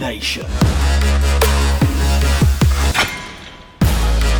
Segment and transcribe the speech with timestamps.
[0.00, 0.46] Nation.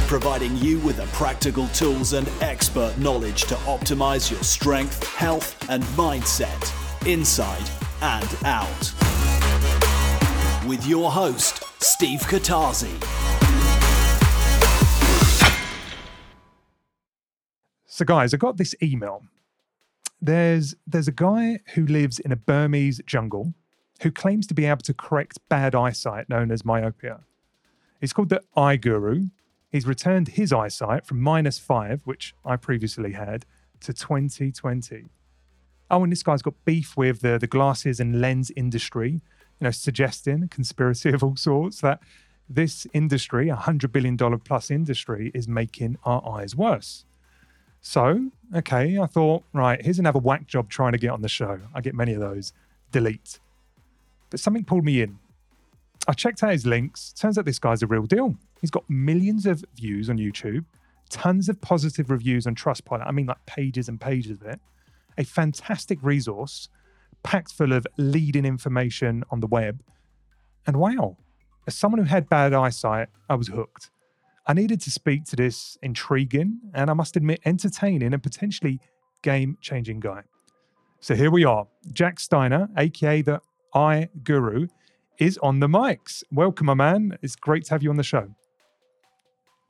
[0.08, 5.84] Providing you with the practical tools and expert knowledge to optimize your strength, health, and
[5.84, 7.70] mindset inside
[8.00, 8.94] and out.
[10.66, 12.90] With your host, Steve Katazi.
[17.84, 19.22] So, guys, I got this email.
[20.22, 23.52] There's there's a guy who lives in a Burmese jungle
[24.02, 27.20] who claims to be able to correct bad eyesight known as myopia.
[28.00, 29.26] He's called the Eye Guru.
[29.70, 33.44] He's returned his eyesight from minus five, which I previously had,
[33.80, 35.06] to 2020.
[35.90, 39.70] Oh, and this guy's got beef with the, the glasses and lens industry, you know,
[39.70, 42.00] suggesting a conspiracy of all sorts that
[42.48, 47.04] this industry, a $100 billion plus industry, is making our eyes worse.
[47.80, 51.60] So, okay, I thought, right, here's another whack job trying to get on the show.
[51.74, 52.52] I get many of those.
[52.92, 53.38] Delete.
[54.30, 55.18] But something pulled me in.
[56.08, 57.12] I checked out his links.
[57.12, 58.36] Turns out this guy's a real deal.
[58.60, 60.64] He's got millions of views on YouTube,
[61.10, 63.06] tons of positive reviews on Trustpilot.
[63.06, 64.60] I mean, like pages and pages of it.
[65.18, 66.68] A fantastic resource
[67.22, 69.82] packed full of leading information on the web.
[70.66, 71.16] And wow,
[71.66, 73.90] as someone who had bad eyesight, I was hooked.
[74.46, 78.80] I needed to speak to this intriguing and I must admit, entertaining and potentially
[79.22, 80.22] game changing guy.
[81.00, 81.66] So here we are.
[81.92, 83.40] Jake Steiner, aka the
[83.74, 84.68] Eye Guru,
[85.18, 86.22] is on the mics.
[86.32, 87.18] Welcome, my man.
[87.22, 88.28] It's great to have you on the show.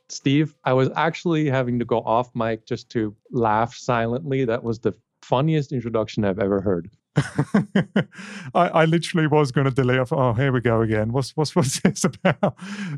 [0.09, 4.45] Steve, I was actually having to go off mic just to laugh silently.
[4.45, 6.91] That was the funniest introduction I've ever heard.
[7.17, 8.09] I,
[8.55, 10.13] I, literally was going to delete.
[10.13, 11.13] Oh, here we go again.
[11.13, 12.57] What's what's what's this about?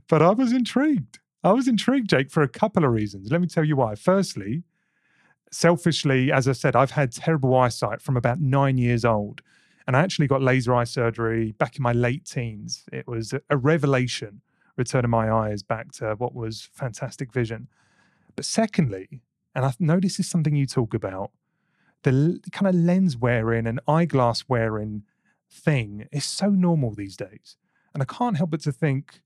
[0.08, 1.19] But I was intrigued.
[1.42, 3.30] I was intrigued, Jake, for a couple of reasons.
[3.30, 3.95] Let me tell you why.
[3.95, 4.64] Firstly,
[5.50, 9.42] selfishly, as I said, I've had terrible eyesight from about nine years old.
[9.92, 12.86] And I actually got laser eye surgery back in my late teens.
[12.90, 14.40] It was a revelation
[14.74, 17.68] returning my eyes back to what was fantastic vision.
[18.34, 19.20] But secondly,
[19.55, 21.33] and I know this is something you talk about,
[22.05, 25.02] the kind of lens wearing and eyeglass wearing
[25.50, 27.58] thing is so normal these days.
[27.92, 29.20] And I can't help but to think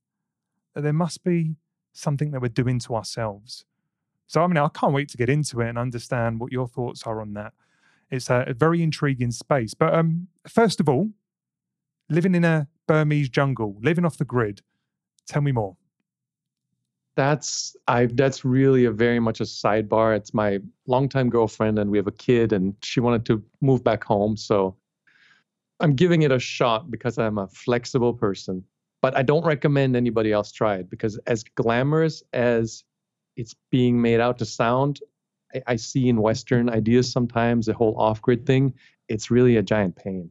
[0.74, 1.54] that there must be
[1.92, 3.64] something that we're doing to ourselves.
[4.26, 7.04] So, I mean, I can't wait to get into it and understand what your thoughts
[7.04, 7.52] are on that.
[8.10, 9.74] It's a, very intriguing space.
[9.74, 11.10] But um, first of all,
[12.08, 14.62] living in a Burmese jungle, living off the grid,
[15.26, 15.76] tell me more.
[17.16, 18.06] That's I.
[18.06, 20.14] That's really a very much a sidebar.
[20.14, 24.04] It's my longtime girlfriend, and we have a kid, and she wanted to move back
[24.04, 24.36] home.
[24.36, 24.76] So
[25.80, 28.64] I'm giving it a shot because I'm a flexible person
[29.06, 32.82] but I don't recommend anybody else try it because as glamorous as
[33.36, 35.00] it's being made out to sound,
[35.66, 38.74] I, see in Western ideas sometimes the whole off-grid thing.
[39.08, 40.30] It's really a giant pain.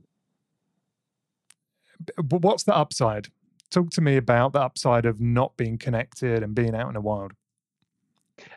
[2.17, 3.27] But what's the upside?
[3.71, 7.01] Talk to me about the upside of not being connected and being out in the
[7.01, 7.33] wild.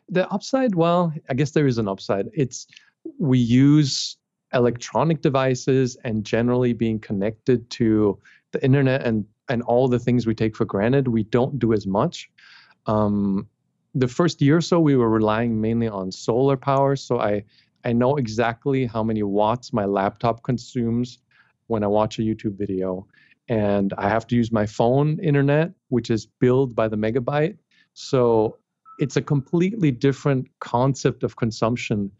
[0.09, 2.29] The upside, well, I guess there is an upside.
[2.35, 2.67] It's
[3.19, 4.17] we use
[4.53, 8.19] electronic devices and generally being connected to
[8.53, 11.87] the internet and and all the things we take for granted, we don't do as
[11.87, 12.31] much.
[12.87, 13.49] Um,
[13.99, 16.97] the first year or so, we were relying mainly on solar power.
[16.97, 17.45] So I,
[17.85, 21.19] I know exactly how many watts my laptop consumes
[21.67, 23.07] when I watch a YouTube video.
[23.49, 27.57] And I have to use my phone internet, which is billed by the megabyte.
[27.95, 28.59] So
[28.99, 32.11] it's a completely different concept of consumption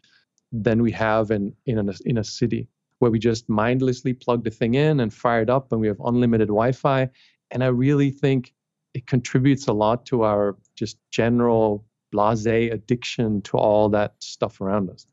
[0.51, 2.67] than we have in in a, in a city
[2.97, 5.99] where we just mindlessly plug the thing in and fire it up and we have
[6.03, 7.09] unlimited Wi-Fi.
[7.51, 8.53] And I really think
[8.93, 14.89] it contributes a lot to our just general blase addiction to all that stuff around
[14.89, 15.05] us.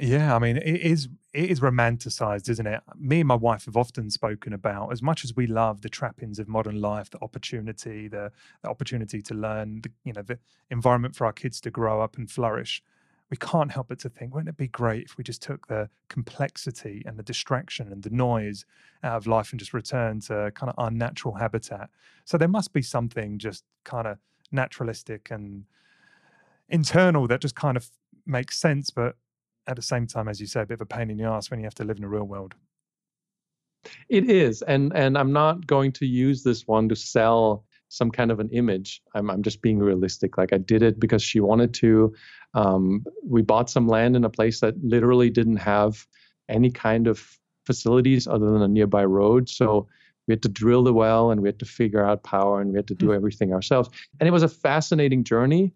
[0.00, 2.80] Yeah, I mean, it is it is romanticized, isn't it?
[2.98, 6.38] Me and my wife have often spoken about as much as we love the trappings
[6.38, 8.32] of modern life, the opportunity, the,
[8.62, 10.38] the opportunity to learn, the, you know, the
[10.70, 12.82] environment for our kids to grow up and flourish
[13.30, 15.88] we can't help but to think, wouldn't it be great if we just took the
[16.08, 18.64] complexity and the distraction and the noise
[19.02, 21.90] out of life and just returned to kind of our natural habitat?
[22.24, 24.18] So there must be something just kind of
[24.52, 25.64] naturalistic and
[26.68, 27.88] internal that just kind of
[28.26, 29.16] makes sense, but
[29.66, 31.50] at the same time, as you say, a bit of a pain in the ass
[31.50, 32.54] when you have to live in the real world.
[34.08, 38.30] It is, and and I'm not going to use this one to sell some kind
[38.30, 39.02] of an image.
[39.14, 40.38] I'm I'm just being realistic.
[40.38, 42.14] Like I did it because she wanted to.
[42.54, 46.06] Um, we bought some land in a place that literally didn't have
[46.48, 49.48] any kind of facilities other than a nearby road.
[49.48, 49.88] So
[50.26, 52.78] we had to drill the well and we had to figure out power and we
[52.78, 53.16] had to do mm-hmm.
[53.16, 53.90] everything ourselves.
[54.20, 55.72] And it was a fascinating journey.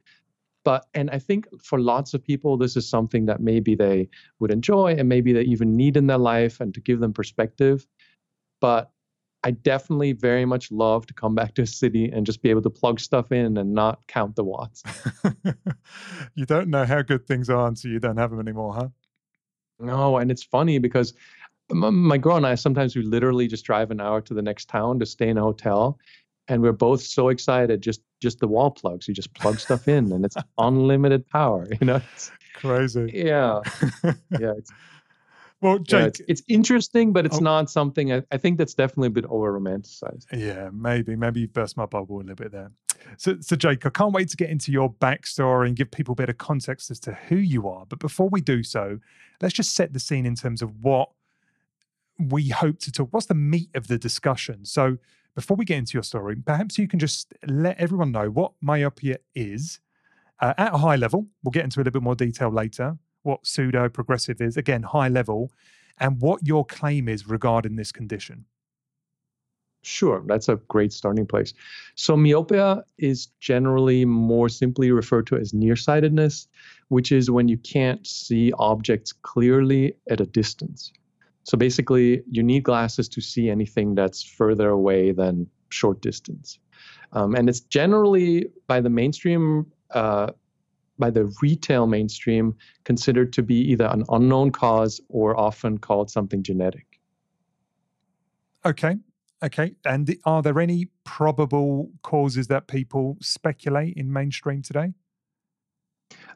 [0.63, 4.09] But, and I think for lots of people, this is something that maybe they
[4.41, 7.87] would enjoy and maybe they even need in their life and to give them perspective.
[8.61, 8.91] But
[9.43, 12.63] I definitely very much love to come back to a city and just be able
[12.63, 14.83] to plug stuff in and not count the watts.
[16.35, 18.89] you don't know how good things are until you don't have them anymore, huh?
[19.79, 21.15] No, and it's funny because
[21.73, 24.99] my girl and I sometimes we literally just drive an hour to the next town
[24.99, 25.99] to stay in a hotel,
[26.49, 27.81] and we're both so excited.
[27.81, 31.67] Just just the wall plugs, you just plug stuff in, and it's unlimited power.
[31.81, 33.11] You know, it's, crazy.
[33.15, 33.61] Yeah,
[34.39, 34.53] yeah.
[34.59, 34.71] It's,
[35.61, 38.73] well, Jake, yeah, it's, it's, interesting, but it's oh, not something I, I, think that's
[38.73, 40.27] definitely a bit over romanticized.
[40.33, 41.17] Yeah, maybe.
[41.17, 42.71] Maybe you burst my bubble a little bit there.
[43.19, 46.17] So, so Jake, I can't wait to get into your backstory and give people a
[46.17, 47.85] bit of context as to who you are.
[47.87, 48.99] But before we do so,
[49.43, 51.11] let's just set the scene in terms of what
[52.19, 53.09] we hope to talk.
[53.11, 54.65] What's the meat of the discussion?
[54.65, 54.97] So,
[55.35, 59.19] before we get into your story, perhaps you can just let everyone know what myopia
[59.35, 59.79] is
[60.41, 61.27] uh, at a high level.
[61.45, 65.09] We'll get into a little bit more detail later what pseudo progressive is, again, high
[65.09, 65.51] level,
[65.99, 68.45] and what your claim is regarding this condition.
[69.83, 71.55] Sure, that's a great starting place.
[71.95, 76.49] So, myopia is generally more simply referred to as nearsightedness,
[76.89, 80.93] which is when you can't see objects clearly at a distance.
[81.45, 86.59] So, basically, you need glasses to see anything that's further away than short distance.
[87.13, 90.33] Um, and it's generally by the mainstream uh,
[91.01, 92.55] by the retail mainstream
[92.85, 96.87] considered to be either an unknown cause or often called something genetic.
[98.65, 98.97] Okay.
[99.43, 99.75] Okay.
[99.85, 104.93] And are there any probable causes that people speculate in mainstream today?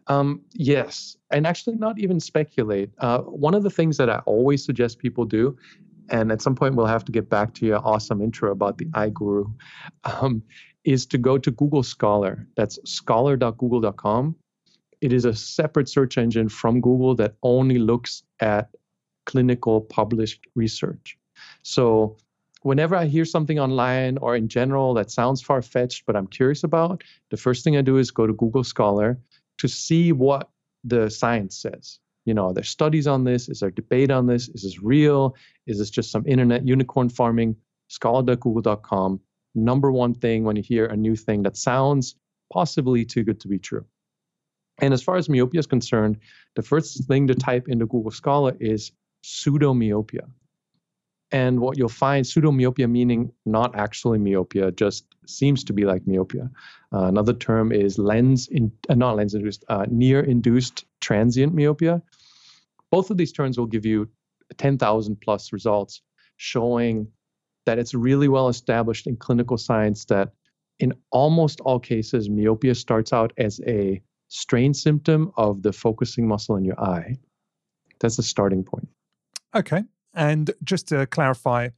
[0.07, 1.17] Um, yes.
[1.31, 2.91] And actually, not even speculate.
[2.99, 5.57] Uh, one of the things that I always suggest people do,
[6.11, 8.89] and at some point we'll have to get back to your awesome intro about the
[8.95, 9.47] eye guru,
[10.05, 10.43] um,
[10.85, 12.47] is to go to Google Scholar.
[12.57, 14.37] That's scholar.google.com
[15.05, 18.71] it is a separate search engine from Google that only looks at
[19.27, 21.19] clinical published research.
[21.63, 22.17] So
[22.63, 26.65] whenever I hear something online or in general that sounds far fetched, but I'm curious
[26.65, 29.19] about, the first thing I do is go to Google Scholar
[29.59, 30.49] to see what
[30.85, 31.99] the science says.
[32.25, 33.51] You know, there's studies on this.
[33.51, 34.49] Is there debate on this?
[34.49, 35.37] Is this real?
[35.67, 37.57] Is this just some internet unicorn farming?
[37.89, 39.21] Scholar.google.com.
[39.55, 42.17] Number one thing when you hear a new thing that sounds
[42.51, 43.85] possibly too good to be true.
[44.79, 46.19] And as far as myopia is concerned,
[46.57, 48.93] the first thing to type into Google Scholar is
[49.23, 50.29] pseudomyopia.
[51.31, 56.51] And what you'll find, pseudomyopia meaning not actually myopia, just seems to be like myopia.
[56.93, 62.03] Uh, another term is lens, in, uh, not lens induced, uh, near induced transient myopia.
[62.91, 64.09] Both of these terms will give you
[64.59, 66.03] 10,000 plus results
[66.37, 67.09] showing
[67.67, 70.33] that it's really well established in clinical science that
[70.79, 74.03] in almost all cases, myopia starts out as a
[74.35, 77.17] strain symptom of the focusing muscle in your eye.
[78.01, 78.89] That's the starting point.
[79.55, 79.85] Okay.
[80.13, 81.69] And just to clarify,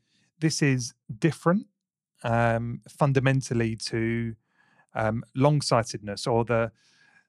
[0.41, 1.67] this is different
[2.25, 4.35] um, fundamentally to
[4.95, 6.73] um, long sightedness or the,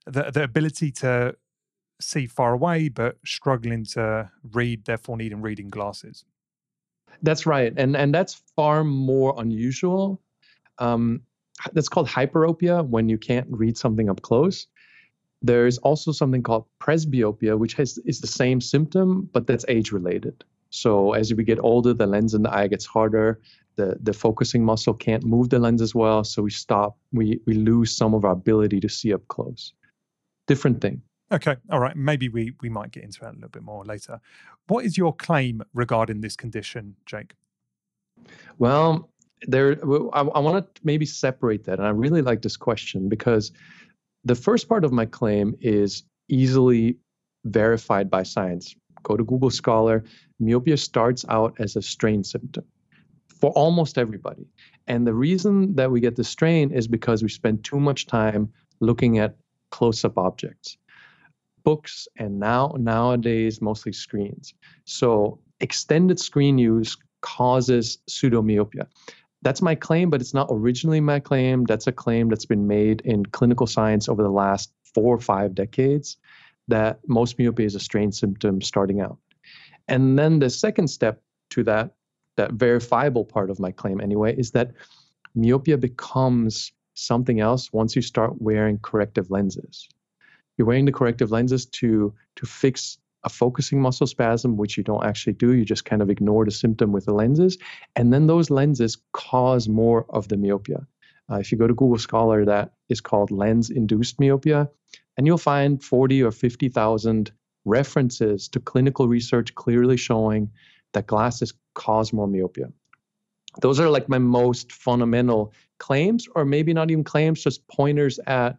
[0.06, 1.36] the, the ability to
[2.00, 6.24] see far away but struggling to read, therefore needing reading glasses.
[7.22, 10.22] That's right, and and that's far more unusual.
[10.78, 11.22] Um,
[11.74, 14.68] that's called hyperopia when you can't read something up close.
[15.48, 20.44] There's also something called presbyopia, which has is the same symptom, but that's age related.
[20.70, 23.40] So as we get older, the lens in the eye gets harder.
[23.78, 26.98] The the focusing muscle can't move the lens as well, so we stop.
[27.14, 29.74] We we lose some of our ability to see up close.
[30.48, 31.02] Different thing.
[31.32, 31.96] Okay, all right.
[31.96, 34.20] Maybe we we might get into that a little bit more later.
[34.68, 37.36] What is your claim regarding this condition, Jake?
[38.58, 39.10] Well,
[39.48, 39.78] there.
[40.14, 43.52] I, I want to maybe separate that, and I really like this question because
[44.28, 46.98] the first part of my claim is easily
[47.46, 48.76] verified by science.
[49.04, 50.04] Go to Google Scholar.
[50.40, 52.66] Myopia starts out as a strain symptom
[53.30, 54.46] for almost everybody.
[54.88, 58.52] And the reason that we get the strain is because we spend too much time
[58.82, 59.38] looking at
[59.72, 60.78] close up objects,
[61.64, 64.54] books, and now nowadays mostly screens.
[64.84, 68.88] So extended screen use causes pseudomyopia
[69.42, 71.64] that's my claim, but it's not originally my claim.
[71.66, 75.54] That's a claim that's been made in clinical science over the last four or five
[75.56, 76.18] decades
[76.68, 79.18] that most myopia is a strain symptom starting out.
[79.88, 81.92] And then the second step to that,
[82.36, 84.72] that verifiable part of my claim anyway, is that
[85.34, 89.88] myopia becomes something else once you start wearing corrective lenses.
[90.58, 95.04] You're wearing the corrective lenses to to fix a focusing muscle spasm, which you don't
[95.04, 95.54] actually do.
[95.54, 97.58] You just kind of ignore the symptom with the lenses.
[97.96, 100.88] And then those lenses cause more of the myopia.
[101.30, 104.70] Uh, if you go to Google Scholar, that is called lens induced myopia.
[105.18, 107.32] And you'll find 40 or 50,000
[107.66, 110.50] references to clinical research clearly showing
[110.94, 112.72] that glasses cause more myopia.
[113.62, 118.58] those are like my most fundamental claims, or maybe not even claims, just pointers at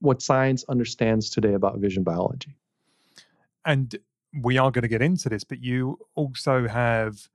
[0.00, 2.54] what science understands today about vision biology.
[3.64, 3.94] And
[4.42, 7.28] we are going to get into this, but you also have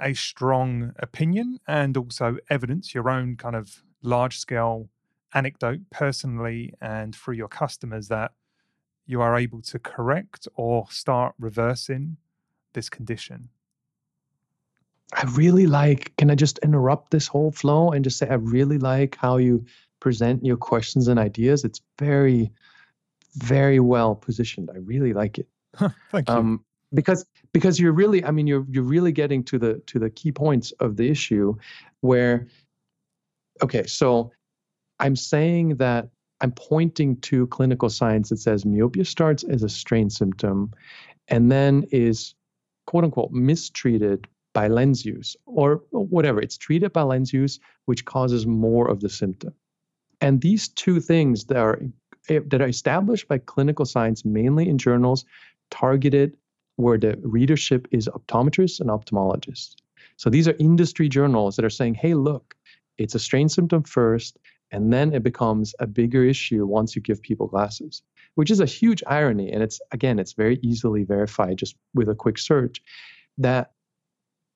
[0.00, 4.88] a strong opinion and also evidence, your own kind of large scale
[5.34, 8.32] anecdote personally and through your customers that
[9.06, 12.16] you are able to correct or start reversing
[12.74, 13.48] this condition.
[15.14, 18.78] I really like, can I just interrupt this whole flow and just say, I really
[18.78, 19.64] like how you
[20.00, 21.64] present your questions and ideas.
[21.64, 22.52] It's very,
[23.34, 24.70] very well positioned.
[24.72, 25.48] I really like it.
[26.10, 26.34] Thank you.
[26.34, 30.10] Um, because because you're really, I mean, you're you're really getting to the to the
[30.10, 31.54] key points of the issue,
[32.00, 32.46] where,
[33.62, 34.32] okay, so
[34.98, 36.08] I'm saying that
[36.40, 40.72] I'm pointing to clinical science that says myopia starts as a strain symptom,
[41.28, 42.34] and then is
[42.86, 46.40] quote unquote mistreated by lens use or whatever.
[46.40, 49.52] It's treated by lens use, which causes more of the symptom.
[50.20, 51.80] And these two things that are
[52.28, 55.24] that are established by clinical science, mainly in journals
[55.70, 56.36] targeted
[56.76, 59.74] where the readership is optometrists and ophthalmologists.
[60.16, 62.54] So these are industry journals that are saying, hey, look,
[62.98, 64.38] it's a strain symptom first,
[64.70, 68.02] and then it becomes a bigger issue once you give people glasses,
[68.34, 69.50] which is a huge irony.
[69.50, 72.82] And it's, again, it's very easily verified just with a quick search
[73.38, 73.72] that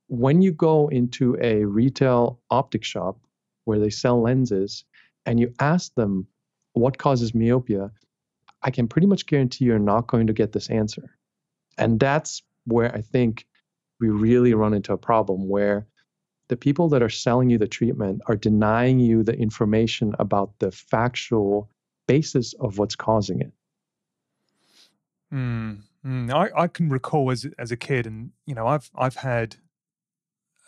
[0.09, 3.19] when you go into a retail optic shop
[3.65, 4.85] where they sell lenses
[5.25, 6.27] and you ask them
[6.75, 7.91] what causes myopia,
[8.63, 11.17] I can pretty much guarantee you're not going to get this answer.
[11.79, 13.47] And that's where I think
[14.01, 15.87] we really run into a problem where
[16.49, 20.71] the people that are selling you the treatment are denying you the information about the
[20.71, 21.71] factual
[22.07, 23.53] basis of what's causing it.
[25.33, 26.33] Mm, mm.
[26.33, 29.57] I, I can recall as as a kid, and you know, I've I've had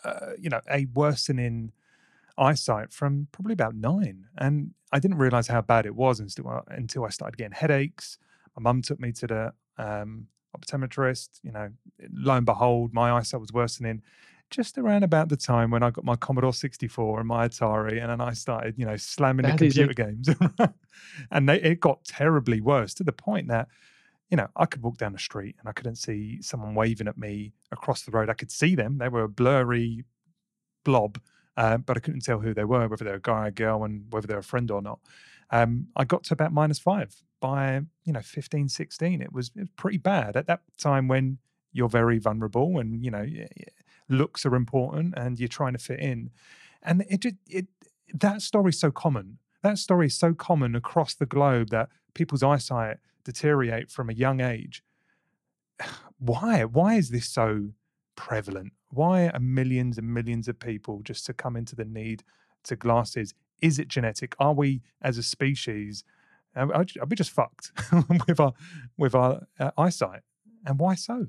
[0.05, 1.71] uh, you know, a worsening
[2.37, 4.25] eyesight from probably about nine.
[4.37, 8.17] And I didn't realize how bad it was until, until I started getting headaches.
[8.57, 10.27] My mum took me to the um,
[10.57, 11.39] optometrist.
[11.43, 11.69] You know,
[12.13, 14.01] lo and behold, my eyesight was worsening
[14.51, 18.11] just around about the time when I got my Commodore 64 and my Atari, and
[18.11, 20.29] then I started, you know, slamming that the computer games.
[21.31, 23.67] and they, it got terribly worse to the point that
[24.29, 27.17] you know, I could walk down the street and I couldn't see someone waving at
[27.17, 28.29] me across the road.
[28.29, 30.03] I could see them; they were a blurry
[30.83, 31.19] blob,
[31.57, 33.51] uh, but I couldn't tell who they were, whether they were a guy or a
[33.51, 34.99] girl, and whether they were a friend or not.
[35.51, 39.21] Um, I got to about minus five by you know 15, 16.
[39.21, 41.37] It was, it was pretty bad at that time when
[41.71, 43.25] you're very vulnerable and you know
[44.07, 46.29] looks are important and you're trying to fit in,
[46.81, 47.67] and it it, it
[48.13, 49.37] that so common.
[49.61, 54.39] That story is so common across the globe that people's eyesight deteriorate from a young
[54.39, 54.83] age.
[56.17, 56.63] Why?
[56.63, 57.71] Why is this so
[58.15, 58.73] prevalent?
[58.95, 62.23] Why are millions and millions of people just succumbing to the need
[62.63, 63.33] to glasses?
[63.61, 64.35] Is it genetic?
[64.39, 66.03] Are we, as a species,
[66.55, 67.71] are we just fucked
[68.27, 68.53] with our
[68.97, 70.21] with our uh, eyesight?
[70.65, 71.27] And why so?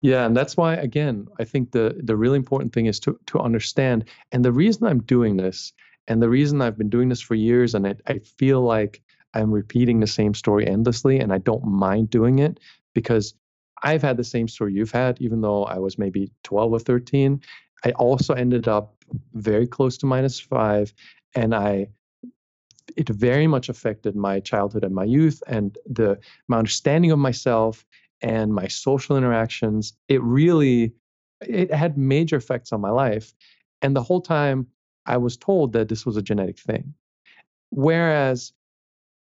[0.00, 3.38] Yeah, and that's why again, I think the the really important thing is to to
[3.40, 4.04] understand.
[4.32, 5.72] And the reason I'm doing this,
[6.08, 9.02] and the reason I've been doing this for years, and I, I feel like
[9.36, 12.58] I'm repeating the same story endlessly and I don't mind doing it
[12.94, 13.34] because
[13.82, 17.40] I've had the same story you've had, even though I was maybe 12 or 13.
[17.84, 18.96] I also ended up
[19.34, 20.92] very close to minus five
[21.34, 21.88] and I
[22.96, 26.18] it very much affected my childhood and my youth and the
[26.48, 27.84] my understanding of myself
[28.22, 30.92] and my social interactions it really
[31.40, 33.34] it had major effects on my life
[33.82, 34.66] and the whole time
[35.06, 36.94] i was told that this was a genetic thing
[37.70, 38.52] whereas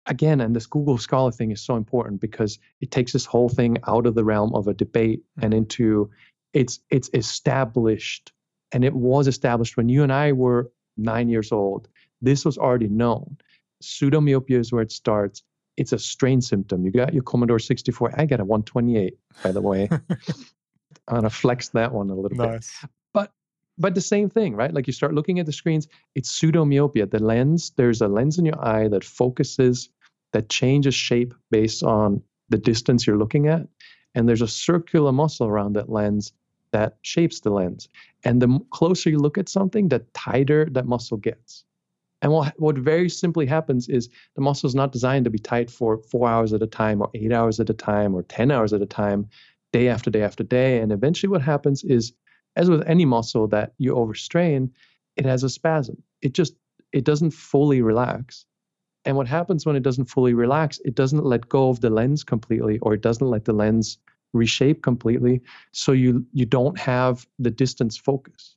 [0.08, 3.78] again, and this Google Scholar thing is so important because it takes this whole thing
[3.88, 5.60] out of the realm of a debate and mm-hmm.
[5.60, 6.10] into
[6.54, 8.32] it's it's established,
[8.72, 11.88] and it was established when you and I were nine years old.
[12.22, 13.38] This was already known.
[13.84, 15.44] Pseudomyopia is where it starts.
[15.78, 16.86] It's a strain symptom.
[16.86, 18.14] You got your Commodore 64.
[18.18, 19.90] I got a 128, by the way.
[21.08, 22.80] I'm gonna flex that one a little nice.
[22.82, 22.90] bit
[23.77, 24.74] but the same thing, right?
[24.74, 27.10] Like you start looking at the screens, it's pseudomyopia.
[27.10, 29.89] The lens, there's a lens in your eye that focuses,
[30.34, 33.67] that changes shape based on the distance you're looking at.
[34.13, 36.32] And there's a circular muscle around that lens
[36.72, 37.88] that shapes the lens.
[38.24, 41.65] And the closer you look at something, the tighter that muscle gets.
[42.22, 45.70] And what, what very simply happens is the muscle is not designed to be tight
[45.70, 48.74] for four hours at a time, or eight hours at a time, or 10 hours
[48.74, 49.29] at a time,
[49.74, 50.79] day after day after day.
[50.79, 52.13] And eventually, what happens is
[52.56, 54.72] as with any muscle that you overstrain,
[55.16, 56.02] it has a spasm.
[56.22, 56.56] It just
[56.92, 58.46] it doesn't fully relax.
[59.06, 62.24] And what happens when it doesn't fully relax, it doesn't let go of the lens
[62.24, 63.98] completely or it doesn't let the lens
[64.34, 65.42] reshape completely.
[65.72, 68.56] So you you don't have the distance focus.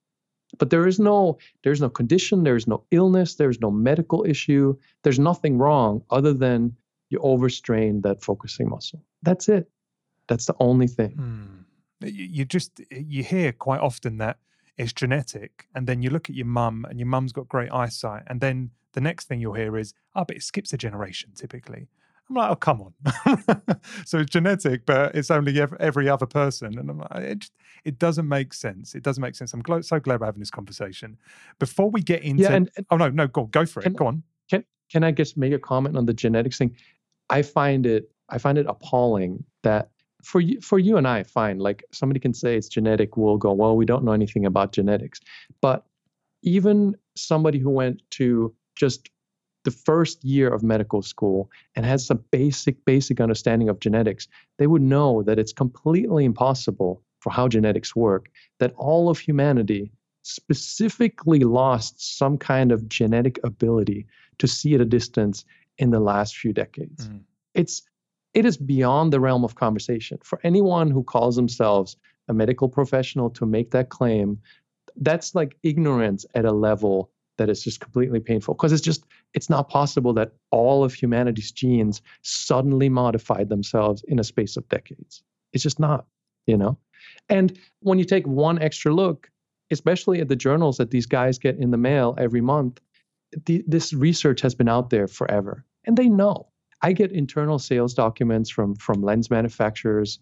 [0.59, 5.19] but there is no there's no condition there's no illness there's no medical issue there's
[5.19, 6.75] nothing wrong other than
[7.11, 9.64] you overstrain that focusing muscle that's it
[10.28, 11.59] that's the only thing Hmm.
[12.00, 14.38] You just you hear quite often that
[14.76, 18.23] it's genetic, and then you look at your mum, and your mum's got great eyesight,
[18.28, 21.88] and then the next thing you'll hear is, "Oh, but it skips a generation typically."
[22.31, 22.95] I'm like, "Oh, come on!"
[24.05, 27.52] so it's genetic, but it's only every other person, and I'm like, it, just,
[27.85, 28.95] it doesn't make sense.
[28.95, 29.52] It doesn't make sense.
[29.52, 31.17] I'm so glad we're having this conversation.
[31.59, 33.85] Before we get into, yeah and, and oh no, no, go go for it.
[33.85, 34.23] Can- Go on.
[34.50, 36.75] can can i just make a comment on the genetics thing
[37.28, 39.90] i find it i find it appalling that
[40.22, 41.58] for you for you and i fine.
[41.58, 45.20] Like somebody can say it's genetic we'll go well we don't know anything about genetics.
[45.60, 45.84] But
[46.42, 49.10] even somebody who went to just
[49.64, 54.66] the first year of medical school and has some basic basic understanding of genetics they
[54.66, 59.90] would know that it's completely impossible for how genetics work that all of humanity
[60.22, 64.06] specifically lost some kind of genetic ability
[64.38, 65.44] to see at a distance
[65.78, 67.08] in the last few decades.
[67.08, 67.20] Mm.
[67.54, 67.82] it's
[68.35, 70.18] it is beyond the realm of conversation.
[70.23, 71.97] For anyone who calls themselves
[72.28, 74.38] a medical professional to make that claim
[75.00, 79.04] that's like ignorance at a level that is just completely painful because it's just
[79.35, 84.68] it's not possible that all of humanity's genes suddenly modified themselves in a space of
[84.68, 85.23] decades.
[85.52, 86.06] It's just not
[86.47, 86.78] you know?
[87.28, 89.30] And when you take one extra look
[89.70, 92.80] especially at the journals that these guys get in the mail every month
[93.44, 96.49] the, this research has been out there forever and they know
[96.82, 100.18] i get internal sales documents from from lens manufacturers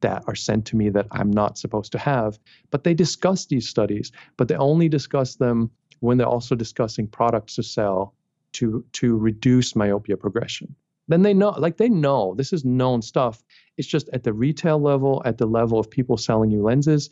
[0.00, 2.38] that are sent to me that i'm not supposed to have
[2.70, 7.54] but they discuss these studies but they only discuss them when they're also discussing products
[7.56, 8.14] to sell
[8.52, 10.74] to to reduce myopia progression.
[11.08, 13.42] Then they know like they know this is known stuff.
[13.76, 17.10] It's just at the retail level at the level of people selling you lenses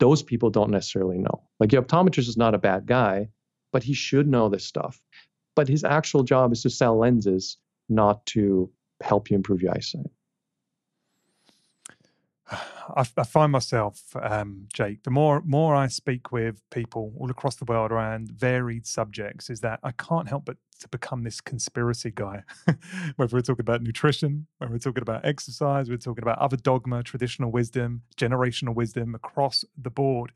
[0.00, 1.42] those people don't necessarily know.
[1.60, 3.28] Like your optometrist is not a bad guy
[3.72, 5.00] but he should know this stuff.
[5.56, 8.70] But his actual job is to sell lenses not to
[9.02, 10.06] help you improve your eyesight
[12.96, 17.64] I find myself, um, Jake, the more more I speak with people all across the
[17.64, 22.42] world around varied subjects, is that I can't help but to become this conspiracy guy.
[23.16, 27.02] whether we're talking about nutrition, whether we're talking about exercise, we're talking about other dogma,
[27.02, 30.32] traditional wisdom, generational wisdom across the board.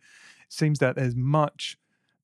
[0.46, 1.76] It seems that there's much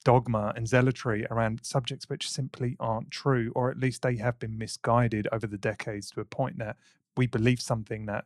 [0.04, 4.58] dogma and zealotry around subjects which simply aren't true, or at least they have been
[4.58, 6.76] misguided over the decades to a point that
[7.16, 8.24] we believe something that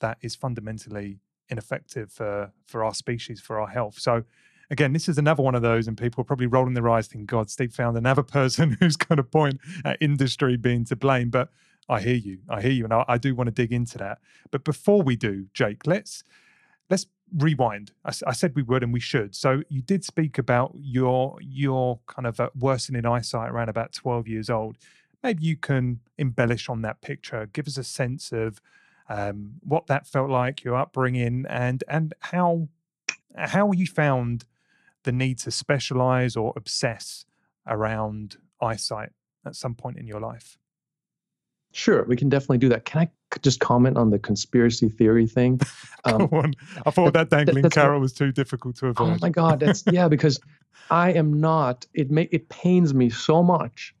[0.00, 3.98] that is fundamentally ineffective for for our species, for our health.
[3.98, 4.24] So
[4.70, 7.26] again, this is another one of those, and people are probably rolling their eyes thinking,
[7.26, 11.30] God, Steve found another person who's going to point at industry being to blame.
[11.30, 11.50] But
[11.88, 12.38] I hear you.
[12.48, 12.84] I hear you.
[12.84, 14.18] And I, I do want to dig into that.
[14.50, 16.24] But before we do, Jake, let's let's
[17.36, 17.92] rewind.
[18.04, 19.34] I said we would and we should.
[19.34, 24.28] So you did speak about your your kind of uh, worsening eyesight around about 12
[24.28, 24.76] years old.
[25.22, 28.60] Maybe you can embellish on that picture, give us a sense of
[29.08, 32.68] um, what that felt like, your upbringing, and and how
[33.36, 34.44] how you found
[35.04, 37.24] the need to specialize or obsess
[37.66, 39.10] around eyesight
[39.44, 40.58] at some point in your life.
[41.72, 42.84] Sure, we can definitely do that.
[42.86, 43.08] Can I
[43.42, 45.60] just comment on the conspiracy theory thing?
[46.04, 46.54] Um, Go on.
[46.86, 49.10] I thought that, that- that- dangling what- carrot was too difficult to avoid.
[49.10, 50.38] oh my God, that's yeah, because
[50.90, 51.86] I am not.
[51.92, 53.94] It may it pains me so much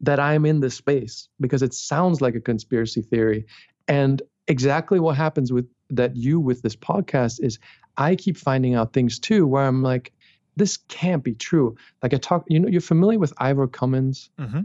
[0.00, 3.44] that I'm in this space because it sounds like a conspiracy theory,
[3.88, 7.58] and exactly what happens with that you with this podcast is
[7.96, 10.12] I keep finding out things too where I'm like,
[10.56, 11.74] this can't be true.
[12.02, 14.30] Like I talk, you know, you're familiar with Ivor Cummins.
[14.38, 14.60] hmm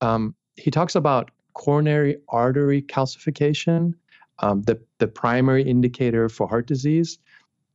[0.00, 3.94] um, he talks about coronary artery calcification,
[4.38, 7.18] um, the the primary indicator for heart disease,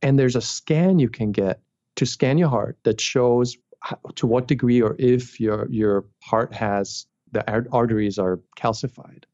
[0.02, 1.60] and there's a scan you can get
[1.96, 6.54] to scan your heart that shows ho- to what degree or if your your heart
[6.54, 9.24] has the ar- arteries are calcified.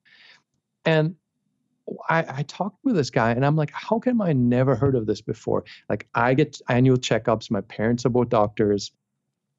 [0.84, 1.14] And
[2.08, 5.06] I, I talked with this guy and I'm like, how come I never heard of
[5.06, 5.64] this before?
[5.88, 7.50] Like I get annual checkups.
[7.50, 8.92] My parents are both doctors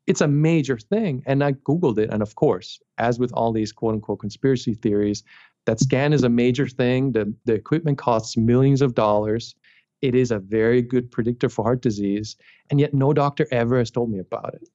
[0.07, 1.23] it's a major thing.
[1.25, 2.09] And I Googled it.
[2.11, 5.23] And of course, as with all these quote unquote conspiracy theories,
[5.65, 7.11] that scan is a major thing.
[7.11, 9.55] The, the equipment costs millions of dollars.
[10.01, 12.35] It is a very good predictor for heart disease.
[12.69, 14.69] And yet, no doctor ever has told me about it.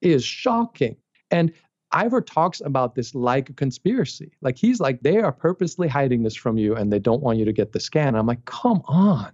[0.00, 0.96] It is shocking.
[1.30, 1.52] And
[1.92, 4.32] Ivor talks about this like a conspiracy.
[4.42, 7.44] Like he's like, they are purposely hiding this from you and they don't want you
[7.44, 8.16] to get the scan.
[8.16, 9.32] I'm like, come on.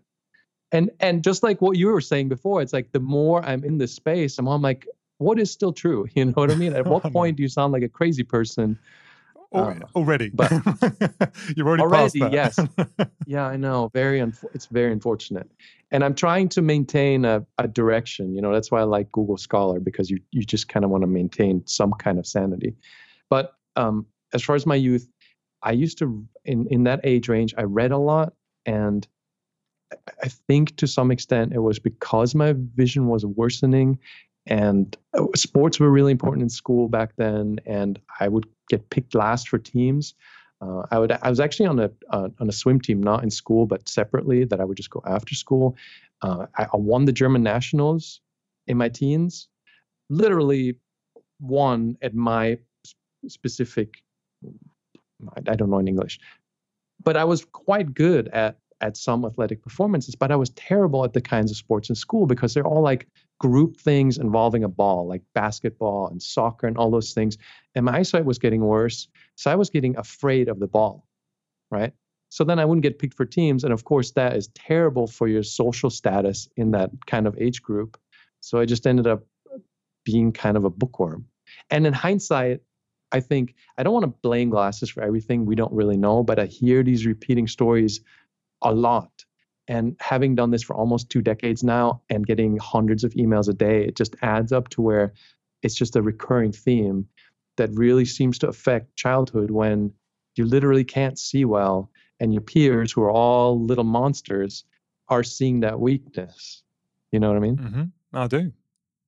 [0.71, 3.79] And and just like what you were saying before, it's like the more I'm in
[3.79, 4.87] this space, I'm, I'm like,
[5.23, 6.07] what is still true?
[6.15, 6.75] You know what I mean?
[6.75, 8.79] At what point do you sound like a crazy person?
[9.55, 10.51] Um, already, but
[11.57, 12.59] you're already, already yes.
[13.27, 13.91] yeah, I know.
[13.93, 15.51] Very, unf- it's very unfortunate.
[15.91, 18.35] And I'm trying to maintain a, a direction.
[18.35, 21.03] You know, that's why I like Google Scholar because you you just kind of want
[21.03, 22.75] to maintain some kind of sanity.
[23.29, 25.07] But um, as far as my youth,
[25.63, 28.33] I used to in in that age range, I read a lot,
[28.65, 29.07] and
[30.23, 33.99] I think to some extent it was because my vision was worsening
[34.47, 39.15] and uh, sports were really important in school back then and i would get picked
[39.15, 40.15] last for teams
[40.63, 41.11] uh, I would.
[41.11, 44.45] I was actually on a uh, on a swim team, not in school, but separately.
[44.45, 45.77] That I would just go after school.
[46.23, 48.21] Uh, I, I, won the German nationals
[48.69, 49.49] in my teens.
[50.09, 50.77] Literally,
[51.41, 52.59] won at my
[53.27, 54.03] specific.
[55.37, 56.21] I don't know in English,
[57.03, 61.13] but I was quite good at at some athletic performances, but I was terrible at
[61.13, 63.09] the kinds of sports in school because they're all like
[63.43, 67.37] group things involving a ball, like basketball and soccer and all those things.
[67.75, 69.09] And my eyesight was getting worse.
[69.35, 71.09] So I was getting afraid of the ball,
[71.69, 71.93] right?
[72.29, 73.65] So then I wouldn't get picked for teams.
[73.65, 77.63] And of course, that is terrible for your social status in that kind of age
[77.63, 77.99] group.
[78.41, 79.25] So I just ended up
[80.05, 81.27] being kind of a bookworm.
[81.69, 82.61] And in hindsight,
[83.11, 85.47] I think I don't want to blame glasses for everything.
[85.47, 88.01] We don't really know, but I hear these repeating stories
[88.63, 89.22] a lot.
[89.69, 93.53] And having done this for almost two decades now and getting hundreds of emails a
[93.53, 95.13] day, it just adds up to where
[95.63, 97.07] it's just a recurring theme
[97.57, 99.93] that really seems to affect childhood when
[100.35, 104.65] you literally can't see well and your peers who are all little monsters
[105.09, 106.63] are seeing that weakness.
[107.13, 107.57] You know what I mean?
[107.57, 108.17] Mm-hmm.
[108.17, 108.53] I do.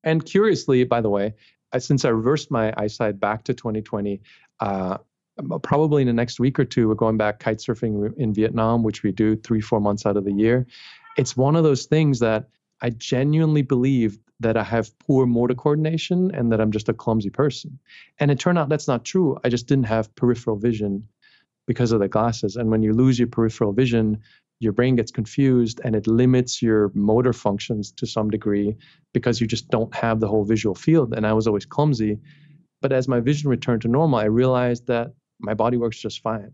[0.03, 1.35] And curiously, by the way,
[1.79, 4.21] since I reversed my eyesight back to 2020,
[4.61, 4.99] uh, uh,
[5.63, 9.03] probably in the next week or two, we're going back kite surfing in Vietnam, which
[9.03, 10.67] we do three, four months out of the year.
[11.17, 12.49] It's one of those things that
[12.83, 17.31] I genuinely believe that I have poor motor coordination and that I'm just a clumsy
[17.31, 17.79] person.
[18.19, 19.39] And it turned out that's not true.
[19.45, 21.09] I just didn't have peripheral vision
[21.67, 22.57] because of the glasses.
[22.57, 24.21] And when you lose your peripheral vision,
[24.61, 28.77] your brain gets confused and it limits your motor functions to some degree
[29.13, 31.15] because you just don't have the whole visual field.
[31.15, 32.19] And I was always clumsy.
[32.83, 35.13] But as my vision returned to normal, I realized that
[35.45, 36.53] my body works just fine.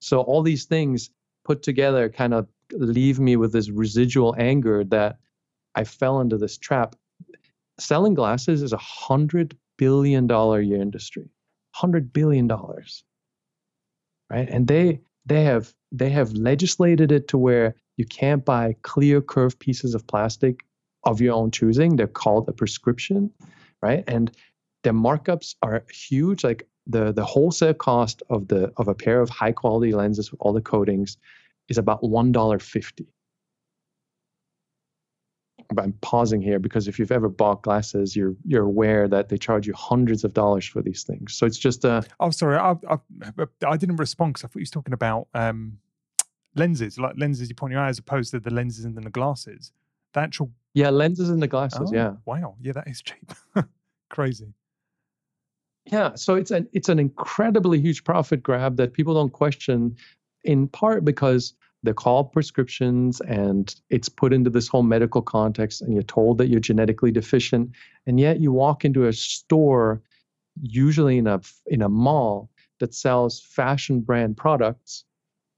[0.00, 1.10] So all these things
[1.44, 5.18] put together kind of leave me with this residual anger that
[5.74, 6.96] I fell into this trap.
[7.78, 11.28] Selling glasses is a hundred billion dollar year industry.
[11.74, 13.04] Hundred billion dollars.
[14.30, 14.48] Right?
[14.48, 19.58] And they they have they have legislated it to where you can't buy clear curved
[19.58, 20.64] pieces of plastic
[21.04, 21.96] of your own choosing.
[21.96, 23.30] They're called a prescription,
[23.82, 24.04] right?
[24.06, 24.30] And
[24.82, 26.44] their markups are huge.
[26.44, 30.40] Like the the wholesale cost of the of a pair of high quality lenses with
[30.40, 31.16] all the coatings
[31.68, 33.06] is about one dollar fifty.
[35.72, 39.38] But I'm pausing here because if you've ever bought glasses, you're you're aware that they
[39.38, 41.34] charge you hundreds of dollars for these things.
[41.34, 42.04] So it's just a.
[42.18, 42.98] Oh, sorry, I I,
[43.66, 45.78] I didn't respond because I thought you was talking about um,
[46.56, 49.72] lenses, like lenses you point your eye, as opposed to the lenses in the glasses.
[50.12, 50.50] The actual.
[50.74, 51.90] Yeah, lenses in the glasses.
[51.92, 52.14] Oh, yeah.
[52.24, 52.56] Wow.
[52.60, 53.32] Yeah, that is cheap.
[54.08, 54.54] Crazy.
[55.90, 59.96] Yeah, so it's an it's an incredibly huge profit grab that people don't question,
[60.44, 65.92] in part because they're called prescriptions and it's put into this whole medical context, and
[65.94, 67.70] you're told that you're genetically deficient,
[68.06, 70.00] and yet you walk into a store,
[70.62, 75.04] usually in a in a mall that sells fashion brand products,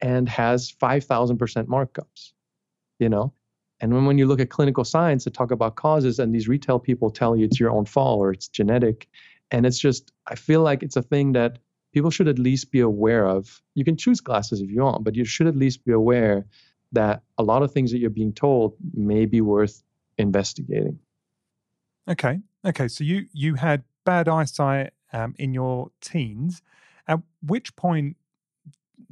[0.00, 2.32] and has five thousand percent markups,
[2.98, 3.34] you know.
[3.80, 6.78] And when, when you look at clinical science to talk about causes, and these retail
[6.78, 9.08] people tell you it's your own fault or it's genetic,
[9.52, 11.58] and it's just, I feel like it's a thing that
[11.92, 13.62] people should at least be aware of.
[13.74, 16.46] You can choose glasses if you want, but you should at least be aware
[16.92, 19.82] that a lot of things that you're being told may be worth
[20.16, 20.98] investigating.
[22.08, 22.40] Okay.
[22.64, 22.88] Okay.
[22.88, 26.62] So you you had bad eyesight um, in your teens.
[27.06, 28.16] At which point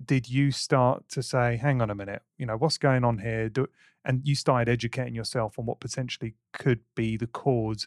[0.05, 3.48] did you start to say, "Hang on a minute, you know what's going on here?"
[3.48, 3.68] Do,
[4.05, 7.87] and you started educating yourself on what potentially could be the cause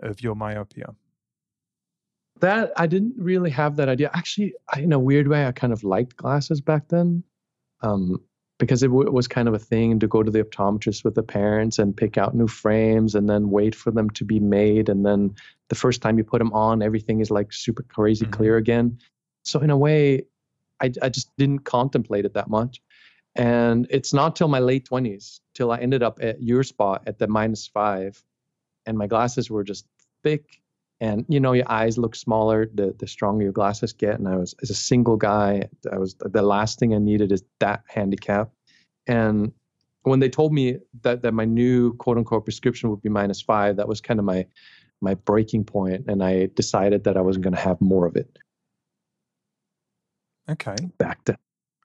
[0.00, 0.94] of your myopia
[2.40, 4.10] that I didn't really have that idea.
[4.12, 7.22] Actually, I, in a weird way, I kind of liked glasses back then,
[7.82, 8.20] um,
[8.58, 11.22] because it, w- was kind of a thing to go to the optometrist with the
[11.22, 14.88] parents and pick out new frames and then wait for them to be made.
[14.88, 15.34] And then
[15.68, 18.34] the first time you put them on, everything is like super crazy mm-hmm.
[18.34, 18.98] clear again.
[19.44, 20.24] So in a way,
[20.80, 22.82] I, I just didn't contemplate it that much.
[23.36, 27.18] And it's not till my late 20s till I ended up at your spot at
[27.18, 28.22] the minus five,
[28.86, 29.86] and my glasses were just
[30.22, 30.62] thick
[31.00, 34.36] and you know your eyes look smaller the the stronger your glasses get and i
[34.36, 38.50] was as a single guy i was the last thing i needed is that handicap
[39.06, 39.52] and
[40.02, 43.76] when they told me that that my new quote unquote prescription would be minus five
[43.76, 44.46] that was kind of my
[45.00, 48.38] my breaking point and i decided that i wasn't going to have more of it
[50.48, 50.76] Okay.
[50.98, 51.38] back then.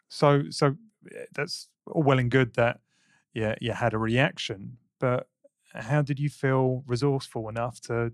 [0.09, 0.75] So so
[1.15, 2.79] eh, that's all well and good that
[3.33, 5.27] yeah you had a reaction, but
[5.73, 8.11] how did you feel resourceful enough to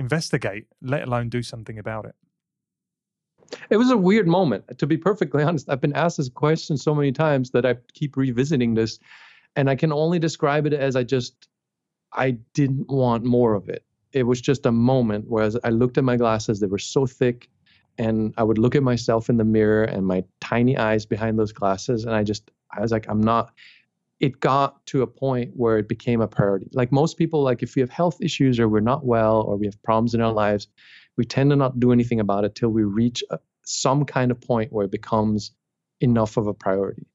[0.00, 2.14] investigate, let alone do something about it?
[3.68, 4.64] It was a weird moment.
[4.78, 8.16] To be perfectly honest, I've been asked this question so many times that I keep
[8.16, 8.98] revisiting this,
[9.56, 11.48] and I can only describe it as I just
[12.12, 13.84] I didn't want more of it.
[14.12, 17.48] It was just a moment where I looked at my glasses, they were so thick,
[17.98, 21.52] and I would look at myself in the mirror and my tiny eyes behind those
[21.52, 23.52] glasses, and I just I was like, I'm not.
[24.20, 26.68] It got to a point where it became a priority.
[26.72, 29.66] Like most people, like if we have health issues or we're not well or we
[29.66, 30.68] have problems in our lives,
[31.16, 34.40] we tend to not do anything about it till we reach a, some kind of
[34.40, 35.52] point where it becomes
[36.00, 37.06] enough of a priority.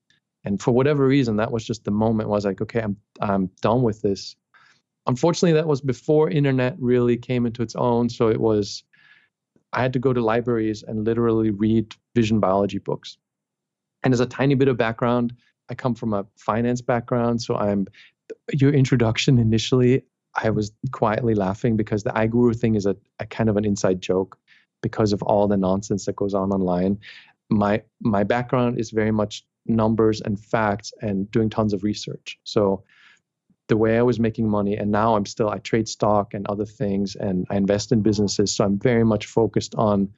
[0.44, 2.30] And for whatever reason, that was just the moment.
[2.30, 4.36] Was like, okay, I'm I'm done with this.
[5.08, 8.10] Unfortunately, that was before internet really came into its own.
[8.10, 8.84] So it was,
[9.74, 13.18] I had to go to libraries and literally read vision biology books.
[14.04, 15.34] And as a tiny bit of background,
[15.70, 17.88] I come from a finance background, so I'm
[18.52, 20.04] your introduction initially.
[20.36, 24.02] I was quietly laughing because the iGuru thing is a, a kind of an inside
[24.02, 24.38] joke
[24.82, 27.00] because of all the nonsense that goes on online.
[27.50, 32.38] My my background is very much numbers and facts and doing tons of research.
[32.44, 32.84] So
[33.68, 36.66] the way I was making money, and now I'm still I trade stock and other
[36.66, 38.56] things, and I invest in businesses.
[38.56, 40.10] So I'm very much focused on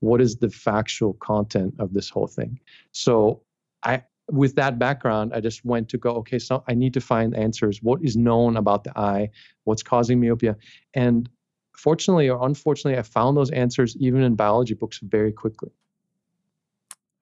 [0.00, 2.58] what is the factual content of this whole thing.
[2.92, 3.42] So
[3.82, 7.36] I with that background, I just went to go, okay, so I need to find
[7.36, 7.82] answers.
[7.82, 9.30] What is known about the eye?
[9.64, 10.56] What's causing myopia?
[10.94, 11.28] And
[11.76, 15.70] fortunately or unfortunately, I found those answers even in biology books very quickly.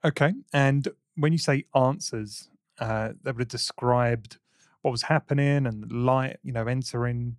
[0.04, 0.34] Okay.
[0.52, 4.38] And when you say answers, uh, they would have described
[4.82, 7.36] what was happening and light, you know, entering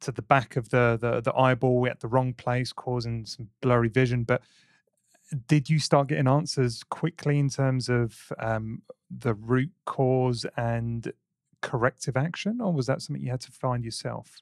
[0.00, 3.88] to the back of the, the the eyeball at the wrong place, causing some blurry
[3.88, 4.24] vision.
[4.24, 4.42] But
[5.48, 11.12] did you start getting answers quickly in terms of um, the root cause and
[11.62, 14.40] corrective action, or was that something you had to find yourself?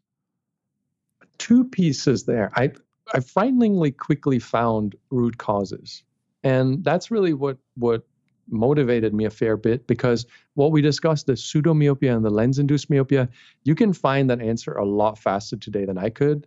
[1.39, 2.51] Two pieces there.
[2.55, 2.73] I
[3.13, 6.03] I frighteningly quickly found root causes,
[6.43, 8.05] and that's really what what
[8.51, 13.27] motivated me a fair bit because what we discussed the pseudomyopia and the lens-induced myopia,
[13.63, 16.47] you can find that answer a lot faster today than I could,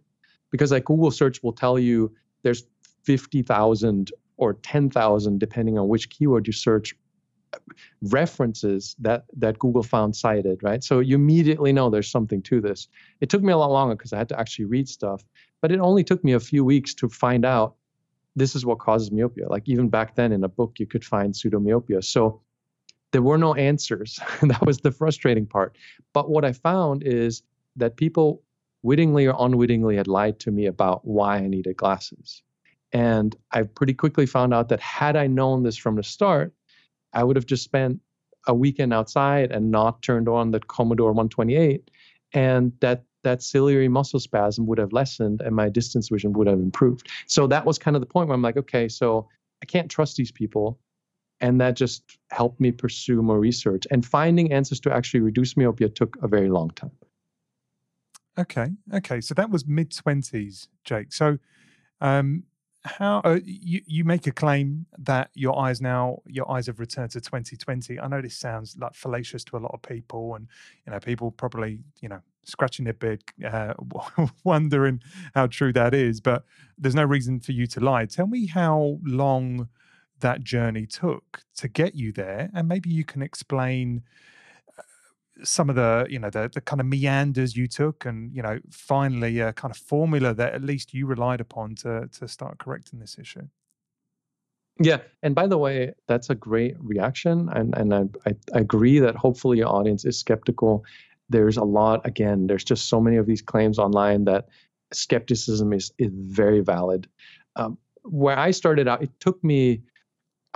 [0.52, 2.64] because like Google search will tell you there's
[3.04, 6.96] 50,000 or 10,000, depending on which keyword you search,
[8.02, 10.84] references that that Google found cited, right?
[10.84, 12.88] So you immediately know there's something to this.
[13.22, 15.24] It took me a lot longer because I had to actually read stuff,
[15.62, 17.76] but it only took me a few weeks to find out
[18.36, 19.50] this is what causes myopia.
[19.50, 22.04] Like even back then in a book, you could find pseudomyopia.
[22.04, 22.42] So
[23.12, 24.20] there were no answers.
[24.42, 25.76] that was the frustrating part.
[26.14, 27.42] But what I found is
[27.78, 28.44] that people
[28.84, 32.44] wittingly or unwittingly had lied to me about why I needed glasses.
[32.94, 36.54] And I pretty quickly found out that had I known this from the start,
[37.14, 38.00] I would have just spent
[38.48, 41.92] a weekend outside and not turned on the Commodore 128,
[42.34, 46.60] and that that ciliary muscle spasm would have lessened and my distance vision would have
[46.60, 47.10] improved.
[47.26, 49.28] So that was kind of the point where I'm like, okay, so
[49.62, 50.80] I can't trust these people.
[51.42, 53.86] And that just helped me pursue more research.
[53.92, 56.92] And finding answers to actually reduce myopia took a very long time.
[58.40, 58.68] Okay.
[58.94, 59.20] Okay.
[59.20, 61.12] So that was mid 20s, Jake.
[61.12, 61.38] So
[62.02, 62.44] um,
[62.86, 67.12] how uh, you you make a claim that your eyes now your eyes have returned
[67.12, 70.48] to 2020 i know this sounds like fallacious to a lot of people and
[70.86, 73.74] you know people probably you know scratching their beard uh,
[74.46, 75.02] wondering
[75.36, 76.46] how true that is but
[76.78, 78.06] there's no reason for you to lie.
[78.06, 79.68] Tell me how long
[80.20, 84.02] that journey took to get you there and maybe you can explain
[85.44, 88.60] some of the you know the the kind of meanders you took and you know
[88.72, 93.00] finally a kind of formula that at least you relied upon to to start correcting
[93.00, 93.48] this issue.
[94.80, 99.16] Yeah and by the way that's a great reaction and and i, I, agree that
[99.16, 100.86] hopefully your audience is skeptical.
[101.30, 104.48] There's a lot again there's just so many of these claims online that
[104.94, 107.08] skepticism is is very valid.
[107.56, 109.82] Um, where i started out it took me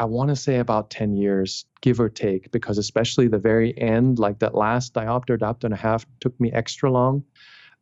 [0.02, 4.18] I want to say about 10 years, give or take, because especially the very end,
[4.18, 7.24] like that last diopter, diopter and a half, took me extra long.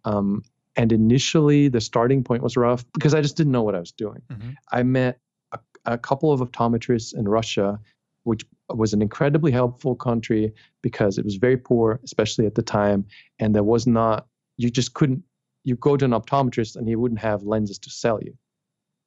[0.04, 0.44] Um,
[0.76, 3.94] and initially, the starting point was rough because I just didn't know what I was
[3.94, 4.22] doing.
[4.30, 4.50] Mm-hmm.
[4.70, 5.22] I met
[5.54, 7.80] a, a couple of optometrists in Russia,
[8.24, 13.06] which was an incredibly helpful country because it was very poor, especially at the time.
[13.40, 14.28] And there was not,
[14.58, 15.24] you just couldn't,
[15.64, 18.36] you go to an optometrist and he wouldn't have lenses to sell you.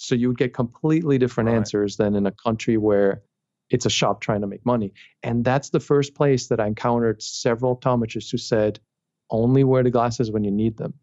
[0.02, 1.56] So you would get completely different right.
[1.56, 3.22] answers than in a country where
[3.70, 4.92] it's a shop trying to make money.
[5.22, 8.80] And that's the first place that I encountered several optometrists who said,
[9.30, 10.94] only wear the glasses when you need them.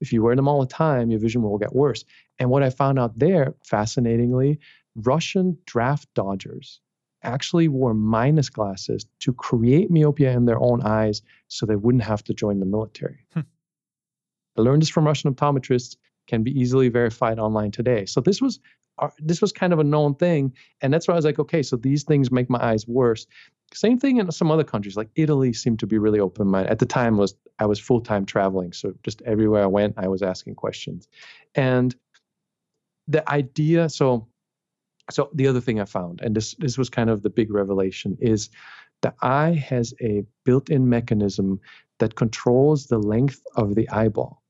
[0.00, 2.04] If you wear them all the time, your vision will get worse.
[2.38, 4.58] And what I found out there, fascinatingly,
[4.96, 6.80] Russian draft dodgers
[7.22, 12.24] actually wore minus glasses to create myopia in their own eyes so they wouldn't have
[12.24, 13.26] to join the military.
[13.34, 13.40] Hmm.
[14.56, 18.06] I learned this from Russian optometrists, can be easily verified online today.
[18.06, 18.60] So this was
[18.98, 21.62] uh, this was kind of a known thing, and that's why I was like, okay,
[21.62, 23.26] so these things make my eyes worse.
[23.74, 26.70] Same thing in some other countries, like Italy seemed to be really open minded.
[26.70, 30.08] At the time was I was full time traveling, so just everywhere I went, I
[30.08, 31.08] was asking questions,
[31.54, 31.94] and
[33.08, 33.88] the idea.
[33.88, 34.28] So,
[35.10, 38.16] so the other thing I found, and this this was kind of the big revelation,
[38.20, 38.50] is
[39.02, 41.60] the eye has a built-in mechanism
[41.98, 44.42] that controls the length of the eyeball.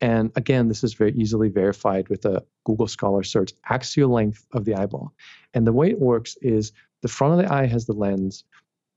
[0.00, 4.64] And again, this is very easily verified with a Google Scholar search axial length of
[4.64, 5.12] the eyeball.
[5.54, 8.44] And the way it works is the front of the eye has the lens.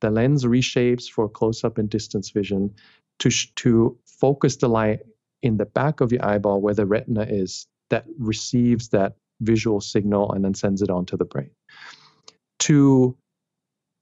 [0.01, 2.73] The lens reshapes for close up and distance vision
[3.19, 4.99] to, sh- to focus the light
[5.41, 10.31] in the back of the eyeball where the retina is that receives that visual signal
[10.33, 11.49] and then sends it on to the brain.
[12.59, 13.17] To,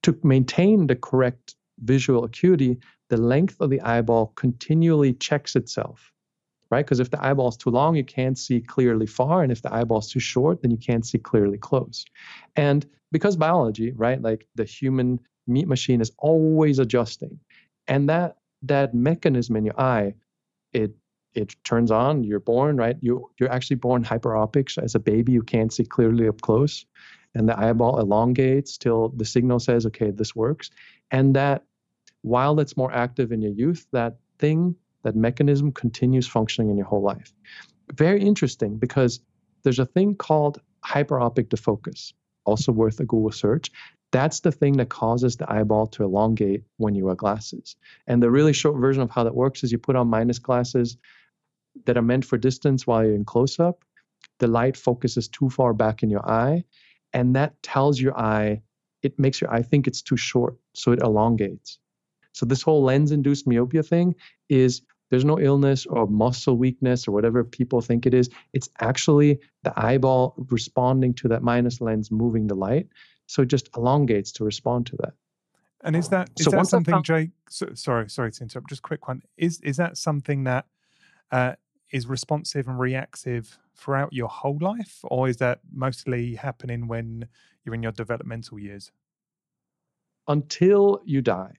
[0.02, 6.12] to maintain the correct visual acuity, the length of the eyeball continually checks itself
[6.70, 6.84] right?
[6.84, 9.42] Because if the eyeball is too long, you can't see clearly far.
[9.42, 12.04] And if the eyeball is too short, then you can't see clearly close.
[12.56, 17.38] And because biology, right, like the human meat machine is always adjusting.
[17.88, 20.14] And that that mechanism in your eye,
[20.72, 20.92] it
[21.34, 22.96] it turns on, you're born, right?
[23.00, 24.70] You you're actually born hyperopic.
[24.70, 26.86] So as a baby, you can't see clearly up close.
[27.34, 30.70] And the eyeball elongates till the signal says, okay, this works.
[31.12, 31.64] And that
[32.22, 36.86] while it's more active in your youth, that thing that mechanism continues functioning in your
[36.86, 37.32] whole life.
[37.92, 39.20] Very interesting because
[39.62, 42.12] there's a thing called hyperopic defocus,
[42.44, 43.70] also worth a Google search.
[44.12, 47.76] That's the thing that causes the eyeball to elongate when you wear glasses.
[48.06, 50.96] And the really short version of how that works is you put on minus glasses
[51.84, 53.84] that are meant for distance while you're in close up.
[54.38, 56.64] The light focuses too far back in your eye,
[57.12, 58.62] and that tells your eye,
[59.02, 61.78] it makes your eye think it's too short, so it elongates.
[62.32, 64.14] So this whole lens-induced myopia thing
[64.48, 68.30] is there's no illness or muscle weakness or whatever people think it is.
[68.52, 72.86] It's actually the eyeball responding to that minus lens moving the light.
[73.26, 75.14] So it just elongates to respond to that.
[75.82, 77.30] And is that is so that something, found, Jake?
[77.48, 78.68] So, sorry, sorry to interrupt.
[78.68, 79.22] Just a quick one.
[79.36, 80.66] Is is that something that
[81.32, 81.54] uh,
[81.90, 87.26] is responsive and reactive throughout your whole life, or is that mostly happening when
[87.64, 88.92] you're in your developmental years?
[90.28, 91.54] Until you die.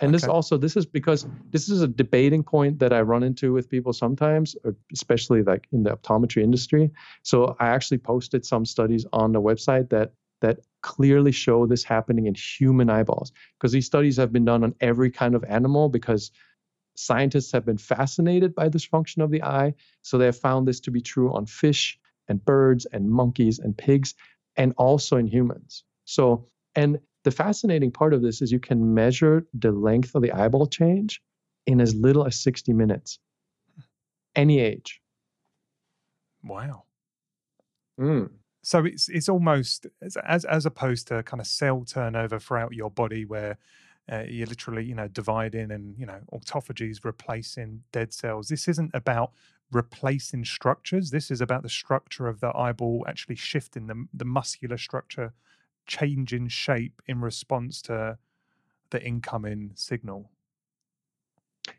[0.00, 0.16] And okay.
[0.16, 3.70] this also this is because this is a debating point that I run into with
[3.70, 4.54] people sometimes,
[4.92, 6.90] especially like in the optometry industry.
[7.22, 12.26] So I actually posted some studies on the website that that clearly show this happening
[12.26, 16.30] in human eyeballs because these studies have been done on every kind of animal because
[16.94, 19.74] scientists have been fascinated by this function of the eye.
[20.02, 23.76] So they have found this to be true on fish and birds and monkeys and
[23.76, 24.14] pigs
[24.56, 25.84] and also in humans.
[26.04, 30.30] So and the fascinating part of this is you can measure the length of the
[30.30, 31.20] eyeball change
[31.66, 33.18] in as little as 60 minutes,
[34.36, 35.02] any age.
[36.44, 36.84] Wow.
[38.00, 38.30] Mm.
[38.62, 39.88] So it's it's almost
[40.24, 43.58] as as opposed to kind of cell turnover throughout your body where
[44.08, 48.46] uh, you're literally you know dividing and you know autophagy is replacing dead cells.
[48.46, 49.32] This isn't about
[49.72, 51.10] replacing structures.
[51.10, 55.32] This is about the structure of the eyeball actually shifting the the muscular structure
[55.86, 58.18] change in shape in response to
[58.90, 60.30] the incoming signal?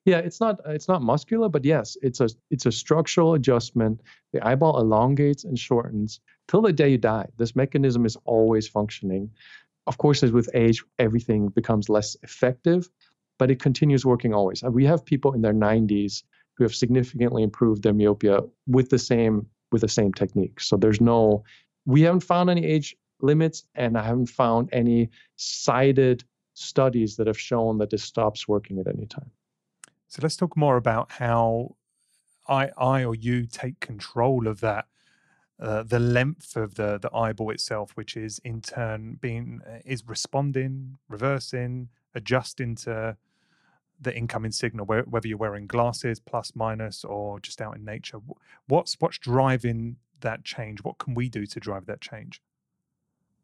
[0.06, 4.02] Yeah it's not it's not muscular but yes it's a it's a structural adjustment.
[4.34, 7.28] The eyeball elongates and shortens till the day you die.
[7.38, 9.30] This mechanism is always functioning.
[9.86, 12.90] Of course as with age everything becomes less effective
[13.38, 14.64] but it continues working always.
[14.64, 16.24] Uh, we have people in their 90s
[16.56, 20.60] who have significantly improved their myopia with the same with the same technique.
[20.60, 21.44] So there's no
[21.86, 27.40] we haven't found any age limits, and I haven't found any cited studies that have
[27.40, 29.32] shown that this stops working at any time.
[30.08, 31.76] So let's talk more about how
[32.48, 34.86] I, I or you take control of that,
[35.60, 40.08] uh, the length of the the eyeball itself, which is in turn being uh, is
[40.08, 43.18] responding, reversing, adjusting to
[44.00, 48.20] the incoming signal, whether you're wearing glasses, plus, minus, or just out in nature.
[48.68, 50.84] What's what's driving that change?
[50.84, 52.42] What can we do to drive that change?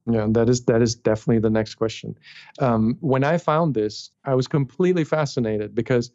[0.05, 2.17] Yeah, that is that is definitely the next question.
[2.59, 6.11] Um, when I found this, I was completely fascinated because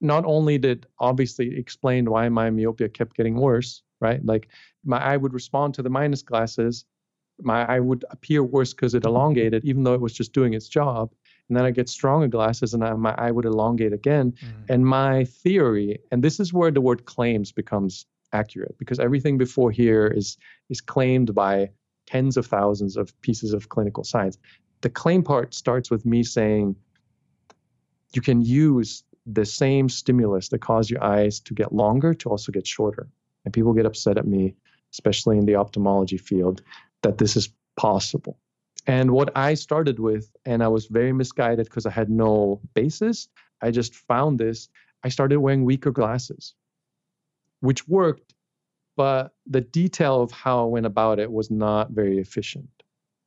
[0.00, 4.24] not only did obviously explain why my myopia kept getting worse, right?
[4.24, 4.48] Like
[4.84, 6.84] my eye would respond to the minus glasses,
[7.40, 10.68] my eye would appear worse because it elongated, even though it was just doing its
[10.68, 11.12] job.
[11.48, 14.32] And then I get stronger glasses, and I, my eye would elongate again.
[14.32, 14.64] Mm.
[14.68, 19.70] And my theory, and this is where the word claims becomes accurate, because everything before
[19.70, 20.36] here is
[20.68, 21.70] is claimed by
[22.08, 24.38] tens of thousands of pieces of clinical science.
[24.80, 26.74] The claim part starts with me saying
[28.14, 32.50] you can use the same stimulus that caused your eyes to get longer to also
[32.50, 33.06] get shorter.
[33.44, 34.54] And people get upset at me,
[34.92, 36.62] especially in the ophthalmology field,
[37.02, 38.38] that this is possible.
[38.86, 43.28] And what I started with, and I was very misguided because I had no basis,
[43.60, 44.68] I just found this.
[45.04, 46.54] I started wearing weaker glasses,
[47.60, 48.34] which worked,
[48.98, 52.68] but the detail of how I went about it was not very efficient.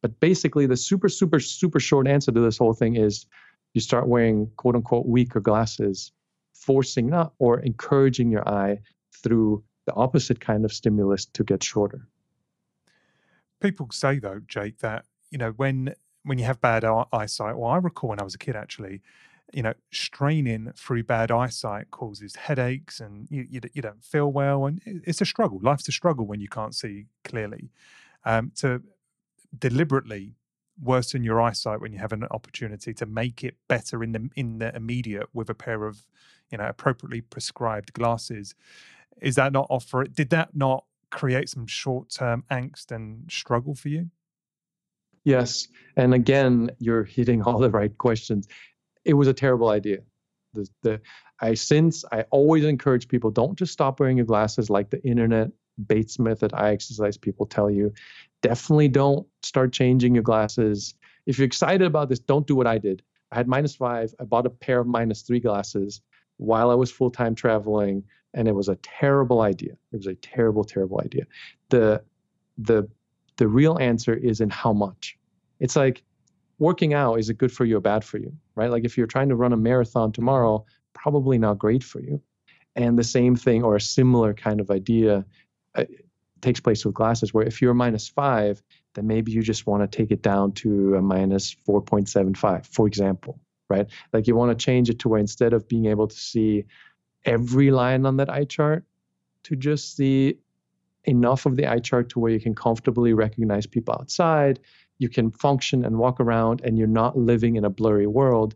[0.01, 3.26] But basically, the super, super, super short answer to this whole thing is
[3.74, 6.11] you start wearing quote unquote weaker glasses,
[6.53, 8.80] forcing up or encouraging your eye
[9.24, 12.05] through the opposite kind of stimulus to get shorter.
[13.61, 17.57] People say though, Jake, that you know when when you have bad eyesight.
[17.57, 19.01] Well, I recall when I was a kid actually,
[19.54, 24.66] you know, straining through bad eyesight causes headaches and you, you, you, don't feel well.
[24.66, 25.60] And it's a struggle.
[25.62, 27.70] Life's a struggle when you can't see clearly.
[28.24, 28.82] Um, to
[29.58, 30.36] deliberately
[30.82, 34.60] worsen your eyesight when you have an opportunity to make it better in the in
[34.60, 36.08] the immediate with a pair of
[36.49, 38.56] you know appropriately prescribed glasses
[39.22, 43.89] is that not offer it did that not create some short-term angst and struggle for
[43.89, 44.10] you
[45.24, 48.47] yes and again you're hitting all the right questions
[49.06, 49.99] it was a terrible idea
[50.54, 51.02] the, the
[51.39, 55.49] i since i always encourage people don't just stop wearing your glasses like the internet
[55.88, 57.91] bates method eye exercise people tell you
[58.41, 60.95] definitely don't start changing your glasses.
[61.26, 63.04] If you're excited about this, don't do what I did.
[63.32, 64.14] I had minus five.
[64.20, 66.02] I bought a pair of minus three glasses
[66.38, 69.74] while I was full time traveling, and it was a terrible idea.
[69.91, 71.26] It was a terrible, terrible idea.
[71.70, 72.04] The
[72.58, 72.89] the
[73.38, 75.18] the real answer is in how much.
[75.60, 76.04] It's like
[76.62, 78.70] working out is it good for you or bad for you, right?
[78.70, 82.22] Like if you're trying to run a marathon tomorrow, probably not great for you.
[82.76, 85.26] And the same thing or a similar kind of idea
[85.74, 85.86] uh,
[86.41, 88.62] takes place with glasses where if you're minus five
[88.93, 93.39] then maybe you just want to take it down to a minus 4.75 for example
[93.70, 96.66] right like you want to change it to where instead of being able to see
[97.26, 98.84] every line on that eye chart
[99.43, 100.38] to just see
[101.05, 104.59] enough of the eye chart to where you can comfortably recognize people outside
[105.02, 108.56] you can function and walk around and you're not living in a blurry world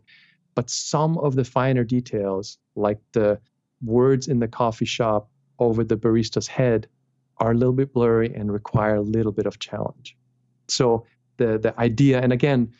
[0.54, 3.38] but some of the finer details like the
[3.82, 5.28] words in the coffee shop
[5.58, 6.88] over the barista's head
[7.38, 10.16] are a little bit blurry and require a little bit of challenge.
[10.68, 12.72] So the the idea, and again,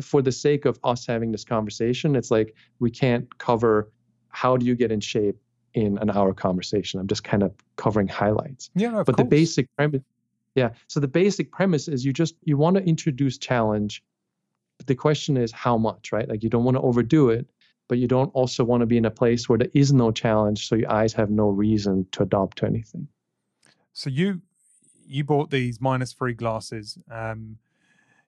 [0.00, 3.90] for the sake of us having this conversation, it's like we can't cover
[4.30, 5.36] how do you get in shape
[5.74, 6.98] in an hour conversation.
[7.00, 8.70] I'm just kind of covering highlights.
[8.74, 9.16] Yeah, but course.
[9.16, 10.02] the basic premise,
[10.58, 10.70] yeah.
[10.88, 14.02] So the basic premise is you just you want to introduce challenge.
[14.78, 16.28] But the question is how much, right?
[16.28, 17.46] Like you don't want to overdo it,
[17.88, 20.68] but you don't also want to be in a place where there is no challenge,
[20.68, 23.08] so your eyes have no reason to adopt to anything.
[23.92, 24.42] So you
[25.06, 26.98] you bought these minus three glasses.
[27.10, 27.56] Um,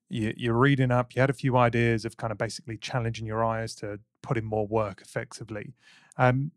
[0.08, 1.14] you, you're reading up.
[1.14, 4.44] You had a few ideas of kind of basically challenging your eyes to put in
[4.44, 5.74] more work effectively.
[6.16, 6.50] Um,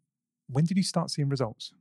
[0.50, 1.74] when did you start seeing results?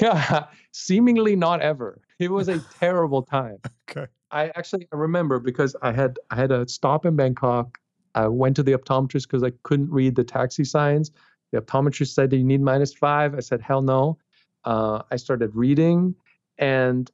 [0.00, 2.00] Yeah, seemingly not ever.
[2.22, 3.58] It was a terrible time.
[3.90, 4.06] Okay.
[4.30, 7.76] I actually remember because I had I had a stop in Bangkok.
[8.14, 11.10] I went to the optometrist because I couldn't read the taxi signs.
[11.52, 13.34] The optometrist said, "Do you need minus five?
[13.34, 14.16] I said, "Hell no."
[14.64, 16.14] uh, I started reading,
[16.58, 17.10] and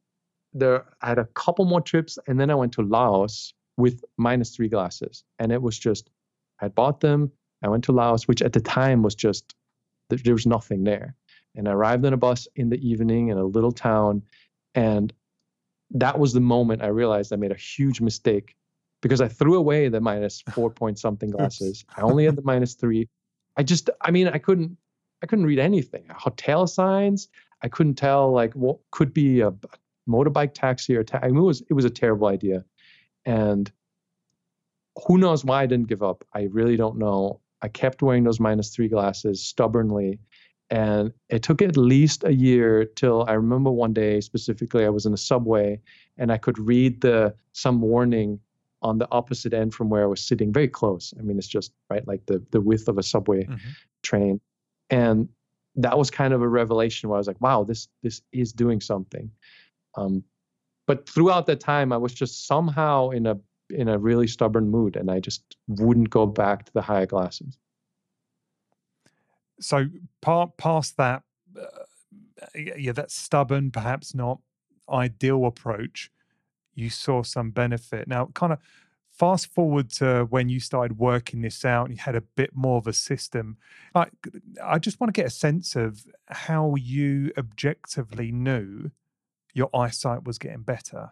[0.52, 4.54] there I had a couple more trips, and then I went to Laos with minus
[4.54, 6.10] three glasses, and it was just
[6.60, 7.30] I bought them.
[7.62, 9.54] I went to Laos, which at the time was just
[10.10, 11.14] there was nothing there,
[11.54, 14.22] and I arrived on a bus in the evening in a little town,
[14.78, 15.12] and
[15.90, 18.54] that was the moment I realized I made a huge mistake
[19.02, 21.84] because I threw away the minus four point something glasses.
[21.96, 23.08] I only had the minus three.
[23.56, 24.76] I just, I mean, I couldn't
[25.20, 26.04] I couldn't read anything.
[26.10, 27.28] Hotel signs.
[27.60, 29.52] I couldn't tell like what could be a
[30.08, 32.64] motorbike taxi or ta- I mean, it was it was a terrible idea,
[33.24, 33.70] and
[35.06, 36.24] who knows why I didn't give up.
[36.32, 37.40] I really don't know.
[37.60, 40.20] I kept wearing those minus three glasses stubbornly,
[40.70, 45.06] and it took at least a year till I remember one day specifically I was
[45.06, 45.80] in a subway
[46.18, 48.40] and I could read the some warning
[48.82, 51.12] on the opposite end from where I was sitting, very close.
[51.18, 53.68] I mean, it's just right like the the width of a subway mm-hmm.
[54.02, 54.40] train
[54.90, 55.28] and
[55.76, 58.80] that was kind of a revelation where I was like, wow, this this is doing
[58.80, 59.30] something.
[59.96, 60.24] Um,
[60.86, 63.38] but throughout that time, I was just somehow in a
[63.70, 67.58] in a really stubborn mood, and I just wouldn't go back to the higher glasses.
[69.60, 69.86] So,
[70.20, 71.22] part past that,
[71.58, 71.84] uh,
[72.54, 74.40] yeah, that stubborn, perhaps not
[74.90, 76.10] ideal approach,
[76.74, 78.08] you saw some benefit.
[78.08, 78.58] Now, kind of
[79.10, 82.78] fast forward to when you started working this out and you had a bit more
[82.78, 83.56] of a system
[83.94, 84.06] I,
[84.62, 88.92] I just want to get a sense of how you objectively knew
[89.54, 91.10] your eyesight was getting better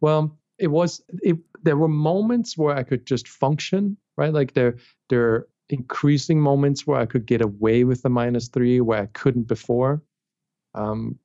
[0.00, 4.32] Well, it was it, there were moments where I could just function, right?
[4.32, 4.76] Like there
[5.08, 9.44] there increasing moments where I could get away with the minus three where I couldn't
[9.44, 10.02] before.
[10.74, 11.18] Um,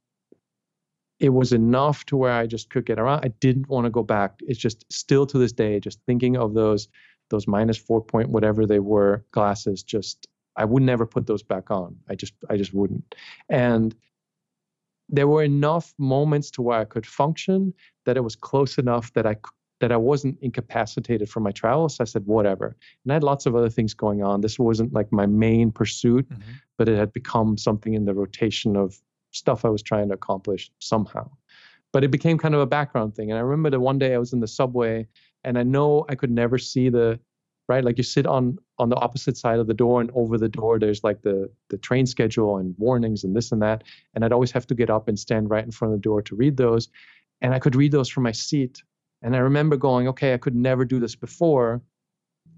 [1.20, 3.24] it was enough to where I just could get around.
[3.26, 4.40] I didn't want to go back.
[4.42, 6.88] It's just still to this day, just thinking of those
[7.30, 9.82] those minus four point whatever they were glasses.
[9.84, 11.98] Just I would never put those back on.
[12.10, 13.16] I just I just wouldn't.
[13.50, 13.96] And
[15.10, 17.74] there were enough moments to where I could function
[18.06, 19.36] that it was close enough that I
[19.82, 21.98] that I wasn't incapacitated from my travels.
[21.98, 22.76] So I said whatever.
[23.04, 24.42] And I had lots of other things going on.
[24.42, 26.52] This wasn't like my main pursuit, mm-hmm.
[26.78, 28.98] but it had become something in the rotation of
[29.32, 31.30] stuff I was trying to accomplish somehow.
[31.92, 33.32] But it became kind of a background thing.
[33.32, 35.08] And I remember that one day I was in the subway
[35.44, 37.20] and I know I could never see the
[37.68, 40.50] right like you sit on on the opposite side of the door and over the
[40.50, 44.32] door there's like the the train schedule and warnings and this and that and I'd
[44.32, 46.58] always have to get up and stand right in front of the door to read
[46.58, 46.90] those
[47.42, 48.84] and I could read those from my seat
[49.22, 51.82] and I remember going okay I could never do this before.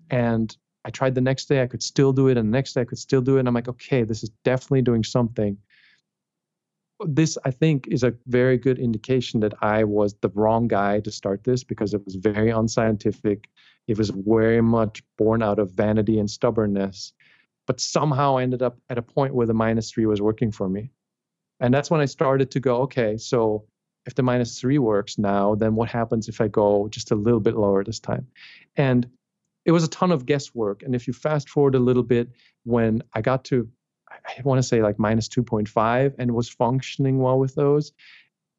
[0.09, 0.55] And
[0.85, 2.85] I tried the next day I could still do it and the next day I
[2.85, 3.39] could still do it.
[3.39, 5.57] And I'm like okay this is definitely doing something.
[7.05, 11.11] This i think is a very good indication that i was the wrong guy to
[11.11, 13.49] start this because it was very unscientific.
[13.87, 17.13] It was very much born out of vanity and stubbornness.
[17.67, 20.67] But somehow i ended up at a point where the minus three was working for
[20.67, 20.91] me.
[21.59, 23.65] And that's when i started to go okay so
[24.07, 27.39] if the minus three works now then what happens if i go just a little
[27.39, 28.25] bit lower this time
[28.75, 29.07] and
[29.65, 32.29] it was a ton of guesswork and if you fast forward a little bit
[32.63, 33.69] when i got to
[34.09, 37.91] I want to say like minus 2.5 and was functioning well with those.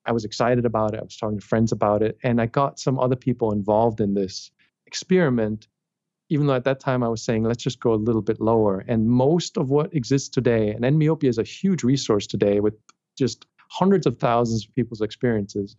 [0.07, 1.01] I was excited about it.
[1.01, 2.19] I was talking to friends about it.
[2.23, 4.51] And I got some other people involved in this
[4.87, 5.69] experiment,
[6.31, 8.85] even though at that time I was saying, let's just go a little bit lower.
[8.89, 12.75] And most of what exists today, and Endmyopia is a huge resource today with
[13.19, 15.77] just hundreds of thousands of people's experiences.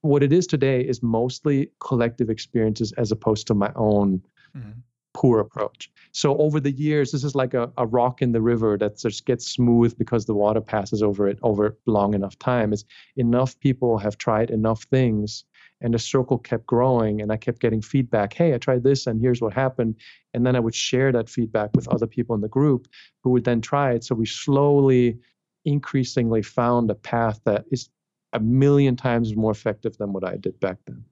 [0.00, 4.22] What it is today is mostly collective experiences as opposed to my own
[4.56, 4.80] mm-hmm
[5.14, 5.90] poor approach.
[6.12, 9.24] So over the years, this is like a, a rock in the river that just
[9.24, 12.72] gets smooth because the water passes over it over long enough time.
[12.72, 12.84] Is
[13.16, 15.44] enough people have tried enough things
[15.80, 18.34] and the circle kept growing and I kept getting feedback.
[18.34, 19.96] Hey, I tried this and here's what happened.
[20.34, 22.88] And then I would share that feedback with other people in the group
[23.22, 24.04] who would then try it.
[24.04, 25.18] So we slowly,
[25.64, 27.88] increasingly found a path that is
[28.32, 31.04] a million times more effective than what I did back then.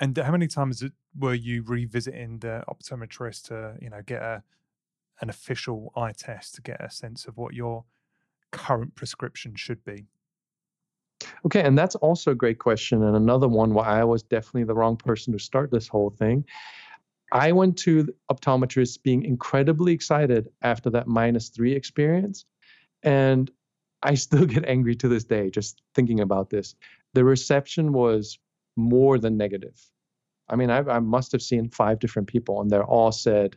[0.00, 0.82] And how many times
[1.16, 4.42] were you revisiting the optometrist to, you know, get a
[5.20, 7.84] an official eye test to get a sense of what your
[8.50, 10.06] current prescription should be?
[11.46, 14.74] Okay, and that's also a great question, and another one why I was definitely the
[14.74, 16.44] wrong person to start this whole thing.
[17.32, 22.44] I went to optometrists being incredibly excited after that minus three experience,
[23.02, 23.50] and
[24.02, 26.74] I still get angry to this day just thinking about this.
[27.14, 28.38] The reception was
[28.76, 29.80] more than negative.
[30.48, 33.56] I mean, I, I must have seen five different people, and they're all said,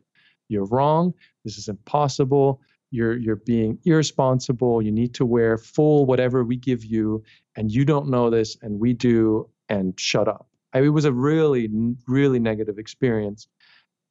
[0.49, 1.13] "You're wrong.
[1.43, 2.61] This is impossible.
[2.91, 4.81] You're you're being irresponsible.
[4.81, 7.23] You need to wear full whatever we give you,
[7.55, 9.49] and you don't know this, and we do.
[9.67, 11.69] And shut up." I it was a really
[12.07, 13.47] really negative experience,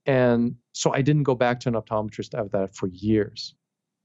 [0.05, 3.55] and so I didn't go back to an optometrist after that for years.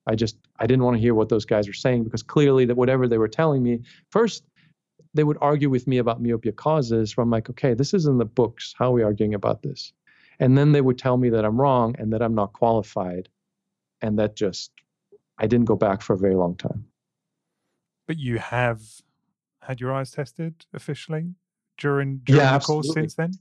[0.09, 2.75] I just I didn't want to hear what those guys were saying because clearly that
[2.75, 4.43] whatever they were telling me first
[5.13, 8.25] they would argue with me about myopia causes I'm like, okay, this is in the
[8.25, 8.73] books.
[8.77, 9.93] How are we arguing about this?
[10.39, 13.29] And then they would tell me that I'm wrong and that I'm not qualified.
[14.01, 14.71] And that just,
[15.37, 16.85] I didn't go back for a very long time.
[18.07, 18.81] But you have
[19.61, 21.35] had your eyes tested officially
[21.77, 23.33] during, during yeah, the course since then?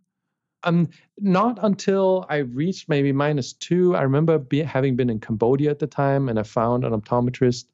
[0.65, 0.89] Um,
[1.19, 3.95] not until I reached maybe minus two.
[3.95, 7.67] I remember be, having been in Cambodia at the time and I found an optometrist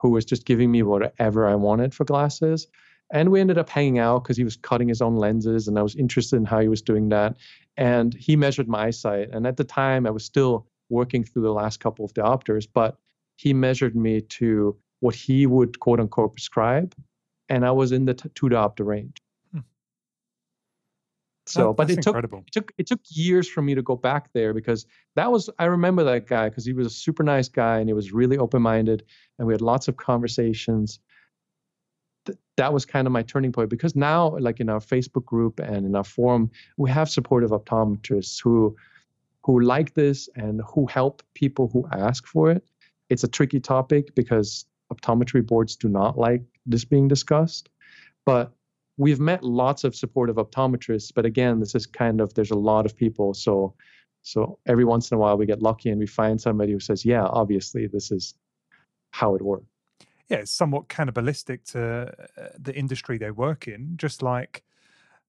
[0.00, 2.66] who was just giving me whatever I wanted for glasses.
[3.12, 5.82] And we ended up hanging out because he was cutting his own lenses and I
[5.82, 7.36] was interested in how he was doing that.
[7.76, 9.30] And he measured my eyesight.
[9.32, 12.98] And at the time, I was still working through the last couple of diopters, but
[13.36, 16.94] he measured me to what he would quote unquote prescribe.
[17.48, 19.16] And I was in the t- two diopter range.
[21.46, 24.32] So, that, but it took it took it took years for me to go back
[24.32, 27.78] there because that was I remember that guy because he was a super nice guy
[27.78, 29.04] and he was really open minded
[29.38, 31.00] and we had lots of conversations.
[32.24, 35.60] Th- that was kind of my turning point because now like in our facebook group
[35.60, 38.74] and in our forum we have supportive optometrists who
[39.44, 42.64] who like this and who help people who ask for it.
[43.10, 47.68] It's a tricky topic because optometry boards do not like this being discussed
[48.24, 48.52] but
[48.96, 52.86] we've met lots of supportive optometrists but again this is kind of there's a lot
[52.86, 53.74] of people so
[54.22, 57.04] so every once in a while we get lucky and we find somebody who says
[57.04, 58.34] yeah obviously this is
[59.10, 59.66] how it works
[60.28, 64.64] yeah, it's somewhat cannibalistic to uh, the industry they work in, just like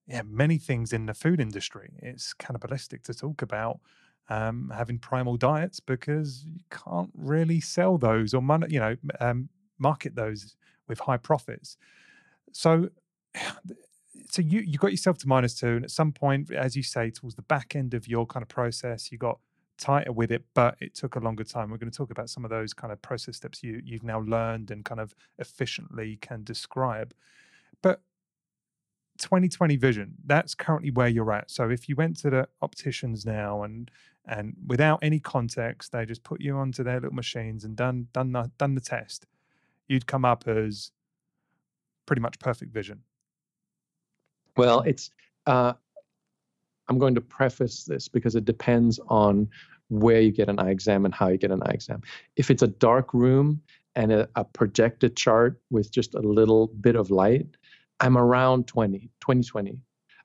[0.06, 1.92] yeah, many things in the food industry.
[2.00, 3.80] It's cannibalistic to talk about
[4.28, 9.48] um, having primal diets because you can't really sell those or money, you know, um,
[9.78, 10.56] market those
[10.88, 11.76] with high profits.
[12.52, 12.88] So,
[14.30, 17.10] so you you got yourself to minus two, and at some point, as you say,
[17.10, 19.38] towards the back end of your kind of process, you got
[19.78, 21.70] tighter with it, but it took a longer time.
[21.70, 24.20] We're going to talk about some of those kind of process steps you you've now
[24.20, 27.14] learned and kind of efficiently can describe.
[27.82, 28.00] But
[29.18, 31.50] 2020 vision, that's currently where you're at.
[31.50, 33.90] So if you went to the opticians now and
[34.28, 38.32] and without any context, they just put you onto their little machines and done done
[38.32, 39.26] the, done the test,
[39.88, 40.90] you'd come up as
[42.06, 43.02] pretty much perfect vision.
[44.56, 45.10] Well, it's
[45.46, 45.74] uh,
[46.88, 49.48] I'm going to preface this because it depends on
[49.88, 52.02] where you get an eye exam and how you get an eye exam.
[52.36, 53.60] If it's a dark room
[53.94, 57.46] and a, a projected chart with just a little bit of light,
[58.00, 59.78] I'm around 20, 2020.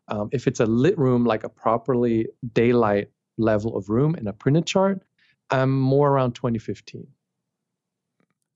[0.08, 4.34] Um, if it's a lit room, like a properly daylight level of room in a
[4.34, 5.04] printed chart,
[5.52, 7.08] I'm more around 2015.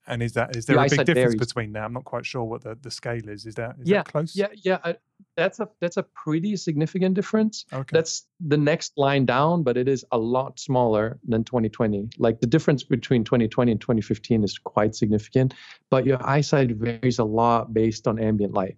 [0.08, 1.36] And is that is there a big difference varies.
[1.36, 1.84] between that?
[1.84, 3.46] I'm not quite sure what the, the scale is.
[3.46, 4.36] Is that is yeah that close?
[4.36, 4.78] Yeah, yeah.
[4.84, 4.96] I,
[5.36, 7.66] that's a that's a pretty significant difference.
[7.74, 7.90] Okay.
[7.92, 12.10] That's the next line down, but it is a lot smaller than 2020.
[12.20, 15.54] Like the difference between 2020 and 2015 is quite significant,
[15.90, 18.78] but your eyesight varies a lot based on ambient light.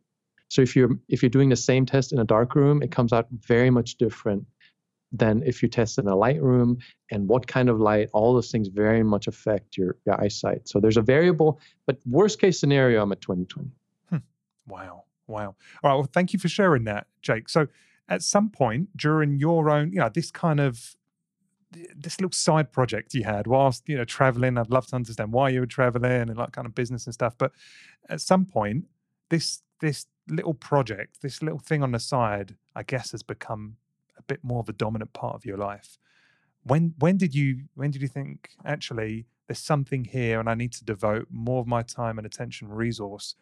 [0.50, 3.12] So if you're if you're doing the same test in a dark room, it comes
[3.12, 4.46] out very much different
[5.12, 6.78] than if you test in a light room
[7.12, 10.68] and what kind of light all those things very much affect your, your eyesight.
[10.68, 13.70] So there's a variable but worst case scenario i'm at 2020
[14.10, 14.18] hmm.
[14.68, 15.04] wow.
[15.28, 15.56] Wow.
[15.84, 17.50] All right well thank you for sharing that jake.
[17.50, 17.68] So
[18.10, 20.96] at some point during your own you know this kind of
[21.96, 25.50] this little side project you had whilst you know traveling i'd love to understand why
[25.50, 27.52] you were traveling and like kind of business and stuff but
[28.08, 28.86] at some point
[29.30, 33.78] this this little project, this little thing on the side, I guess has become
[34.18, 35.98] a bit more of a dominant part of your life.
[36.64, 40.74] When when did you when did you think actually there's something here and I need
[40.74, 43.36] to devote more of my time and attention resource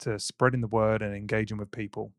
[0.00, 2.12] to spreading the word and engaging with people?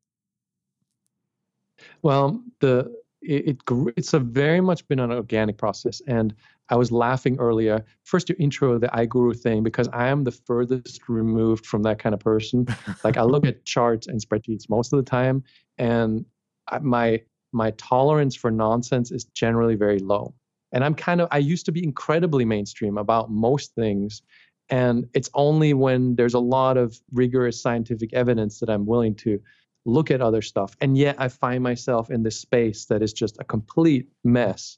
[2.01, 6.33] Well, the it, it, it's a very much been an organic process and
[6.69, 11.09] i was laughing earlier first you intro the iGuru thing because i am the furthest
[11.09, 12.65] removed from that kind of person
[13.03, 15.43] like i look at charts and spreadsheets most of the time
[15.77, 16.25] and
[16.69, 17.21] I, my
[17.51, 20.33] my tolerance for nonsense is generally very low.
[20.71, 24.21] And i'm kind of i used to be incredibly mainstream about most things
[24.69, 29.41] and it's only when there's a lot of rigorous scientific evidence that i'm willing to
[29.85, 30.75] look at other stuff.
[30.81, 34.77] And yet i find myself in this space that is just a complete mess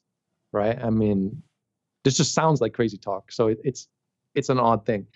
[0.54, 0.78] right?
[0.82, 1.42] I mean
[2.04, 3.88] this just sounds like crazy talk so it, it's
[4.34, 5.08] it's an odd thing.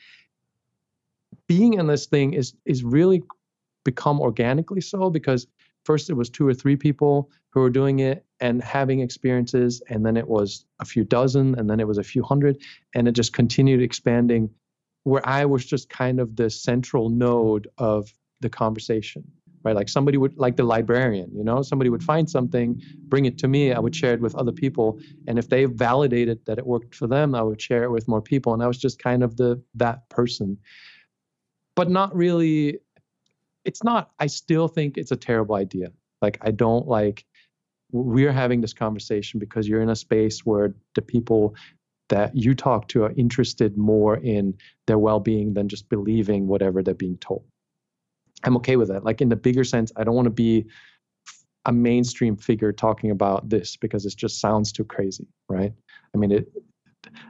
[1.48, 3.24] Being in this thing is is really
[3.84, 5.48] become organically so because
[5.86, 10.06] first it was two or three people who were doing it and having experiences and
[10.06, 12.62] then it was a few dozen and then it was a few hundred
[12.94, 14.50] and it just continued expanding
[15.04, 19.24] where i was just kind of the central node of the conversation
[19.64, 19.76] right?
[19.76, 21.64] Like somebody would like the librarian you know?
[21.64, 25.00] Somebody would find something bring it to me i would share it with other people
[25.28, 28.22] and if they validated that it worked for them i would share it with more
[28.22, 30.58] people and i was just kind of the that person.
[31.76, 32.80] But not really
[33.64, 35.94] it's not i still think it's a terrible idea.
[36.22, 37.26] Like i don't like
[37.92, 41.56] we're having this conversation because you're in a space where the people
[42.10, 44.54] that you talk to are interested more in
[44.86, 47.44] their well-being than just believing whatever they're being told
[48.46, 49.04] I'm okay with that.
[49.04, 50.66] Like in the bigger sense, I don't want to be
[51.66, 55.74] a mainstream figure talking about this because it just sounds too crazy, right?
[56.14, 56.48] I mean, it.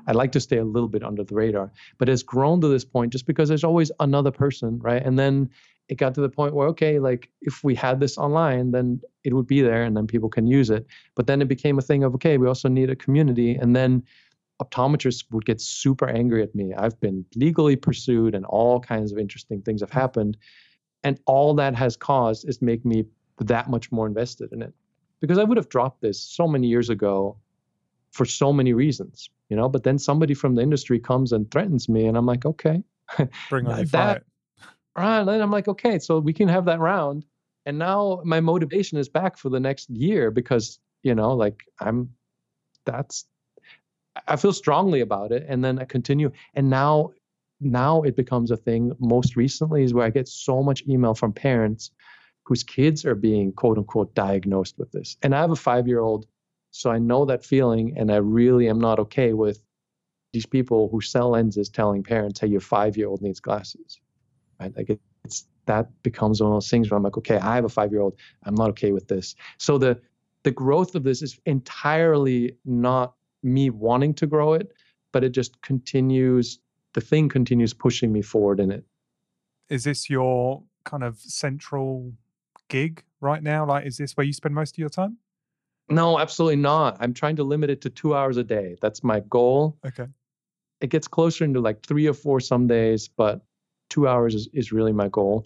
[0.07, 2.85] I'd like to stay a little bit under the radar, but it's grown to this
[2.85, 5.03] point just because there's always another person, right?
[5.03, 5.49] And then
[5.87, 9.33] it got to the point where okay, like if we had this online, then it
[9.33, 10.85] would be there, and then people can use it.
[11.15, 14.03] But then it became a thing of okay, we also need a community, and then
[14.61, 16.73] optometrists would get super angry at me.
[16.73, 20.37] I've been legally pursued, and all kinds of interesting things have happened
[21.05, 23.05] and all that has caused is make me
[23.37, 24.73] that much more invested in it.
[25.21, 27.37] Because I would have dropped this so many years ago
[28.11, 31.87] for so many reasons, you know, but then somebody from the industry comes and threatens
[31.87, 32.83] me and I'm like, okay.
[33.49, 34.23] Bring on that.
[34.97, 35.23] Right.
[35.23, 37.25] Then I'm like, okay, so we can have that round.
[37.65, 42.09] And now my motivation is back for the next year because, you know, like I'm
[42.85, 43.25] that's
[44.27, 45.45] I feel strongly about it.
[45.47, 46.31] And then I continue.
[46.53, 47.11] And now
[47.59, 51.33] now it becomes a thing most recently is where I get so much email from
[51.33, 51.91] parents
[52.43, 55.17] whose kids are being quote unquote diagnosed with this.
[55.21, 56.27] And I have a five year old,
[56.75, 59.61] so I know that feeling and I really am not okay with
[60.33, 64.01] these people who sell lenses telling parents, "Hey, your five-year-old needs glasses,"
[64.59, 64.75] right?
[64.75, 67.63] Like it, it's that becomes one of those things where I'm like, okay, I have
[67.63, 68.17] a five-year-old.
[68.43, 69.35] I'm not okay with this.
[69.57, 70.01] So the
[70.43, 74.73] the growth of this is entirely not me wanting to grow it,
[75.13, 76.59] but it just continues.
[76.93, 78.83] The thing continues pushing me forward in it.
[79.69, 82.13] Is this your kind of central
[82.67, 83.65] gig right now?
[83.65, 85.19] Like, is this where you spend most of your time?
[85.89, 86.97] No, absolutely not.
[86.99, 88.75] I'm trying to limit it to two hours a day.
[88.81, 89.77] That's my goal.
[89.85, 90.07] Okay.
[90.81, 93.45] It gets closer into like three or four some days, but
[93.89, 95.45] two hours is, is really my goal.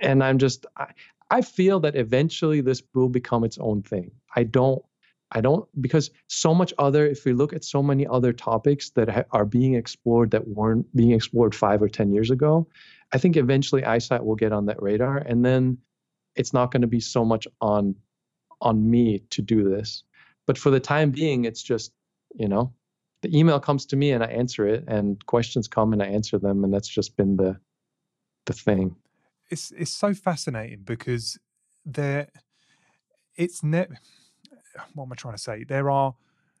[0.00, 0.86] And I'm just, I,
[1.30, 4.10] I feel that eventually this will become its own thing.
[4.34, 4.82] I don't,
[5.32, 9.08] I don't, because so much other, if we look at so many other topics that
[9.08, 12.66] ha- are being explored that weren't being explored five or 10 years ago,
[13.12, 15.18] I think eventually eyesight will get on that radar.
[15.18, 15.78] And then
[16.34, 17.94] it's not going to be so much on
[18.60, 20.02] on me to do this.
[20.46, 21.92] But for the time being, it's just,
[22.34, 22.72] you know,
[23.22, 26.38] the email comes to me and I answer it and questions come and I answer
[26.38, 26.64] them.
[26.64, 27.58] And that's just been the
[28.46, 28.96] the thing
[29.50, 31.38] it's it's so fascinating because
[31.84, 32.28] there
[33.36, 33.90] it's net.
[34.94, 35.64] what am I trying to say?
[35.64, 36.14] There are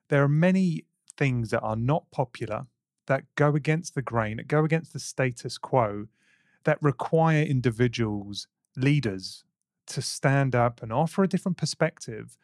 [0.08, 0.84] there are many
[1.16, 2.66] things that are not popular
[3.06, 6.06] that go against the grain, that go against the status quo,
[6.64, 9.44] that require individuals, leaders,
[9.90, 12.36] to stand up and offer a different perspective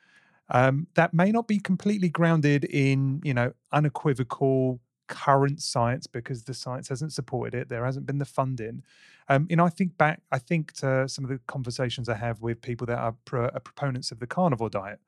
[0.49, 6.55] um, that may not be completely grounded in you know unequivocal current science because the
[6.55, 7.69] science hasn't supported it.
[7.69, 8.83] There hasn't been the funding.
[9.29, 12.41] Um, you know, I think back, I think to some of the conversations I have
[12.43, 15.01] with people that are, pro- are proponents of the carnivore diet.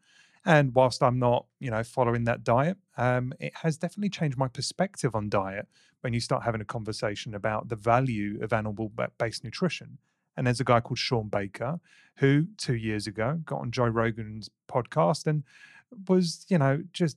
[0.44, 4.48] And whilst I'm not, you know, following that diet, um, it has definitely changed my
[4.48, 5.68] perspective on diet
[6.00, 9.98] when you start having a conversation about the value of animal-based nutrition.
[10.38, 11.80] And there's a guy called Shawn Baker
[12.16, 15.42] who two years ago got on Joe Rogan's podcast and
[16.08, 17.16] was, you know, just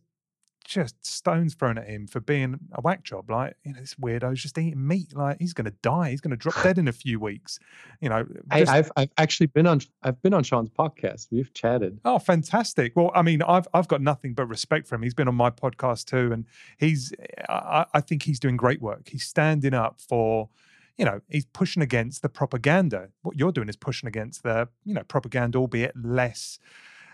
[0.64, 3.30] just stones thrown at him for being a whack job.
[3.30, 5.16] Like, you know, this weirdo's just eating meat.
[5.16, 6.12] Like, he's going to die.
[6.12, 7.60] He's going to drop dead in a few weeks.
[8.00, 8.72] You know, just...
[8.72, 11.28] I, have I've actually been on I've been on Shawn's podcast.
[11.32, 12.00] We've chatted.
[12.06, 12.96] Oh, fantastic!
[12.96, 15.04] Well, I mean, I've I've got nothing but respect for him.
[15.04, 16.46] He's been on my podcast too, and
[16.78, 17.14] he's
[17.50, 19.10] I, I think he's doing great work.
[19.10, 20.50] He's standing up for
[20.98, 23.10] you know, he's pushing against the propaganda.
[23.22, 26.60] What you're doing is pushing against the, you know, propaganda, albeit less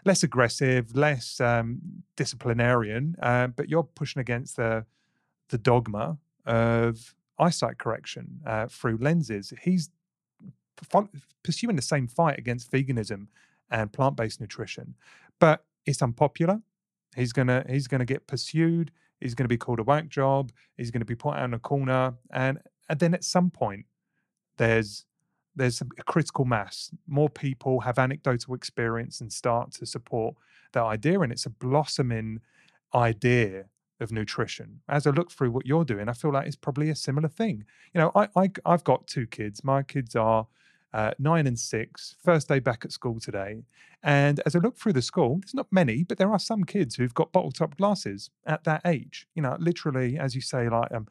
[0.05, 1.79] less aggressive, less um,
[2.15, 4.85] disciplinarian, uh, but you're pushing against the
[5.49, 9.53] the dogma of eyesight correction uh, through lenses.
[9.61, 9.89] He's
[11.43, 13.27] pursuing the same fight against veganism
[13.69, 14.95] and plant-based nutrition,
[15.39, 16.61] but it's unpopular.
[17.15, 18.91] He's gonna he's gonna get pursued.
[19.19, 20.51] He's gonna be called a whack job.
[20.77, 22.59] He's gonna be put out in a corner, and
[22.89, 23.85] and then at some point,
[24.57, 25.05] there's
[25.55, 26.91] there's a critical mass.
[27.07, 30.35] More people have anecdotal experience and start to support
[30.73, 32.41] that idea, and it's a blossoming
[32.93, 33.65] idea
[33.99, 34.81] of nutrition.
[34.87, 37.65] As I look through what you're doing, I feel like it's probably a similar thing.
[37.93, 39.63] You know, I, I have got two kids.
[39.63, 40.45] My kids are
[40.93, 42.15] uh, nine and six.
[42.23, 43.63] First day back at school today,
[44.03, 46.95] and as I look through the school, there's not many, but there are some kids
[46.95, 49.27] who've got bottle top glasses at that age.
[49.33, 51.07] You know, literally, as you say, like um,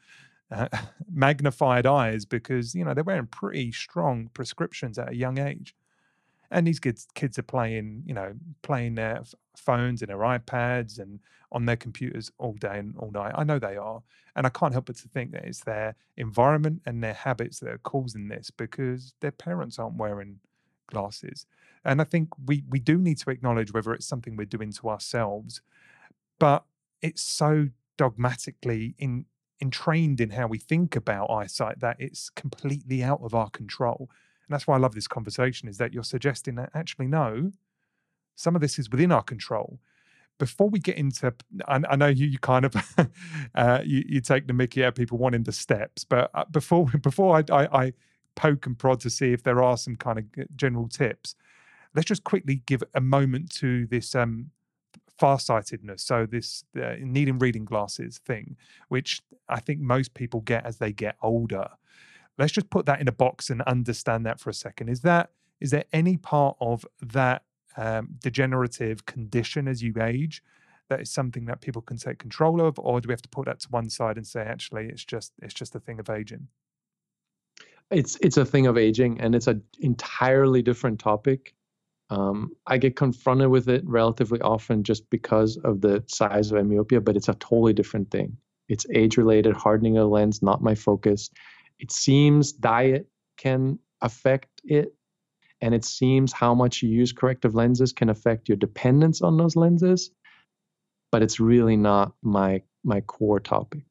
[1.13, 5.75] magnified eyes because you know they're wearing pretty strong prescriptions at a young age.
[6.51, 9.23] And these kids kids are playing you know playing their
[9.57, 11.21] phones and their ipads and
[11.53, 13.33] on their computers all day and all night.
[13.35, 14.03] I know they are.
[14.35, 17.71] And i can't help but to think that it's their environment and their habits that
[17.71, 20.41] are causing this because their parents aren't wearing
[20.89, 21.47] glasses.
[21.85, 24.89] And i think we we do need to acknowledge whether it's something we're doing to
[24.89, 25.61] ourselves
[26.39, 26.65] but
[27.01, 29.25] it's so dogmatically in
[29.61, 34.11] entrained in how we think about eyesight that it's completely out of our control.
[34.47, 37.53] And that's why I love this conversation is that you're suggesting that actually, no,
[38.35, 39.81] some of this is within our control.
[40.39, 41.33] Before we get into,
[41.67, 42.77] I, I know you, you kind of
[43.55, 47.39] uh, you, you, take the Mickey out people wanting the steps, but uh, before before
[47.39, 47.93] I, I, I
[48.35, 51.35] poke and prod to see if there are some kind of general tips,
[51.95, 54.51] let's just quickly give a moment to this um,
[55.19, 56.03] farsightedness.
[56.03, 58.57] So this uh, needing reading glasses thing,
[58.89, 61.69] which I think most people get as they get older.
[62.39, 64.89] Let's just put that in a box and understand that for a second.
[64.89, 67.43] Is that is there any part of that
[67.77, 70.43] um, degenerative condition as you age
[70.89, 73.47] that is something that people can take control of, or do we have to put
[73.47, 76.47] that to one side and say actually it's just it's just a thing of aging?
[77.91, 81.56] It's it's a thing of aging, and it's an entirely different topic.
[82.11, 87.01] Um, I get confronted with it relatively often just because of the size of myopia,
[87.01, 88.37] but it's a totally different thing.
[88.69, 91.31] It's age related, hardening of the lens, not my focus.
[91.79, 94.95] It seems diet can affect it,
[95.61, 99.57] and it seems how much you use corrective lenses can affect your dependence on those
[99.57, 100.11] lenses.
[101.11, 103.85] But it's really not my my core topic.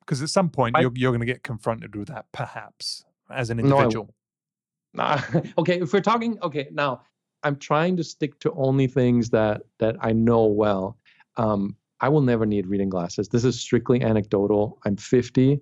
[0.00, 3.50] Because at some point I- you're you're going to get confronted with that, perhaps as
[3.50, 4.14] an No, I individual.
[4.94, 5.20] Nah,
[5.58, 7.02] okay, if we're talking, okay, now
[7.44, 10.98] I'm trying to stick to only things that that I know well.
[11.36, 13.28] Um, I will never need reading glasses.
[13.28, 14.78] This is strictly anecdotal.
[14.84, 15.60] I'm 50.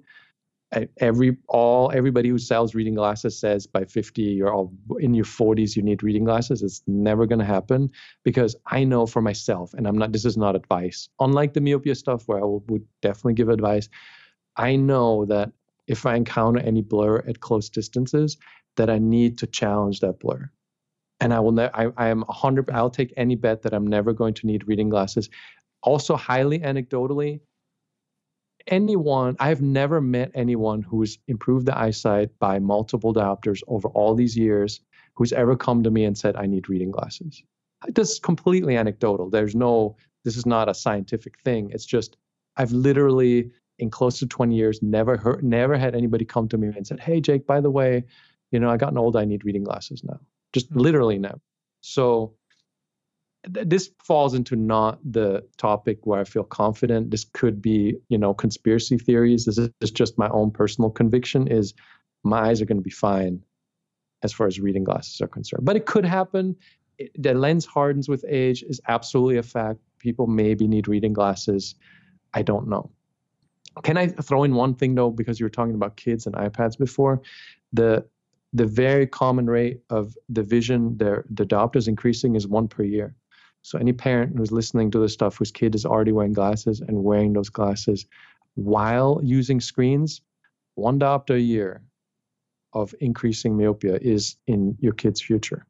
[0.75, 5.25] I- Every all everybody who sells reading glasses says by 50 you're all in your
[5.25, 6.63] 40s you need reading glasses.
[6.63, 7.91] It's never going to happen
[8.25, 10.13] because I know for myself, and I'm not.
[10.13, 11.09] This is not advice.
[11.21, 13.89] Unlike the myopia stuff, where I will, would definitely give advice,
[14.57, 15.53] I know that
[15.89, 18.37] if I encounter any blur at close distances,
[18.77, 20.51] that I need to challenge that blur.
[21.21, 22.75] And I will ne- I, I am 100 mm.
[22.75, 25.29] I'll take any bet that I'm never going to need reading glasses.
[25.83, 27.41] Also highly anecdotally,
[28.67, 34.37] anyone I've never met anyone who's improved the eyesight by multiple diopters over all these
[34.37, 34.81] years
[35.15, 37.43] who's ever come to me and said I need reading glasses.
[37.89, 39.31] This is completely anecdotal.
[39.31, 41.71] There's no this is not a scientific thing.
[41.73, 42.17] It's just
[42.57, 46.69] I've literally in close to 20 years never heard never had anybody come to me
[46.69, 48.05] and said, "Hey Jake, by the way,
[48.51, 50.21] you know, I gotten old, I need reading glasses now."
[50.53, 50.81] Just Mm.
[50.81, 51.41] literally never.
[51.81, 52.35] So
[53.55, 57.11] th- this falls into not the topic where I feel confident.
[57.11, 59.45] This could be, you know, conspiracy theories.
[59.45, 61.75] This is just my own personal conviction is
[62.23, 63.43] my eyes are going to be fine
[64.23, 65.65] as far as reading glasses are concerned.
[65.65, 66.57] But it could happen.
[66.99, 69.81] It, the lens hardens with age is absolutely a fact.
[69.99, 71.75] People maybe need reading glasses.
[72.35, 72.91] I don't know.
[73.83, 76.77] Can I throw in one thing though, because you were talking about kids and iPads
[76.77, 77.23] before?
[77.73, 78.05] The
[78.53, 83.15] the very common rate of the vision, the the diopters increasing is one per year.
[83.63, 87.05] So any parent who's listening to this stuff whose kid is already wearing glasses and
[87.05, 88.07] wearing those glasses
[88.55, 90.23] while using screens,
[90.75, 91.83] one diopter a year
[92.73, 95.67] of increasing myopia is in your kid's future.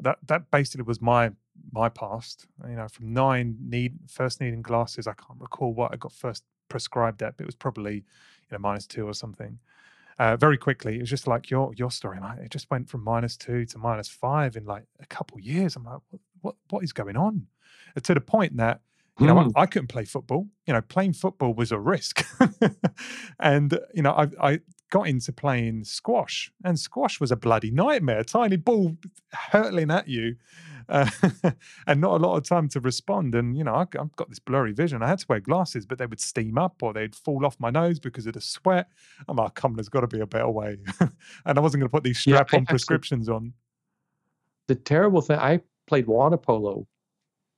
[0.00, 1.30] that that basically was my
[1.72, 2.46] my past.
[2.68, 5.06] You know, from nine need first needing glasses.
[5.06, 8.58] I can't recall what I got first prescribed at, but it was probably you know
[8.58, 9.58] minus two or something.
[10.18, 12.18] Uh, very quickly, it was just like your your story.
[12.20, 15.76] Like it just went from minus two to minus five in like a couple years.
[15.76, 17.46] I'm like, what what, what is going on?
[18.02, 18.80] To the point that
[19.18, 19.50] you know Hmm.
[19.56, 20.48] I, I couldn't play football.
[20.66, 22.24] You know, playing football was a risk,
[23.40, 24.60] and you know I I
[24.90, 28.20] got into playing squash, and squash was a bloody nightmare.
[28.20, 28.96] A Tiny ball
[29.32, 30.36] hurtling at you,
[30.88, 31.08] uh,
[31.86, 33.34] and not a lot of time to respond.
[33.34, 35.02] And you know, I, I've got this blurry vision.
[35.02, 37.70] I had to wear glasses, but they would steam up or they'd fall off my
[37.70, 38.88] nose because of the sweat.
[39.28, 40.78] I'm like, come on, there's got to be a better way.
[41.46, 43.52] and I wasn't going to put these Yeah, strap-on actually- prescriptions on.
[44.68, 46.86] the terrible thing i played water polo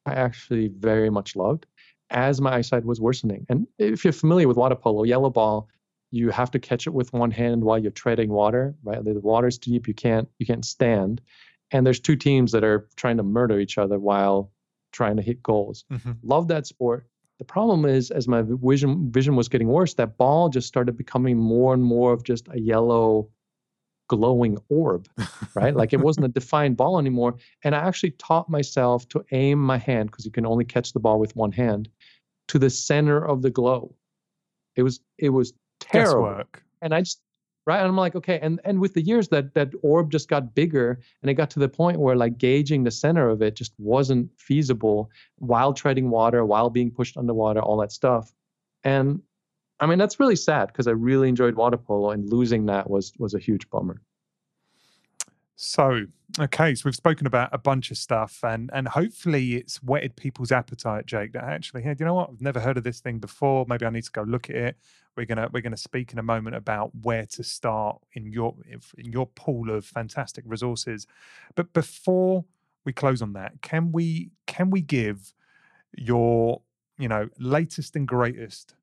[0.07, 1.67] i actually very much loved
[2.11, 5.69] as my eyesight was worsening and if you're familiar with water polo yellow ball
[6.13, 9.59] you have to catch it with one hand while you're treading water right the water's
[9.59, 11.21] deep you can't you can't stand
[11.73, 14.51] and there's two teams that are trying to murder each other while
[14.93, 16.17] trying to hit goals Mhm.
[16.23, 17.07] love that sport
[17.39, 21.37] the problem is as my vision vision was getting worse that ball just started becoming
[21.39, 23.29] more and more of just a yellow
[24.09, 25.09] glowing orb
[25.55, 25.75] right?
[25.75, 27.37] Like it wasn't a defined ball anymore.
[27.65, 31.01] And I actually taught myself to aim my hand because you can only catch the
[31.01, 31.89] ball with one hand
[32.49, 33.95] to the center of the glow.
[34.77, 36.25] It was it was terrible.
[36.29, 36.63] Guesswork.
[36.83, 37.21] And I just
[37.67, 40.55] right and I'm like okay and and with the years that that orb just got
[40.55, 43.73] bigger and it got to the point where like gauging the center of it just
[43.79, 48.33] wasn't feasible while treading water while being pushed underwater all that stuff
[48.85, 49.21] and
[49.81, 53.13] i mean that's really sad because i really enjoyed water polo and losing that was
[53.19, 54.01] was a huge bummer
[55.63, 56.07] So,
[56.39, 60.53] okay, so we've spoken about a bunch of stuff, and and hopefully it's whetted people's
[60.53, 61.33] appetite, Jake.
[61.35, 62.31] That actually, hey, you know what?
[62.31, 63.67] I've never heard of this thing before.
[63.69, 64.77] Maybe I need to go look at it.
[65.19, 68.55] We're gonna we're gonna speak in a moment about where to start in your
[68.97, 71.07] in your pool of fantastic resources.
[71.57, 72.47] But before
[72.87, 75.35] we close on that, can we can we give
[75.99, 76.63] your
[76.99, 78.75] you know latest and greatest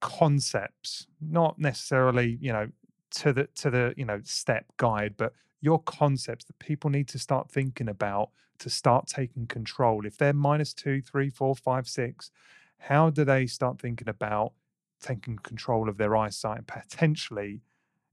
[0.00, 2.68] concepts, not necessarily you know
[3.10, 5.32] to the to the you know step guide, but
[5.62, 10.04] your concepts that people need to start thinking about to start taking control.
[10.04, 12.30] If they're minus two, three, four, five, six,
[12.78, 14.52] how do they start thinking about
[15.00, 17.62] taking control of their eyesight and potentially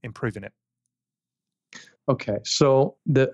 [0.02, 0.52] improving it?
[2.08, 3.32] Okay, so the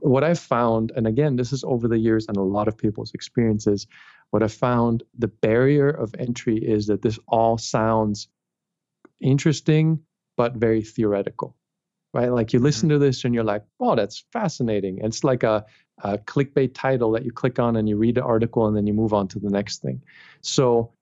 [0.00, 3.12] what I've found, and again, this is over the years and a lot of people's
[3.12, 3.86] experiences.
[4.30, 8.28] What I found, the barrier of entry is that this all sounds
[9.20, 10.00] interesting
[10.36, 11.54] but very theoretical,
[12.14, 12.32] right?
[12.32, 13.00] Like you listen mm-hmm.
[13.00, 15.64] to this and you're like, "Oh, that's fascinating." And it's like a,
[16.02, 18.94] a clickbait title that you click on and you read the article and then you
[18.94, 20.00] move on to the next thing.
[20.40, 20.92] So,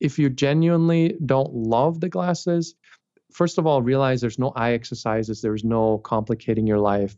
[0.00, 2.74] if you genuinely don't love the glasses,
[3.32, 7.16] first of all, realize there's no eye exercises, there's no complicating your life.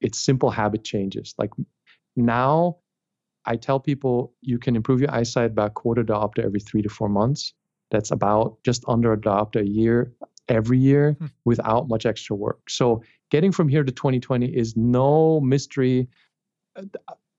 [0.00, 1.34] It's simple habit changes.
[1.38, 1.50] Like
[2.16, 2.78] now,
[3.44, 6.88] I tell people you can improve your eyesight by a quarter diopter every three to
[6.88, 7.54] four months.
[7.90, 10.12] That's about just under a diopter a year
[10.48, 11.26] every year hmm.
[11.44, 12.68] without much extra work.
[12.68, 16.08] So getting from here to 2020 is no mystery.
[16.76, 16.82] Uh,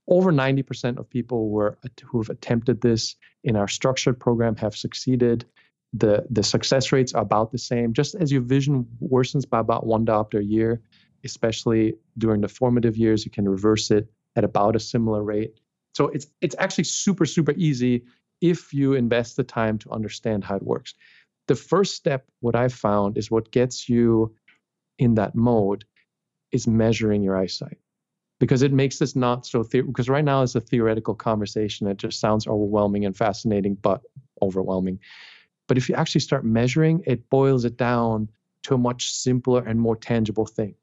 [0.07, 5.45] over 90% of people were, who've attempted this in our structured program have succeeded.
[5.93, 7.93] The, the success rates are about the same.
[7.93, 10.81] Just as your vision worsens by about one diopter a year,
[11.23, 15.59] especially during the formative years, you can reverse it at about a similar rate.
[15.93, 18.03] So it's it's actually super super easy
[18.41, 20.93] if you invest the time to understand how it works.
[21.49, 24.35] The first step, what I've found, is what gets you
[24.99, 25.83] in that mode
[26.51, 27.79] is measuring your eyesight.
[28.39, 31.97] Because it makes this not so the- because right now it's a theoretical conversation it
[31.97, 34.03] just sounds overwhelming and fascinating but
[34.43, 34.99] overwhelming.
[35.67, 38.29] But if you actually start measuring it boils it down
[38.65, 40.75] to a much simpler and more tangible thing.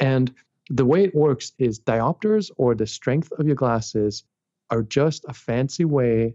[0.00, 0.34] And
[0.70, 4.24] the way it works is diopters or the strength of your glasses
[4.70, 6.34] are just a fancy way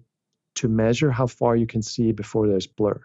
[0.55, 3.01] to measure how far you can see before there's blur.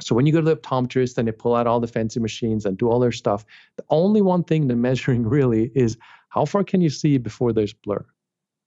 [0.00, 2.66] So when you go to the optometrist and they pull out all the fancy machines
[2.66, 3.44] and do all their stuff,
[3.76, 5.96] the only one thing they're measuring really is
[6.28, 8.04] how far can you see before there's blur.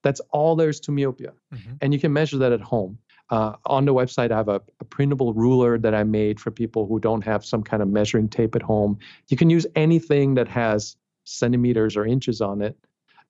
[0.02, 1.34] That's all there's to myopia.
[1.54, 1.74] Mm-hmm.
[1.82, 2.98] And you can measure that at home.
[3.30, 6.88] Uh, on the website, I have a, a, printable ruler that I made for people
[6.88, 8.98] who don't have some kind of measuring tape at home.
[9.28, 12.76] You can use anything that has centimeters or inches on it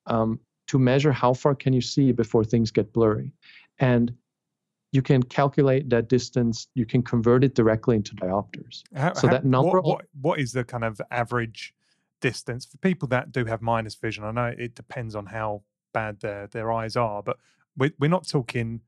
[0.06, 3.32] um, to measure how far can you see before things get blurry.
[3.78, 4.14] And
[4.92, 6.68] you can calculate that distance.
[6.74, 8.82] You can convert it directly into diopters.
[8.94, 9.80] How, so how, that number.
[9.80, 11.74] What, what, what is the kind of average
[12.20, 14.24] distance for people that do have minus vision?
[14.24, 15.62] I know it depends on how
[15.92, 17.36] bad their their eyes are, but
[17.76, 18.80] we're we're not talking,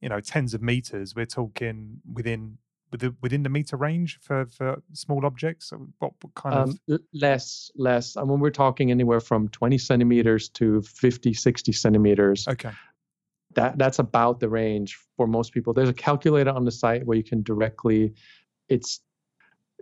[0.00, 1.14] you know, tens of meters.
[1.14, 2.56] We're talking within
[2.90, 5.74] within within the meter range for for small objects.
[5.98, 8.16] What, what kind um, of less less?
[8.16, 12.48] I mean, we're talking anywhere from twenty centimeters to 50, 60 centimeters.
[12.48, 12.70] Okay
[13.54, 15.72] that that's about the range for most people.
[15.72, 18.14] There's a calculator on the site where you can directly,
[18.68, 19.00] it's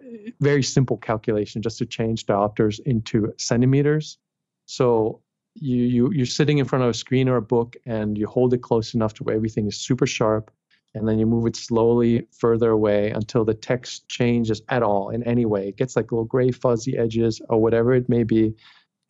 [0.02, 4.18] eh, very simple calculation just to change diopters into centimeters.
[4.66, 5.22] So
[5.54, 8.54] you you you're sitting in front of a screen or a book and you hold
[8.54, 10.50] it close enough to where everything is super sharp,
[10.94, 15.22] and then you move it slowly further away until the text changes at all in
[15.24, 15.68] any way.
[15.68, 18.54] It gets like little gray fuzzy edges or whatever it may be,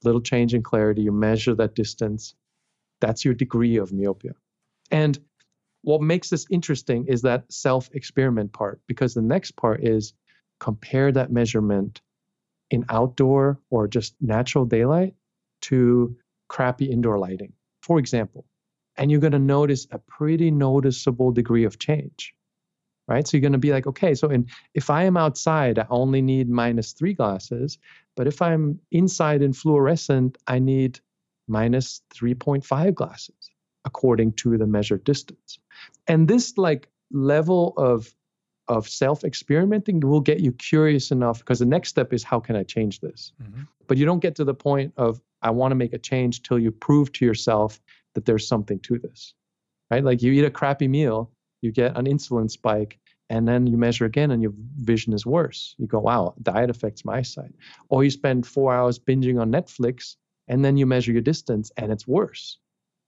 [0.05, 1.03] little change in clarity.
[1.03, 2.35] You measure that distance.
[3.01, 4.33] That's your degree of myopia.
[4.91, 5.19] And
[5.83, 10.15] what makes this interesting is that self experiment part, because the next part is
[10.61, 12.01] compare that measurement
[12.71, 15.15] in outdoor or just natural daylight
[15.63, 16.17] to
[16.49, 18.45] crappy indoor lighting, for example.
[18.97, 22.35] And you're going to notice a pretty noticeable degree of change,
[23.07, 23.27] right?
[23.27, 26.21] So you're going to be like, okay, so in, if I am outside, I only
[26.21, 27.79] need minus three glasses.
[28.17, 30.99] But if I'm inside in fluorescent, I need
[31.47, 33.48] minus 3.5 glasses
[33.85, 35.59] according to the measured distance.
[36.07, 38.15] And this like level of
[38.69, 42.55] of self experimenting will get you curious enough because the next step is how can
[42.55, 43.33] I change this?
[43.43, 43.63] Mm-hmm.
[43.87, 46.59] But you don't get to the point of I want to make a change till
[46.59, 47.81] you prove to yourself
[48.15, 49.35] that there's something to this.
[49.91, 50.05] Right?
[50.05, 51.31] Like you eat a crappy meal,
[51.63, 52.99] you get an insulin spike,
[53.31, 55.75] and then you measure again and your vision is worse.
[55.79, 57.55] You go, wow, diet affects my sight.
[57.89, 60.17] Or you spend four hours binging on Netflix
[60.47, 62.59] and then you measure your distance and it's worse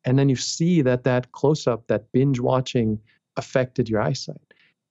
[0.05, 2.99] and then you see that that close up that binge watching
[3.37, 4.41] affected your eyesight.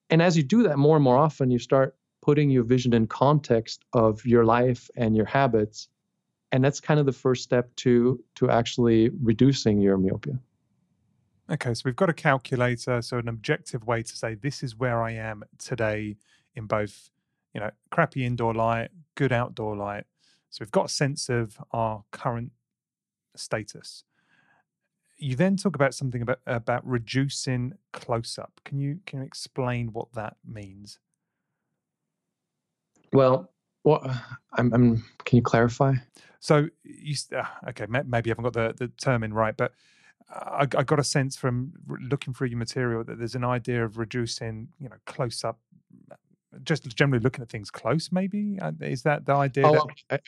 [0.09, 3.07] And as you do that more and more often you start putting your vision in
[3.07, 5.87] context of your life and your habits
[6.51, 10.39] and that's kind of the first step to to actually reducing your myopia.
[11.51, 15.01] Okay so we've got a calculator so an objective way to say this is where
[15.01, 16.15] i am today
[16.55, 17.09] in both
[17.53, 18.89] you know crappy indoor light
[19.19, 20.05] good outdoor light.
[20.49, 22.53] So we've got a sense of our current
[23.35, 24.05] status
[25.19, 28.59] you then talk about something about about reducing close up.
[28.65, 30.99] Can you can you explain what that means?
[33.13, 33.51] Well,
[33.83, 34.03] what
[34.53, 35.95] I'm, I'm can you clarify?
[36.39, 37.85] So you uh, okay?
[37.87, 39.73] Maybe I haven't got the the term in right, but
[40.29, 43.97] I, I got a sense from looking through your material that there's an idea of
[43.97, 45.59] reducing, you know, close up
[46.63, 50.21] just generally looking at things close maybe uh, is that the idea oh, that...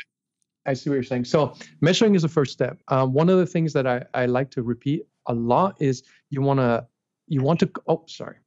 [0.65, 1.25] I see what you're saying.
[1.25, 2.81] So measuring is the first step.
[2.87, 6.41] Um, one of the things that I, I like to repeat a lot is you
[6.41, 6.85] want to
[7.27, 8.37] you want to oh sorry.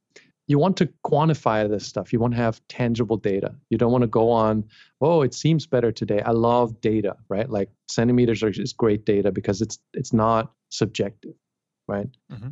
[0.47, 2.13] You want to quantify this stuff.
[2.13, 3.55] You want to have tangible data.
[3.71, 4.63] You don't want to go on
[5.01, 6.21] oh it seems better today.
[6.21, 7.49] I love data right?
[7.49, 11.33] Like centimeters are just great data because it's it's not subjective
[11.87, 12.07] right?
[12.31, 12.49] Mm-hmm.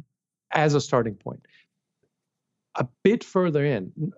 [0.52, 1.46] as a starting point.
[2.76, 4.14] A bit further in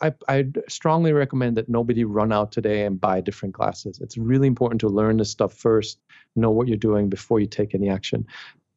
[0.00, 4.00] I, I strongly recommend that nobody run out today and buy different glasses.
[4.00, 5.98] It's really important to learn this stuff first,
[6.36, 8.26] know what you're doing before you take any action.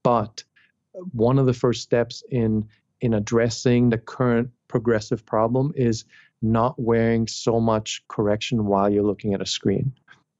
[0.04, 0.44] But
[0.96, 2.68] uh, one of the first steps in
[3.02, 6.06] in addressing the current progressive problem is
[6.42, 9.94] not wearing so much correction while you're looking at a screen.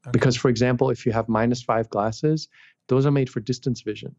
[0.06, 0.12] Okay.
[0.12, 2.48] Because, for example, if you have minus five glasses,
[2.88, 4.16] those are made for distance vision,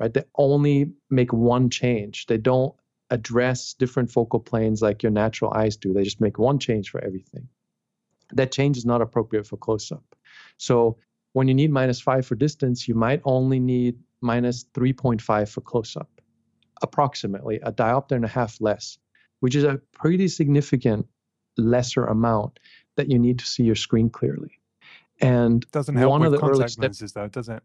[0.00, 0.12] right?
[0.12, 2.26] They only make one change.
[2.26, 2.74] They don't
[3.10, 5.92] address different focal planes like your natural eyes do.
[5.92, 7.48] They just make one change for everything.
[8.32, 10.04] That change is not appropriate for close up.
[10.56, 10.98] So
[11.32, 15.96] when you need minus five for distance, you might only need minus 3.5 for close
[15.96, 16.10] up,
[16.82, 18.98] approximately a diopter and a half less,
[19.40, 21.06] which is a pretty significant
[21.56, 22.58] lesser amount
[22.96, 24.58] that you need to see your screen clearly.
[25.20, 27.62] And doesn't help one with of the contact steps, lenses, though, does it?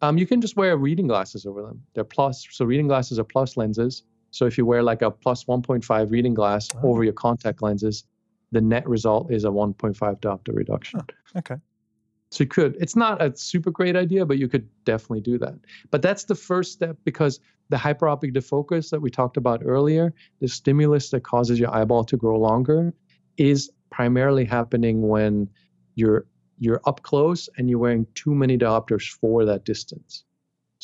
[0.00, 1.82] Um, you can just wear reading glasses over them.
[1.94, 4.02] They're plus, so reading glasses are plus lenses.
[4.34, 6.88] So if you wear like a plus 1.5 reading glass oh.
[6.88, 8.02] over your contact lenses,
[8.50, 11.00] the net result is a 1.5 diopter reduction.
[11.02, 11.54] Oh, okay.
[12.32, 12.76] So you could.
[12.80, 15.54] It's not a super great idea, but you could definitely do that.
[15.92, 20.48] But that's the first step because the hyperopic defocus that we talked about earlier, the
[20.48, 22.92] stimulus that causes your eyeball to grow longer,
[23.36, 25.48] is primarily happening when
[25.94, 26.26] you're
[26.58, 30.24] you're up close and you're wearing too many diopters for that distance.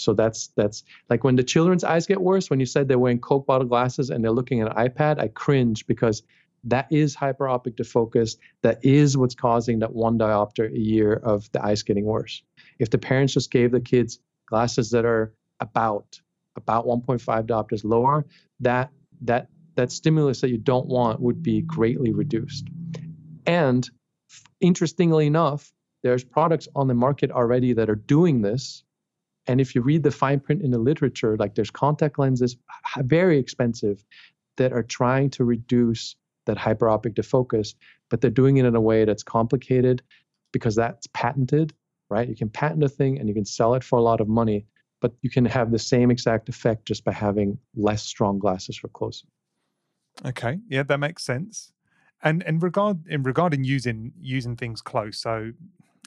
[0.01, 2.51] So that's that's like when the children's eyes get worse.
[2.51, 5.29] When you said they're wearing Coke bottle glasses and they're looking at an iPad, I
[5.29, 6.23] cringe because
[6.65, 8.37] that is hyperopic defocus.
[8.63, 12.43] That is what's causing that one diopter a year of the eyes getting worse.
[12.79, 16.21] If the parents just gave the kids glasses that are about
[16.57, 18.27] about 1.5 diopters lower,
[18.61, 18.91] that
[19.23, 22.69] that that stimulus that you don't want would be greatly reduced.
[23.47, 23.89] And
[24.61, 25.73] interestingly enough,
[26.03, 28.85] there's products on the market already that are doing this.
[29.47, 32.57] And if you read the fine print in the literature, like there's contact lenses,
[32.99, 34.05] very expensive,
[34.57, 36.17] that are trying to reduce
[36.47, 37.75] that hyperopic defocus,
[38.09, 40.03] but they're doing it in a way that's complicated
[40.53, 41.73] because that's patented,
[42.09, 42.29] right?
[42.29, 44.67] You can patent a thing and you can sell it for a lot of money,
[45.01, 48.89] but you can have the same exact effect just by having less strong glasses for
[48.89, 49.25] close.
[50.25, 51.73] Okay, yeah, that makes sense.
[52.23, 55.53] And and regard in regarding using using things close, so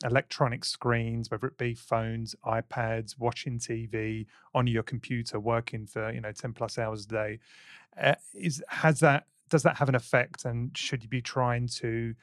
[0.04, 6.22] electronic screens, whether it be phones, iPads, watching TV on your computer, working for you
[6.22, 7.39] know ten plus hours a day,
[8.01, 10.45] uh, is has that does that have an effect?
[10.45, 12.16] And should you be trying to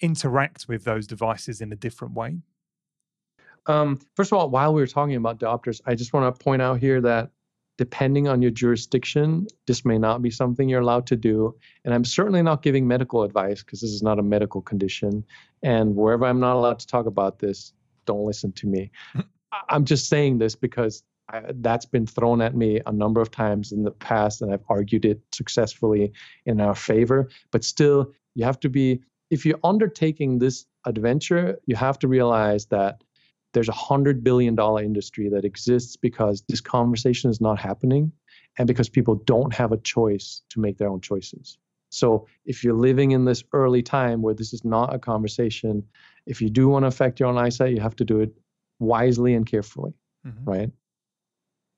[0.00, 2.38] interact with those devices in a different way?
[3.66, 6.62] Um, first of all, while we were talking about diopters, I just want to point
[6.62, 7.30] out here that
[7.78, 11.54] depending on your jurisdiction, this may not be something you're allowed to do.
[11.84, 15.24] And I'm certainly not giving medical advice because this is not a medical condition.
[15.62, 17.72] And wherever I'm not allowed to talk about this,
[18.06, 18.90] don't listen to me.
[19.68, 23.72] I'm just saying this because I, that's been thrown at me a number of times
[23.72, 26.12] in the past, and I've argued it successfully
[26.44, 27.28] in our favor.
[27.50, 29.00] But still, you have to be,
[29.30, 33.02] if you're undertaking this adventure, you have to realize that
[33.56, 38.12] there's a hundred billion dollar industry that exists because this conversation is not happening
[38.58, 41.56] and because people don't have a choice to make their own choices.
[41.88, 45.82] So if you're living in this early time where this is not a conversation,
[46.26, 48.30] if you do want to affect your own eyesight, you have to do it
[48.78, 49.94] wisely and carefully,
[50.26, 50.44] mm-hmm.
[50.44, 50.70] right?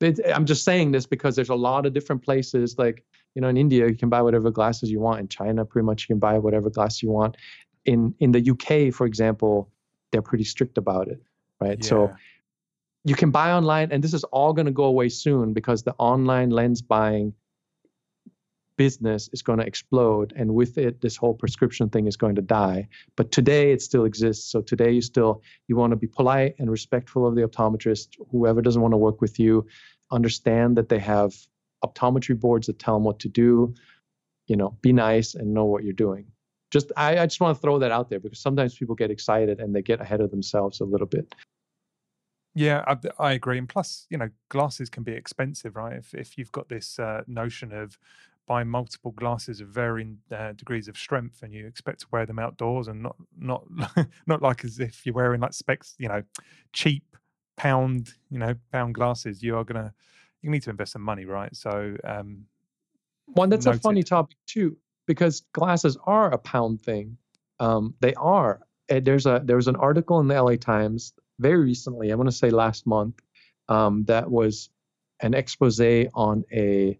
[0.01, 2.77] it, I'm just saying this because there's a lot of different places.
[2.77, 3.05] Like
[3.35, 5.21] you know, in India, you can buy whatever glasses you want.
[5.21, 7.37] In China, pretty much you can buy whatever glass you want.
[7.85, 9.71] In in the UK, for example,
[10.11, 11.21] they're pretty strict about it,
[11.59, 11.77] right?
[11.81, 11.89] Yeah.
[11.89, 12.15] So
[13.03, 15.95] you can buy online, and this is all going to go away soon because the
[15.97, 17.33] online lens buying
[18.79, 22.41] business is going to explode and with it this whole prescription thing is going to
[22.41, 22.87] die
[23.17, 26.71] but today it still exists so today you still you want to be polite and
[26.71, 29.67] respectful of the optometrist whoever doesn't want to work with you
[30.11, 31.35] understand that they have
[31.83, 33.73] optometry boards that tell them what to do
[34.47, 36.25] you know be nice and know what you're doing
[36.71, 39.59] just I, I just want to throw that out there because sometimes people get excited
[39.59, 41.35] and they get ahead of themselves a little bit
[42.55, 43.57] yeah, I, I, agree.
[43.57, 45.97] And plus, you know, glasses can be expensive, right?
[45.97, 47.97] If if you've got this uh, notion of
[48.49, 52.39] buy multiple glasses of varying uh, degrees of strength and you expect to wear them
[52.39, 53.63] outdoors and not not
[54.25, 56.23] not like as if you're wearing like specs you know
[56.73, 57.03] cheap
[57.55, 59.93] pound you know pound glasses you are gonna
[60.41, 62.43] you need to invest some money right so um
[63.27, 63.77] one that's noted.
[63.77, 67.15] a funny topic too because glasses are a pound thing
[67.59, 72.11] um they are there's a there was an article in the la times very recently
[72.11, 73.15] i want to say last month
[73.69, 74.69] um, that was
[75.21, 75.79] an expose
[76.13, 76.99] on a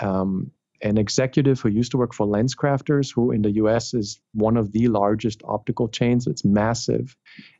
[0.00, 0.50] um,
[0.82, 4.72] an executive who used to work for LensCrafters, who in the US is one of
[4.72, 6.26] the largest optical chains.
[6.26, 7.16] It's massive.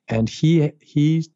[0.09, 1.27] And he he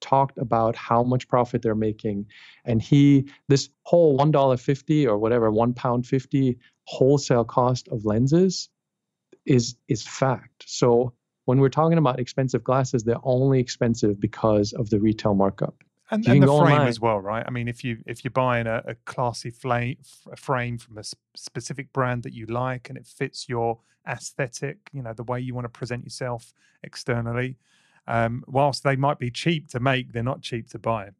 [0.00, 2.26] talked about how much profit they're making.
[2.64, 8.04] And he this whole one dollar fifty or whatever, one pound fifty wholesale cost of
[8.04, 8.68] lenses
[9.46, 10.64] is is fact.
[10.66, 11.14] So
[11.50, 15.74] when we're talking about expensive glasses, they're only expensive because of the retail markup.
[16.12, 16.86] and, and the frame online.
[16.86, 17.44] as well, right?
[17.44, 19.96] I mean, if you if you're buying a, a classy flame,
[20.30, 21.02] a frame from a
[21.34, 25.52] specific brand that you like and it fits your aesthetic, you know, the way you
[25.52, 26.52] want to present yourself
[26.84, 27.58] externally,
[28.06, 31.10] um, whilst they might be cheap to make, they're not cheap to buy.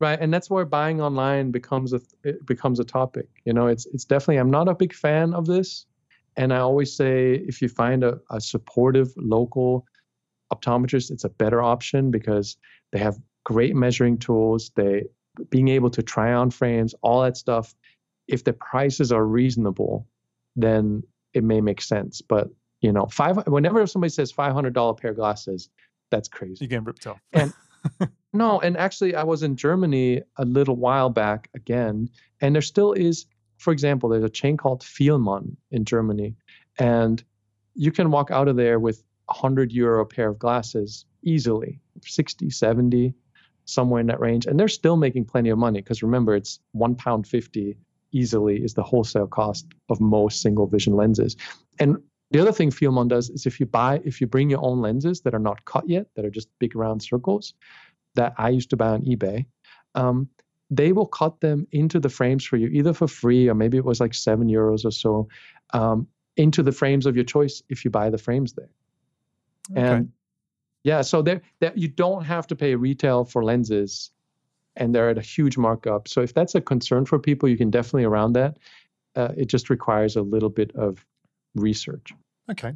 [0.00, 2.00] right and that's where buying online becomes a
[2.30, 5.46] it becomes a topic you know it's it's definitely i'm not a big fan of
[5.46, 5.86] this
[6.36, 9.86] and i always say if you find a, a supportive local
[10.52, 12.56] optometrist it's a better option because
[12.92, 14.72] they have great measuring tools.
[14.74, 15.04] They
[15.50, 17.74] being able to try on frames all that stuff
[18.26, 20.06] if the prices are reasonable
[20.56, 21.02] then
[21.34, 22.22] it may make sense.
[22.22, 22.48] But
[22.80, 25.68] you know five whenever somebody says $500 pair of glasses
[26.10, 26.64] that's crazy.
[26.64, 27.20] You're getting ripped off.
[27.32, 27.52] And-
[28.32, 32.08] no, and actually, I was in Germany a little while back again,
[32.40, 33.26] and there still is,
[33.58, 36.34] for example, there's a chain called Fielmann in Germany,
[36.78, 37.22] and
[37.74, 42.50] you can walk out of there with a 100 euro pair of glasses easily, 60,
[42.50, 43.14] 70,
[43.64, 44.46] somewhere in that range.
[44.46, 47.76] And they're still making plenty of money because remember, it's one pound 50
[48.12, 51.36] easily is the wholesale cost of most single vision lenses.
[51.78, 51.98] And
[52.30, 55.20] the other thing Fielmann does is if you buy, if you bring your own lenses
[55.22, 57.54] that are not cut yet, that are just big round circles,
[58.14, 59.46] that I used to buy on eBay,
[59.94, 60.28] um,
[60.70, 63.84] they will cut them into the frames for you, either for free or maybe it
[63.84, 65.28] was like seven euros or so,
[65.72, 66.06] um,
[66.36, 68.68] into the frames of your choice if you buy the frames there.
[69.72, 69.80] Okay.
[69.80, 70.12] And
[70.84, 74.10] yeah, so there that you don't have to pay retail for lenses,
[74.76, 76.06] and they're at a huge markup.
[76.06, 78.58] So if that's a concern for people, you can definitely around that.
[79.16, 81.04] Uh, it just requires a little bit of
[81.54, 82.12] research.
[82.50, 82.74] Okay.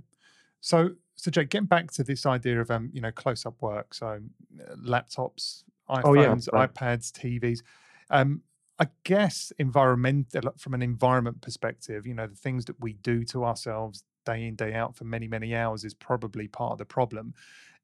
[0.60, 0.90] So,
[1.20, 4.20] so Jake, getting back to this idea of um, you know, close-up work, so
[4.60, 6.72] uh, laptops, iPhones, Oh, yeah, right.
[6.72, 7.62] iPads, TVs.
[8.08, 8.42] Um,
[8.78, 13.44] I guess environmental from an environment perspective, you know, the things that we do to
[13.44, 17.34] ourselves day in day out for many many hours is probably part of the problem.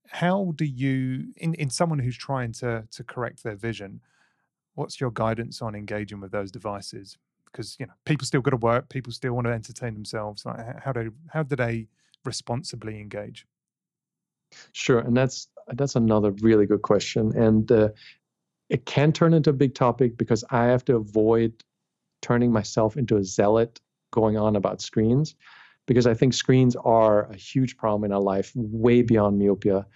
[0.08, 4.00] How do you, in in someone who's trying to to correct their vision,
[4.74, 7.18] what's your guidance on engaging with those devices?
[7.44, 10.46] Because you know, people still got to work, people still want to entertain themselves.
[10.46, 11.88] Like, how do how do they
[12.27, 13.47] responsibly engage?
[14.73, 17.89] Sure, and that's that's another really good question, and uh,
[18.69, 21.53] it can turn into a big topic because I have to avoid
[22.23, 23.81] turning myself into a zealot
[24.12, 25.35] going on about screens,
[25.86, 29.86] because I think screens are a huge problem in our life, way beyond myopia.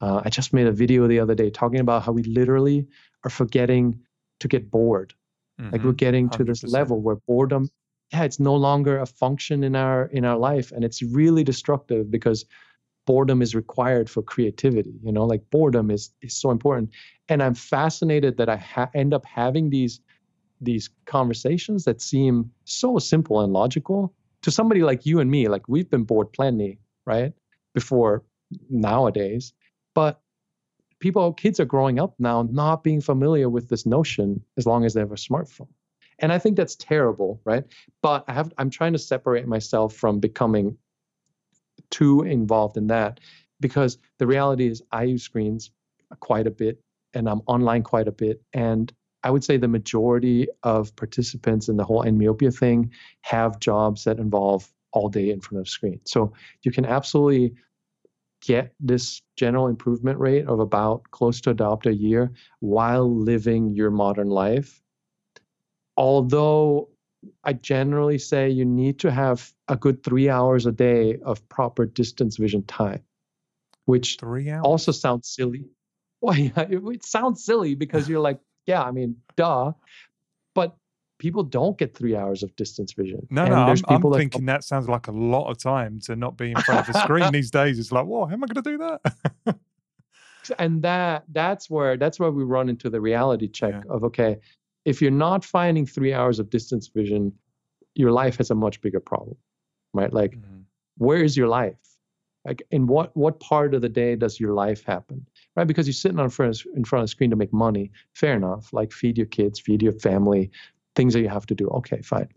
[0.00, 2.86] Uh, I just made a video the other day talking about how we literally
[3.24, 4.00] are forgetting
[4.40, 5.14] to get bored.
[5.58, 5.96] Like we're Mhm.
[5.96, 6.72] getting to this 100%.
[6.72, 7.70] level where boredom,
[8.12, 12.10] yeah, it's no longer a function in our in our life, and it's really destructive
[12.10, 12.44] because
[13.06, 16.90] boredom is required for creativity you know like boredom is is so important.
[17.28, 20.00] And i'm fascinated that i ha- end up having these
[20.60, 24.12] these conversations that seem so simple and logical
[24.42, 27.32] to somebody like you and me like we've been bored plenty right
[27.74, 28.22] before
[28.68, 29.52] nowadays.
[29.94, 30.20] But
[31.00, 34.94] people kids are growing up now not being familiar with this notion as long as
[34.94, 35.68] they have a smartphone
[36.20, 37.64] and i think that's terrible right
[38.02, 40.76] but i have i'm trying to separate myself from becoming
[41.90, 43.20] too involved in that
[43.60, 45.70] because the reality is I use screens
[46.20, 46.80] quite a bit
[47.14, 48.42] and I'm online quite a bit.
[48.52, 48.92] And
[49.22, 52.22] I would say the majority of participants in the whole end
[52.54, 52.90] thing
[53.22, 56.00] have jobs that involve all day in front of screen.
[56.04, 56.32] So
[56.62, 57.54] you can absolutely
[58.42, 63.74] get this general improvement rate of about close to a diopter a year while living
[63.74, 64.80] your modern life.
[65.96, 66.88] Although
[67.44, 71.84] I generally say you need to have a good three hours a day of proper
[71.86, 73.02] distance vision time,
[73.84, 74.64] which Three hours.
[74.64, 75.64] also sounds silly.
[76.22, 79.72] Well, yeah, it, it sounds silly because you're like, yeah, I mean, duh.
[80.54, 80.76] But
[81.18, 83.26] people don't get three hours of distance vision.
[83.30, 85.56] No, And no, I'm, there's I'm people that- thinking that sounds like a lot of
[85.56, 87.78] time to not be in front of a screen these days.
[87.78, 88.78] It's like, whoa, how am I going to do
[89.46, 89.56] that?
[90.58, 93.90] and that that's where that's where we run into the reality check Yeah.
[93.94, 94.36] of okay,
[94.84, 97.32] if you're not finding three hours of distance vision,
[97.94, 99.36] your life has a much bigger problem,
[99.92, 100.12] right?
[100.12, 100.64] Like Mhm.
[100.98, 101.76] where is your life?
[102.44, 105.26] Like in what what part of the day does your life happen
[105.56, 105.66] right?
[105.66, 107.90] Because you're sitting on front of, in front of the screen to make money.
[108.14, 108.72] Fair enough.
[108.72, 110.50] Like feed your kids feed your family
[110.94, 111.68] things that you have to do.
[111.68, 112.28] Okay fine.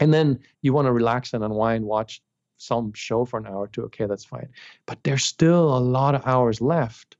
[0.00, 2.22] And then you want to relax and unwind watch
[2.58, 3.82] some show for an hour or two.
[3.82, 4.48] Okay that's fine.
[4.86, 7.16] But there's still a lot of hours left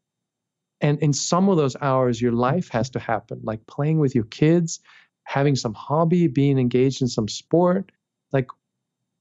[0.81, 4.25] and in some of those hours your life has to happen like playing with your
[4.25, 4.81] kids
[5.25, 7.91] having some hobby being engaged in some sport
[8.33, 8.47] like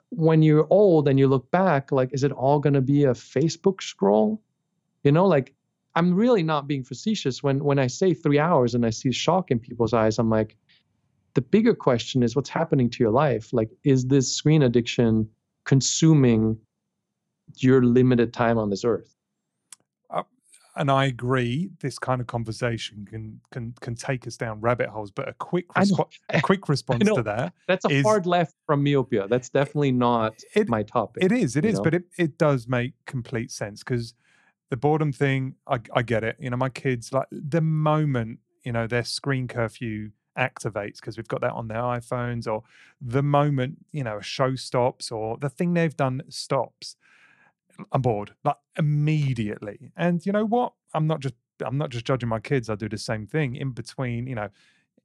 [0.09, 3.13] when you're old and you look back, like, is it all going to be a
[3.13, 4.41] Facebook scroll?
[5.03, 5.53] You know, like,
[5.95, 9.51] I'm really not being facetious when when I say three hours and I see shock
[9.51, 10.19] in people's eyes.
[10.19, 10.57] I'm like,
[11.35, 13.53] the bigger question is what's happening to your life.
[13.53, 15.29] Like, is this screen addiction
[15.63, 16.57] consuming
[17.57, 19.14] your limited time on this earth?
[20.77, 25.11] And I agree, this kind of conversation can can can take us down rabbit holes.
[25.11, 28.83] But a quick respo- a quick response to that, That's a is- hard left from
[28.83, 29.27] myopia.
[29.27, 31.23] That's definitely not It- my topic.
[31.23, 31.83] it is, it is, know?
[31.83, 34.13] but it it does make complete sense because
[34.69, 36.37] the boredom thing, I I get it.
[36.39, 41.27] You know, my kids like the moment you know their screen curfew activates because we've
[41.29, 42.63] got that on their iPhones, or
[42.99, 46.95] the moment you know a show stops or the thing they've done stops.
[47.91, 49.91] I'm bored, like immediately.
[49.97, 50.73] And you know what?
[50.93, 51.35] I'm not just
[51.65, 52.69] I'm not just judging my kids.
[52.69, 54.27] I do the same thing in between.
[54.27, 54.49] You know,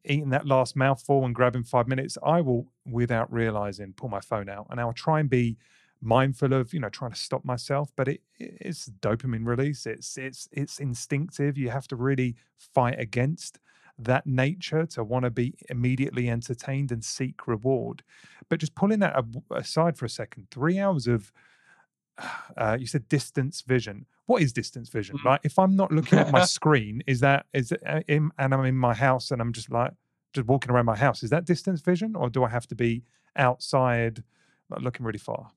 [0.04, 2.16] eating that last mouthful and grabbing five minutes.
[2.22, 5.56] I will, without realizing, pull my phone out and I'll try and be
[6.02, 7.90] mindful of you know trying to stop myself.
[7.96, 9.86] But it it's dopamine release.
[9.86, 11.58] It's it's it's instinctive.
[11.58, 13.58] You have to really fight against
[13.98, 18.02] that nature to want to be immediately entertained and seek reward.
[18.48, 21.30] But just pulling that aside for a second, three hours of
[22.56, 24.06] uh, you said distance vision.
[24.26, 25.18] What is distance vision?
[25.18, 25.24] Mm.
[25.24, 28.54] Like, if I'm not looking at my screen, is that is it, uh, in, and
[28.54, 29.92] I'm in my house and I'm just like
[30.32, 31.22] just walking around my house?
[31.22, 33.02] Is that distance vision, or do I have to be
[33.36, 34.22] outside,
[34.68, 35.50] like, looking really far?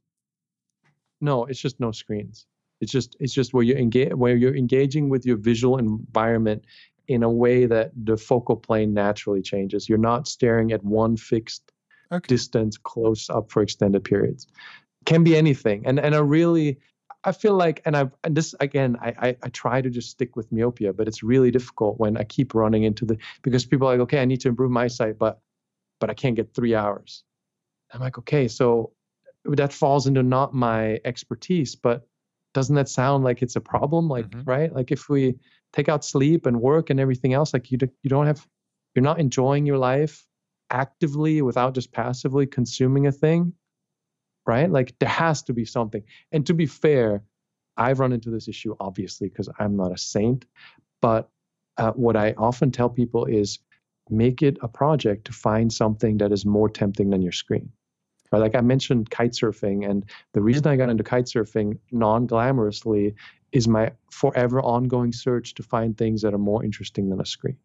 [1.22, 2.48] No, it's just no screens.
[2.82, 6.66] It's just it's just where you engage where you're engaging with your visual environment
[7.08, 9.88] in a way that the focal plane naturally changes.
[9.88, 11.72] You're not staring at one fixed
[12.12, 12.28] Okay.
[12.28, 14.46] distance close up for extended periods.
[15.06, 15.86] Can be anything.
[15.86, 16.80] And and I really
[17.24, 20.36] I feel like and I've and this again I, I I try to just stick
[20.36, 23.92] with myopia, but it's really difficult when I keep running into the because people are
[23.94, 25.40] like, okay, I need to improve my sight, but
[26.00, 27.24] but I can't get three hours.
[27.94, 28.92] I'm like, okay, so
[29.46, 32.08] that falls into not my expertise, but
[32.54, 34.08] doesn't that sound like it's a problem?
[34.08, 34.48] Like, Mhm.
[34.48, 34.74] right?
[34.74, 35.36] Like if we
[35.74, 38.48] take out sleep and work and everything else, like you do, you don't have,
[38.96, 40.26] you're not enjoying your life
[40.70, 43.54] actively without just passively consuming a thing,
[44.46, 44.70] right?
[44.70, 46.04] Like there has to be something.
[46.32, 47.24] And to be fair,
[47.78, 50.46] I've run into this issue obviously because I'm not a saint,
[51.02, 51.30] but
[51.78, 53.60] uh, what I often tell people is
[54.10, 57.72] make it a project to find something that is more tempting than your screen.
[58.32, 58.40] Right?
[58.40, 63.16] Like I mentioned kite surfing, and the reason I got into kite surfing non-glamorously
[63.52, 67.58] is my forever ongoing search to find things that are more interesting than a screen.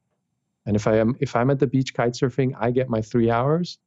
[0.66, 3.30] And if I am if I'm at the beach kite surfing, I get my three
[3.30, 3.78] hours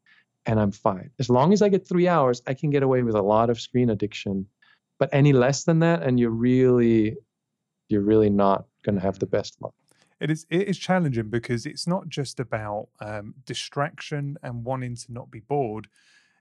[0.45, 1.11] and I'm fine.
[1.19, 3.59] As long as I get three hours, I can get away with a lot of
[3.59, 4.47] screen addiction.
[4.99, 7.17] But any less than that, and you're really
[7.89, 9.73] you're really not gonna have the best luck.
[10.19, 15.11] It is it is challenging because it's not just about um, distraction and wanting to
[15.11, 15.87] not be bored.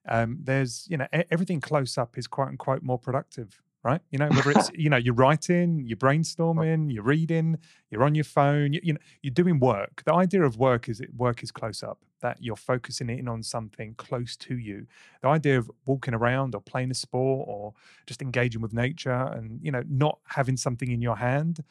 [0.08, 4.02] Um, there's you know everything close up is quote unquote more productive, right?
[4.10, 7.58] You know whether it's you know you're writing, you're brainstorming, you're reading,
[7.90, 10.02] you're on your phone, you, you know you're doing work.
[10.04, 13.42] The idea of work is it work is close up that you're focusing in on
[13.42, 14.86] something close to you.
[15.22, 17.74] The idea of walking around or playing a sport or
[18.06, 21.64] just engaging with nature and you know not having something in your hand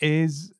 [0.00, 0.52] is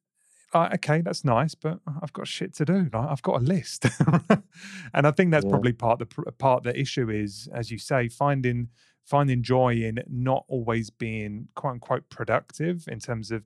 [0.54, 2.90] like, okay, that's nice, but I've got shit to do.
[2.92, 3.86] Like, I've got a list,
[4.94, 5.46] and I think that's Yeah.
[5.46, 8.70] probably part the part of the issue is, as you say, finding
[9.04, 13.44] finding joy in not always being quote unquote productive in terms of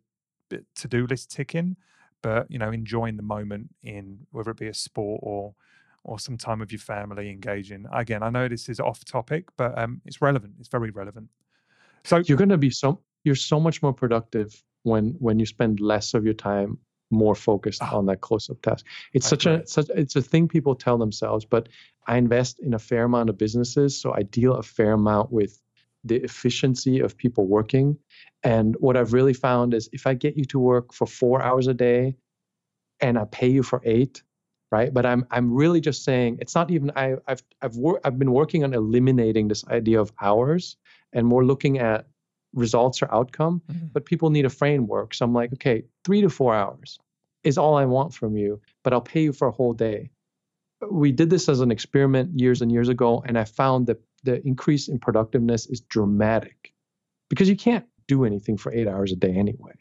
[0.52, 1.76] eh, to do list ticking,
[2.22, 5.55] but you know, enjoying the moment in whether it be a sport or
[6.05, 7.84] or some time with your family engaging.
[7.93, 10.55] Again, I know this is off topic, but um, it's relevant.
[10.60, 11.28] It's very relevant.
[12.05, 15.80] So you're going to be so you're so much more productive when when you spend
[15.80, 16.78] less of your time
[17.10, 17.97] more focused Ah.
[17.97, 19.62] on that close-up task it's I such agree.
[19.62, 21.68] a such it's a thing people tell themselves but
[22.09, 25.62] i invest in a fair amount of businesses so i deal a fair amount with
[26.08, 27.98] the efficiency of people working.
[28.42, 31.66] And what i've really found is if i get you to work for four hours
[31.66, 32.16] a day
[33.00, 34.22] and i pay you for eight
[34.72, 34.92] right?
[34.92, 38.32] But i'm i'm really just saying it's not even I, i've i've wor- i've been
[38.32, 40.76] working on eliminating this idea of hours
[41.12, 42.06] and more looking at
[42.54, 43.62] results or outcome.
[43.70, 43.92] Mhm.
[43.92, 45.14] but people need a framework.
[45.14, 46.98] So i'm like okay three to four hours
[47.44, 50.10] is all i want from you but i'll pay you for a whole day.
[50.90, 54.47] We did this as an experiment years and years ago and i found that the
[54.47, 56.74] increase in productiveness is dramatic
[57.31, 59.73] because you can't do anything for eight hours a day anyway.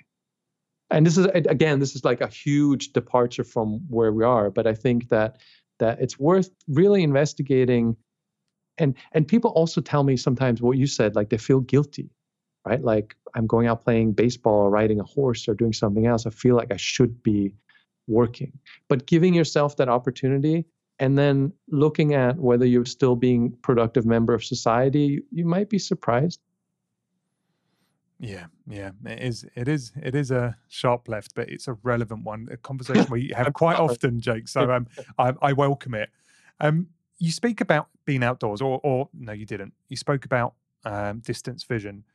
[0.91, 4.67] And this is again this is like a huge departure from where we are but
[4.67, 5.37] i think that
[5.79, 7.97] that it's worth really investigating.
[8.77, 12.09] And and people also tell me sometimes what you said like they feel guilty
[12.67, 12.83] right?
[12.83, 16.25] Like i'm going out playing baseball or riding a horse or doing something else.
[16.25, 17.51] I feel like i should be
[18.07, 18.53] working.
[18.87, 20.65] But giving yourself that opportunity
[20.99, 25.79] and then looking at whether you're still being productive member of society you might be
[25.79, 26.39] surprised
[28.19, 29.45] Yeah, yeah, it is.
[29.55, 29.91] It is.
[30.01, 32.47] It is a sharp left, but it's a relevant one.
[32.49, 34.47] A conversation we have quite often, Jake.
[34.47, 36.09] So um, I, I welcome it.
[36.59, 36.87] Um,
[37.19, 39.73] you speak about being outdoors, or or no, you didn't.
[39.89, 40.53] You spoke about
[40.85, 42.05] um, distance vision.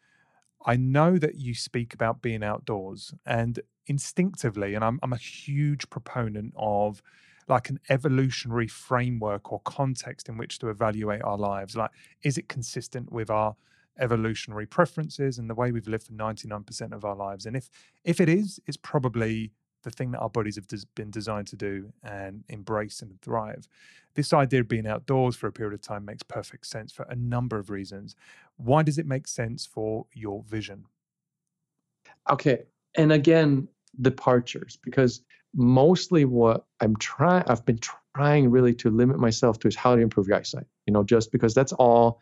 [0.64, 5.88] I know that you speak about being outdoors and instinctively, and I'm, I'm a huge
[5.90, 7.02] proponent of
[7.50, 11.76] like an evolutionary framework or context in which to evaluate our lives.
[11.76, 11.90] Like,
[12.22, 13.56] is it consistent with our
[13.98, 17.46] evolutionary preferences and the way we've lived for 99% of our lives?
[17.46, 17.68] And if
[18.04, 19.52] if it is, it's probably
[19.82, 23.66] the thing that our bodies have been designed to do and embrace and thrive.
[24.14, 27.16] This idea of being outdoors for a period of time makes perfect sense for a
[27.16, 28.14] number of reasons.
[28.56, 30.84] Why does it make sense for your vision?
[32.28, 32.64] Okay.
[32.96, 33.68] And again,
[34.00, 35.22] departures, because
[35.54, 37.80] mostly what I'm trying, I've been
[38.14, 41.32] trying really to limit myself to is how to improve your eyesight, you know, just
[41.32, 42.20] because that's all.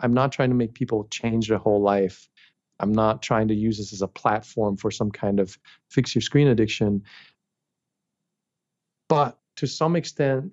[0.00, 2.28] I'm not trying to make people change their whole life.
[2.78, 5.58] I'm not trying to use this as a platform for some kind of
[5.90, 7.04] fix your screen addiction.
[9.08, 10.52] But to some extent,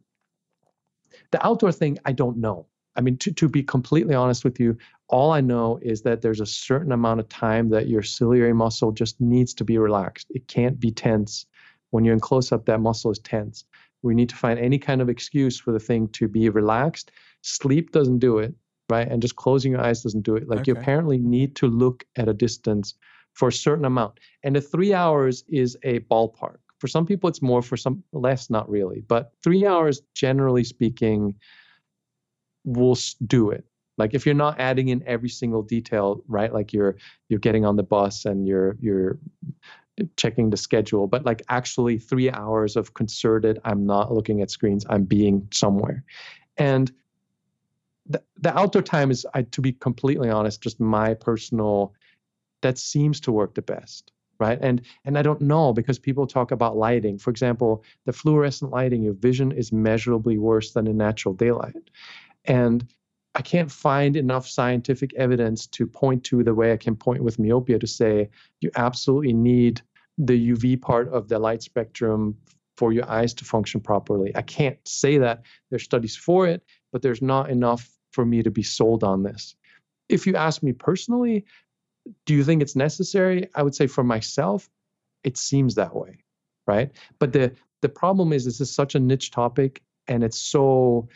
[1.31, 2.67] the outdoor thing, I don't know.
[2.95, 4.77] I mean, to, to be completely honest with you,
[5.09, 8.91] all I know is that there's a certain amount of time that your ciliary muscle
[8.91, 10.27] just needs to be relaxed.
[10.29, 11.45] It can't be tense.
[11.93, 13.65] When you're in close up, that muscle is tense.
[14.01, 17.11] We need to find any kind of excuse for the thing to be relaxed.
[17.41, 18.53] Sleep doesn't do it
[18.89, 19.07] right?
[19.09, 20.47] And just closing your eyes doesn't do it.
[20.47, 20.71] Like okay.
[20.71, 22.95] you apparently need to look at a distance
[23.33, 24.19] for a certain amount.
[24.43, 26.57] And the three hours is a ballpark.
[26.79, 29.01] For some people, it's more, for some less, not really.
[29.07, 31.35] But three hours, generally speaking,
[32.65, 33.65] will do it.
[33.97, 36.51] Like if you're not adding in every single detail, right?
[36.51, 36.95] Like you're
[37.29, 39.19] you're getting on the bus and you're you're
[40.17, 44.85] checking the schedule, but like actually three hours of concerted, I'm not looking at screens,
[44.89, 46.03] I'm being somewhere.
[46.57, 46.91] And
[48.05, 51.93] the, the outdoor time is I, to be completely honest just my personal
[52.61, 54.57] that seems to work the best right?
[54.61, 57.17] And and i don't know because people talk about lighting.
[57.17, 61.89] For example the fluorescent lighting your vision is measurably worse than in natural daylight.
[62.45, 62.85] And
[63.35, 67.39] i can't find enough scientific evidence to point to the way i can point with
[67.39, 68.29] myopia to say
[68.61, 69.81] you absolutely need
[70.17, 72.35] the uv part of the light spectrum
[72.77, 77.01] for your eyes to function properly i can't say that there's studies for it but
[77.01, 79.55] there's not enough for me to be sold on this.
[80.07, 81.45] If you ask me personally,
[82.25, 83.49] do you think it's necessary?
[83.55, 84.69] I would say for myself,
[85.23, 86.19] it seems that way,
[86.67, 86.91] right?
[87.19, 87.51] But the
[87.81, 91.09] the problem is this is such a niche topic and it's so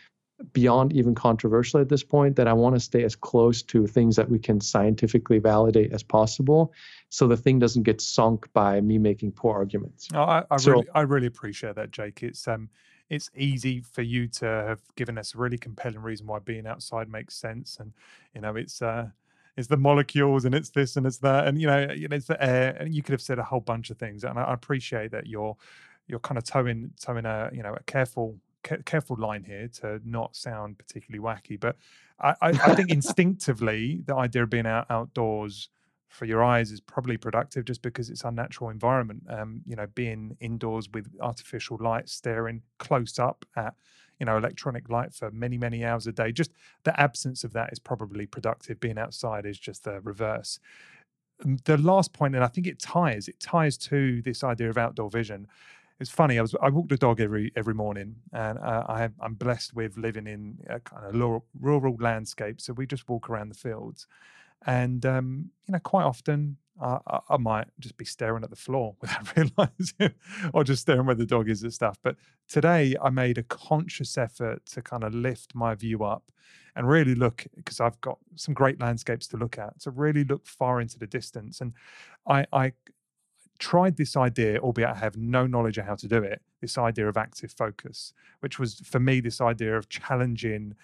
[0.53, 4.15] beyond even controversial at this point that I want to stay as close to things
[4.17, 6.73] that we can scientifically validate as possible,
[7.09, 10.07] so the thing doesn't get sunk by me making poor arguments.
[10.13, 12.21] Oh, I, I so, really, I really appreciate that, Jake.
[12.21, 12.69] It's um,
[13.09, 17.09] it's easy for you to have given us a really compelling reason why being outside
[17.09, 17.93] makes sense, and
[18.35, 19.07] you know, it's uh,
[19.55, 22.77] it's the molecules and it's this and it's that, and you know, it's the air,
[22.79, 25.25] and you could have said a whole bunch of things, and I, I appreciate that
[25.25, 25.57] you're
[26.07, 30.35] you're kind of toeing toeing a you know a careful careful line here to not
[30.35, 31.77] sound particularly wacky, but
[32.19, 35.69] I, I, I think instinctively the idea of being out outdoors
[36.09, 39.23] for your eyes is probably productive just because it's unnatural environment.
[39.29, 43.75] Um, you know, being indoors with artificial light, staring close up at
[44.19, 46.31] you know electronic light for many many hours a day.
[46.31, 46.51] Just
[46.83, 48.79] the absence of that is probably productive.
[48.79, 50.59] Being outside is just the reverse.
[51.65, 55.09] The last point, and I think it ties it ties to this idea of outdoor
[55.09, 55.47] vision.
[55.99, 56.37] It's funny.
[56.37, 59.97] I was I walk the dog every every morning, and uh, I I'm blessed with
[59.97, 62.61] living in a kind of rural, rural landscape.
[62.61, 64.07] So we just walk around the fields
[64.65, 68.55] and um, you know, quite often uh, I, I, might just be staring at the
[68.55, 70.13] floor without realizing,
[70.53, 71.97] or just staring where the dog is and stuff.
[72.03, 72.15] But
[72.47, 76.23] today, I made a conscious effort to kind of lift my view up
[76.75, 79.79] and really look because I've got some great landscapes to look at.
[79.81, 81.73] To really look far into the distance, and
[82.27, 82.73] I, I
[83.59, 86.41] tried this idea, albeit I have no knowledge of how to do it.
[86.61, 90.75] This idea of active focus, which was for me this idea of challenging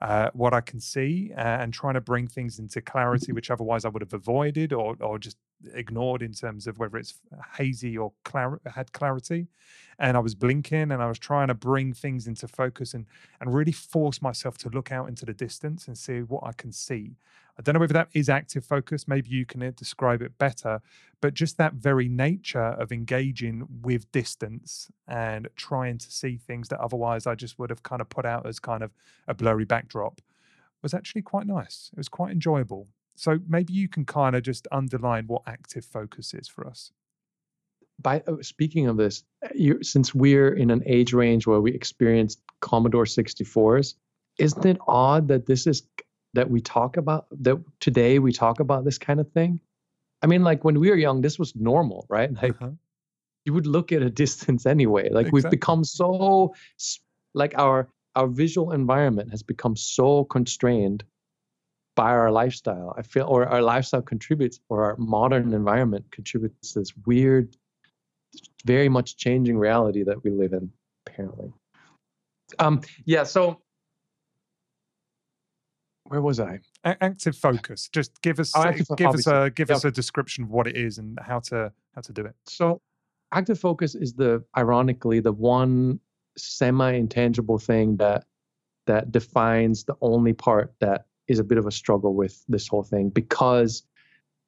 [0.00, 3.36] uh, what I can see uh, and trying to bring things into clarity, mm-hmm.
[3.36, 5.36] which otherwise I would have avoided or, or just
[5.74, 7.14] ignored in terms of whether it's
[7.56, 9.48] hazy or clar- had clarity.
[9.98, 13.06] And I was blinking and I was trying to bring things into focus and,
[13.40, 16.72] and really force myself to look out into the distance and see what I can
[16.72, 17.16] see.
[17.58, 19.06] I don't know whether that is active focus.
[19.06, 20.80] Maybe you can uh, describe it better,
[21.20, 26.80] but just that very nature of engaging with distance and trying to see things that
[26.80, 28.92] otherwise I just would have kind of put out as kind of
[29.28, 30.20] a blurry backdrop
[30.82, 31.90] was actually quite nice.
[31.92, 32.88] It was quite enjoyable.
[33.16, 36.92] So maybe you can kind of just underline what active focus is for us.
[38.00, 41.72] By uh, speaking of this, uh, you, since we're in an age range where we
[41.72, 43.94] experienced Commodore 64s,
[44.38, 45.82] isn't it odd that this is
[46.34, 49.60] that we talk about that today we talk about this kind of thing
[50.22, 52.70] i mean like when we were young this was normal right like uh-huh.
[53.44, 55.30] you would look at a distance anyway like exactly.
[55.32, 56.54] we've become so
[57.34, 61.04] like our our visual environment has become so constrained
[61.94, 62.94] by our lifestyle.
[62.96, 67.56] I feel, or our lifestyle contributes, or our modern environment contributes to this weird,
[68.64, 70.70] very much changing reality that we live in,
[71.06, 71.52] apparently.
[72.58, 73.60] Um, yeah, so
[76.04, 76.60] where was I?
[76.84, 77.88] A- active focus.
[77.88, 79.76] Just give us Oh, give us a give Yeah.
[79.76, 82.34] us a description of what it is and how to how to do it.
[82.46, 82.80] So,
[83.32, 86.00] active focus is the ironically the one
[86.36, 88.26] semi-intangible thing that
[88.86, 92.82] that defines the only part that is a bit of a struggle with this whole
[92.82, 93.82] thing because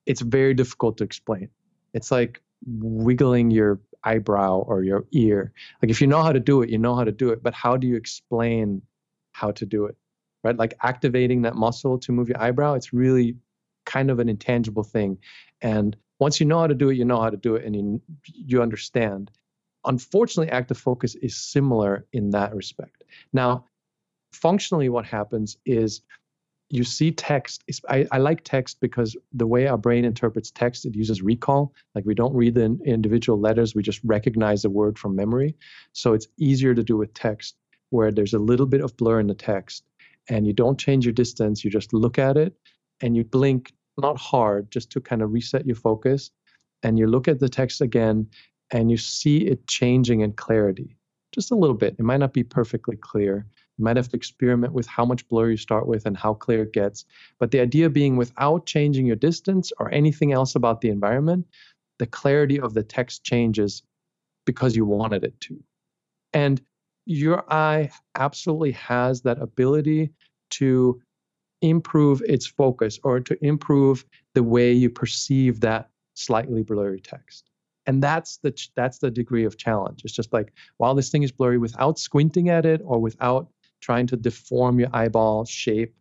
[0.07, 1.49] it's very difficult to explain.
[1.95, 5.53] It's like wiggling your eyebrow or your ear.
[5.83, 7.55] Like if you know how to do it, you know how to do it, but
[7.55, 8.83] how do you explain
[9.33, 9.97] how to do it?
[10.43, 10.57] Right?
[10.57, 13.37] Like activating that muscle to move your eyebrow, it's really
[13.87, 15.19] kind of an intangible thing.
[15.63, 17.75] And once you know how to do it, you know how to do it and
[17.75, 19.31] you you understand.
[19.87, 23.05] Unfortunately, active focus is similar in that respect.
[23.33, 23.67] Now,
[24.33, 26.03] functionally what happens is
[26.71, 30.95] you see text I, I like text because the way our brain interprets text it
[30.95, 31.75] uses recall.
[31.95, 35.55] Like we don't read the in- individual letters we just recognize the word from memory.
[35.93, 37.57] So it's easier to do with text
[37.91, 39.85] where there's a little bit of blur in the text
[40.29, 42.55] and you don't change your distance you just look at it
[43.01, 46.31] and you blink not hard just to kind of reset your focus
[46.83, 48.27] and you look at the text again
[48.71, 50.97] and you see it changing in clarity
[51.35, 51.97] just a little bit.
[51.99, 53.47] It might not be perfectly clear
[53.79, 56.73] might have to experiment with how much blur you start with and how clear it
[56.73, 57.05] gets.
[57.39, 61.47] But the idea being without changing your distance or anything else about the environment,
[61.99, 63.83] the clarity of the text changes
[64.45, 65.63] because you wanted it to.
[66.33, 66.61] And
[67.07, 70.11] your eye absolutely has that ability
[70.51, 71.01] to
[71.63, 77.51] improve its focus or to improve the way you perceive that slightly blurry text.
[77.87, 80.03] And that's the that's the degree of challenge.
[80.05, 83.49] It's just like while this thing is blurry without squinting at it or without
[83.85, 85.95] trying to deform your eyeball shape,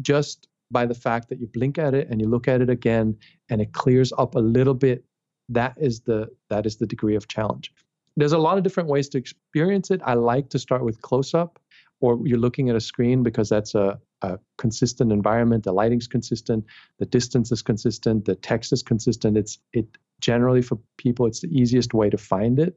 [0.00, 3.16] just by the fact that you blink at it and you look at it again
[3.48, 5.04] and it clears up a little bit,
[5.48, 7.72] that is the that is the degree of challenge.
[8.16, 10.00] There's a lot of different ways to experience it.
[10.04, 11.60] I like to start with close up
[12.00, 15.64] or you're looking at a screen because that's a, a consistent environment.
[15.64, 16.64] The lighting's consistent,
[16.98, 19.36] the distance is consistent, the text is consistent.
[19.36, 19.86] It's it
[20.20, 22.76] generally for people it's the easiest way to find it.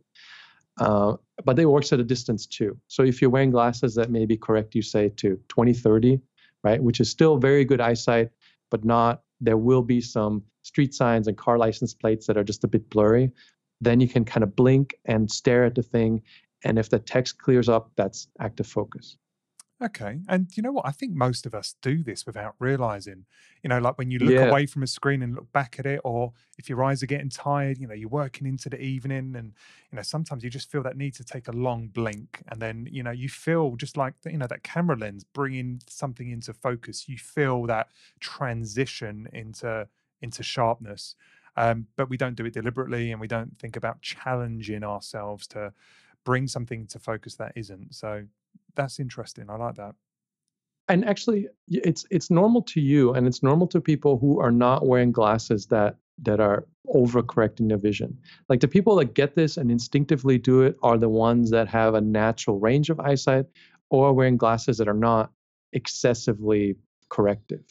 [0.79, 2.77] Uh, but it works at a distance too.
[2.87, 6.19] So if you're wearing glasses that maybe correct you say to 2030,
[6.63, 8.29] right, which is still very good eyesight,
[8.69, 12.63] but not there will be some street signs and car license plates that are just
[12.63, 13.31] a bit blurry.
[13.81, 16.21] Then you can kind of blink and stare at the thing,
[16.63, 19.17] and if the text clears up, that's active focus.
[19.79, 20.21] Okay.
[20.27, 20.87] And you know what?
[20.87, 23.27] I think most of us do this without realizing.
[23.61, 24.41] You know, like when you look Yeah.
[24.41, 27.29] away from a screen and look back at it, or if your eyes are getting
[27.29, 29.53] tired, you know, you're working into the evening and,
[29.91, 32.41] you know, sometimes you just feel that need to take a long blink.
[32.47, 36.27] And then, you know, you feel just like, you know, that camera lens bringing something
[36.31, 37.07] into focus.
[37.07, 37.89] You feel that
[38.19, 39.87] transition into
[40.21, 41.15] into sharpness.
[41.55, 45.73] Um, but we don't do it deliberately and we don't think about challenging ourselves to
[46.23, 47.95] bring something to focus that isn't.
[47.95, 48.27] So
[48.77, 49.49] that's interesting.
[49.49, 49.95] I like that.
[50.87, 54.87] And actually, it's it's normal to you, and it's normal to people who are not
[54.87, 58.17] wearing glasses that that are overcorrecting their vision.
[58.47, 61.93] Like the people that get this and instinctively do it are the ones that have
[61.93, 63.47] a natural range of eyesight,
[63.89, 65.31] or wearing glasses that are not
[65.73, 66.77] excessively
[67.09, 67.63] corrective.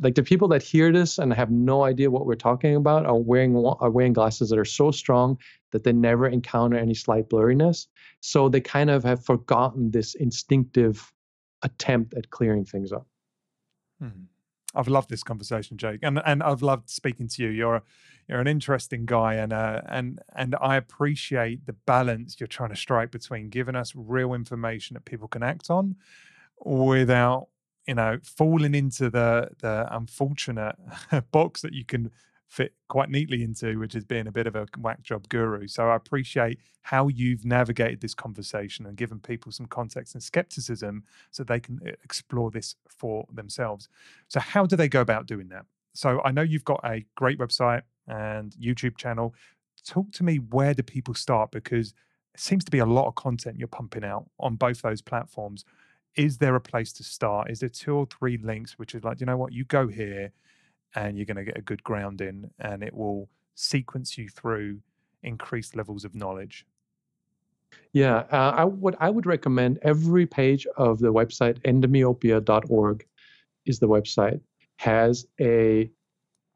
[0.00, 3.18] Like the people that hear this and have no idea what we're talking about are
[3.18, 5.38] wearing are wearing glasses that are so strong
[5.72, 7.86] that they never encounter any slight blurriness.
[8.20, 11.12] So they kind of have forgotten this instinctive
[11.62, 13.06] attempt at clearing things up.
[14.00, 14.24] Hmm.
[14.74, 17.48] I've loved this conversation, Jake, and and I've loved speaking to you.
[17.48, 17.82] You're
[18.28, 22.76] you're an interesting guy, and uh, and and I appreciate the balance you're trying to
[22.76, 25.96] strike between giving us real information that people can act on,
[26.64, 27.48] without
[27.86, 30.76] you know falling into the the unfortunate
[31.32, 32.10] box that you can
[32.48, 35.68] fit quite neatly into, which is being a bit of a whack job guru.
[35.68, 41.04] So I appreciate how you've navigated this conversation and given people some context and skepticism
[41.30, 43.88] so they can uh, explore this for themselves.
[44.28, 45.66] So, how do they go about doing that?
[45.92, 49.34] So, I know you've got a great website and YouTube channel.
[49.86, 51.50] Talk to me where do people start?
[51.50, 51.92] Because
[52.34, 55.66] it seems to be a lot of content you're pumping out on both those platforms.
[56.16, 57.50] Is there a place to start?
[57.50, 60.32] Is there two or three links which is like, you know what, you go here
[60.94, 64.80] and you're going to get a good grounding and it will sequence you through
[65.22, 66.64] increased levels of knowledge?
[67.92, 73.06] Yeah, uh, I would I would recommend every page of the website endmyopia.org
[73.66, 74.40] is the website
[74.76, 75.90] has a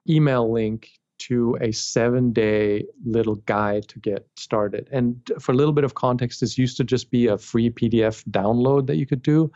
[0.08, 4.88] email link to a seven day little guide to get started.
[4.90, 8.24] And for a little bit of context, this used to just be a free PDF
[8.30, 9.52] download that you could do,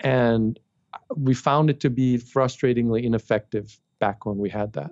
[0.00, 0.58] and
[1.16, 4.90] we found it to be frustratingly ineffective back when we had that.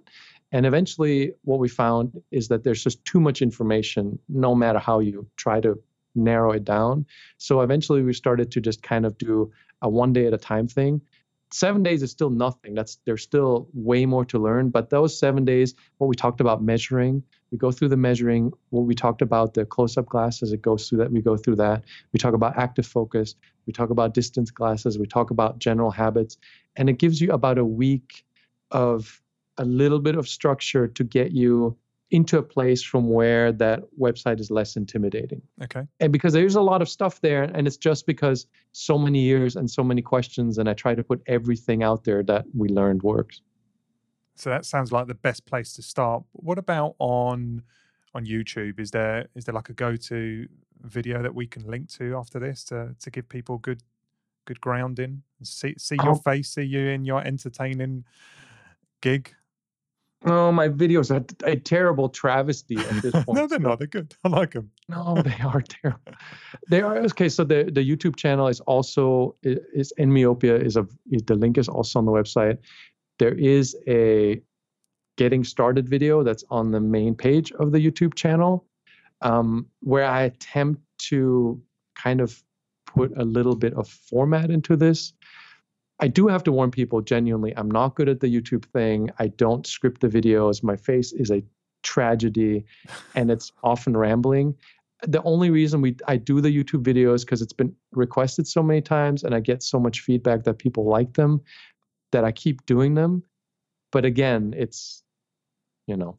[0.53, 5.01] And eventually, what we found is that there's just too much information, no matter how
[5.01, 5.83] you try to
[6.15, 7.07] narrow it down.
[7.39, 9.53] So eventually, we started to just kind of do
[9.83, 11.01] a one day at a time thing.
[11.51, 12.75] Seven days is still nothing.
[12.75, 14.71] That's there's still way more to learn.
[14.71, 18.53] But those seven days, what we talked about measuring, we go through the measuring.
[18.71, 21.13] What we talked about the close-up glasses, it goes through that.
[21.13, 21.85] We go through that.
[22.13, 23.37] We talk about active focus.
[23.67, 24.99] We talk about distance glasses.
[24.99, 26.39] We talk about general habits,
[26.77, 28.24] and it gives you about a week
[28.75, 29.23] of
[29.57, 31.77] a little bit of structure to get you
[32.11, 35.41] into a place from where that website is less intimidating.
[35.63, 35.85] Okay.
[36.01, 39.57] And because there's a lot of stuff there, and it's just because so many years
[39.57, 43.03] and so many questions, and I try to put everything out there that we learned
[43.03, 43.41] works.
[44.37, 46.25] So that sounds like the best place to start.
[46.33, 47.63] What about on
[48.15, 48.79] on YouTube?
[48.81, 50.47] Is there is there like a go to
[50.83, 53.83] video that we can link to after this to to give people good
[54.45, 55.23] good grounding?
[55.43, 56.17] See see your Oh.
[56.17, 58.05] face, see you in your entertaining
[59.05, 59.35] gig.
[60.27, 63.37] Oh, my videos are a terrible travesty at this point.
[63.39, 63.79] no, they're not.
[63.79, 64.15] They're good.
[64.25, 64.71] I like them.
[64.89, 66.13] No, they are terrible.
[66.71, 67.29] They are okay.
[67.29, 71.69] So the the YouTube channel is also is endmyopia is a is, the link is
[71.69, 72.57] also on the website.
[73.19, 74.41] There is a
[75.17, 78.65] getting started video that's on the main page of the YouTube channel,
[79.21, 81.61] um, where I attempt to
[81.95, 82.43] kind of
[82.87, 85.13] put a little bit of format into this.
[86.01, 89.11] I do have to warn people genuinely, I'm not good at the YouTube thing.
[89.19, 90.63] I don't script the videos.
[90.63, 91.43] My face is a
[91.83, 92.65] tragedy
[93.15, 94.57] and it's often rambling.
[95.03, 98.81] The only reason we I do the YouTube videos because it's been requested so many
[98.81, 101.43] times and I get so much feedback that people like them
[102.11, 103.23] that I keep doing them.
[103.93, 105.03] But again, it's
[105.87, 106.19] you know,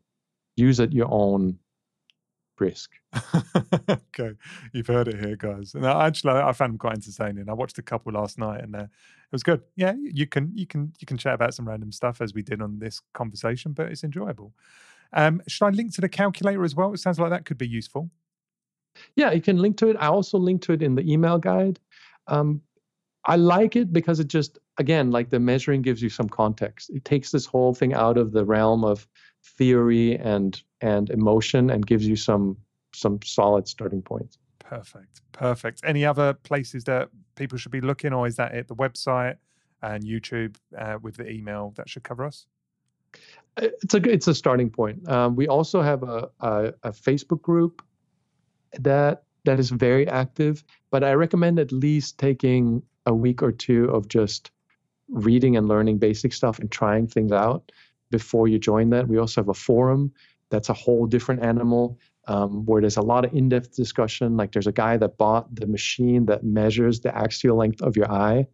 [0.56, 1.58] use at your own
[2.60, 2.92] risk.
[3.90, 4.34] okay,
[4.74, 5.74] you've heard it here, guys.
[5.76, 7.50] And I- actually, I found them quite entertaining.
[7.50, 9.62] I watched a couple last night, and uh, it was good.
[9.76, 12.62] Yeah, you can you can you can chat about some random stuff as we did
[12.62, 14.54] on this conversation, but it's enjoyable.
[15.14, 16.94] Um, should I link to the calculator as well?
[16.94, 18.10] It sounds like that could be useful.
[19.16, 19.98] Yeah, you can link to it.
[20.00, 21.80] I also link to it in the email guide.
[22.28, 22.62] Um,
[23.26, 26.92] I like it because it just, again, like the measuring gives you some context.
[26.92, 29.08] It takes this whole thing out of the realm of
[29.44, 32.58] theory and and emotion and gives you some
[32.94, 34.38] some solid starting points.
[34.60, 35.82] Perfect, perfect.
[35.84, 38.68] Any other places that people should be looking, or is that it?
[38.68, 39.38] The website
[39.82, 42.46] and YouTube uh, with the email that should cover us.
[43.58, 45.08] It's a it's a starting point.
[45.10, 47.82] Um, we also have a, a a Facebook group
[48.80, 53.86] that that is very active, but I recommend at least taking a week or two
[53.86, 54.52] of just
[55.10, 57.72] reading and learning basic stuff and trying things out
[58.12, 59.08] before you join that.
[59.08, 60.12] We also have a forum
[60.52, 64.38] that's a whole different animal um, where there's a lot of in-depth discussion.
[64.38, 68.12] Like there's a guy that bought the machine that measures the axial length of your
[68.12, 68.48] eye,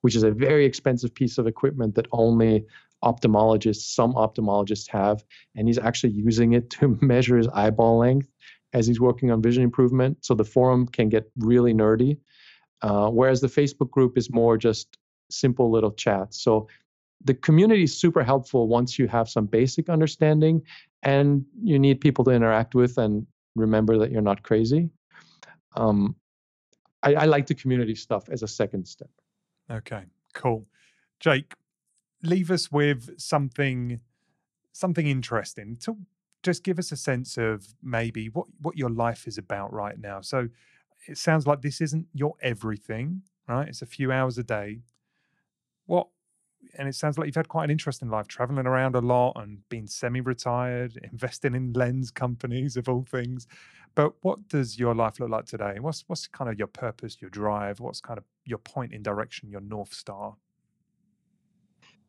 [0.00, 2.64] which is a very expensive piece of equipment that only
[3.04, 8.28] ophthalmologists, some ophthalmologists have, and he's actually using it to measure his eyeball length
[8.72, 10.18] as he's working on vision improvement.
[10.24, 12.18] So the forum can get really nerdy,
[12.82, 14.98] uh, whereas the Facebook group is more just
[15.30, 16.42] simple little chats.
[16.42, 16.68] So
[17.24, 20.62] the community is super helpful once you have some basic understanding
[21.02, 23.26] and you need people to interact with and
[23.56, 24.90] remember that you're not crazy.
[25.76, 26.16] Um,
[27.02, 29.10] I, I like the community stuff as a second step.
[29.70, 30.04] Okay,
[30.34, 30.66] cool.
[31.20, 31.54] Jake,
[32.22, 34.00] leave us with something
[34.72, 35.76] something interesting.
[35.82, 35.96] To
[36.42, 40.20] just give us a sense of maybe what what your life is about right now.
[40.20, 40.48] So
[41.06, 43.68] it sounds like this isn't your everything, right?
[43.68, 44.80] It's a few hours a day.
[45.86, 46.08] What
[46.74, 49.66] and it sounds like you've had quite an interesting life, traveling around a lot and
[49.68, 53.46] being semi-retired, investing in lens companies of all things.
[53.94, 55.76] But what does your life look like today?
[55.80, 57.80] What's what's kind of your purpose, your drive?
[57.80, 60.36] What's kind of your point in direction, your north star?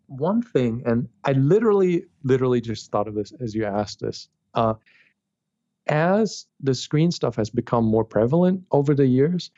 [0.09, 4.27] one thing, and I literally, literally just thought of this as you asked this.
[4.53, 4.73] Uh,
[5.87, 9.51] as the screen stuff has become more prevalent over the years,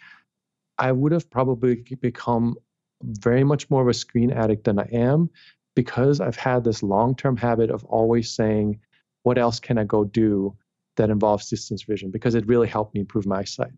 [0.78, 2.56] I would have probably become
[3.04, 5.30] very much more of a screen addict than I am
[5.76, 8.80] because I've had this long term habit of always saying,
[9.24, 10.56] What else can I go do
[10.98, 12.12] that involves distance vision?
[12.12, 13.72] Because it really helped me improve my sight.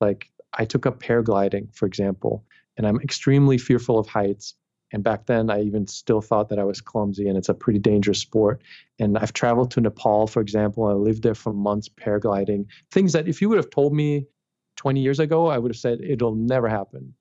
[0.00, 2.44] Like I took up paragliding, for example,
[2.76, 4.54] and I'm extremely fearful of heights.
[4.94, 7.78] And back then, I even still thought that I was clumsy, and it's a pretty
[7.78, 8.62] dangerous sport.
[8.98, 12.66] And I've traveled to Nepal, for example, I lived there for months paragliding.
[12.90, 14.26] Things that if you would have told me
[14.76, 17.14] 20 years ago, I would have said it'll never happen.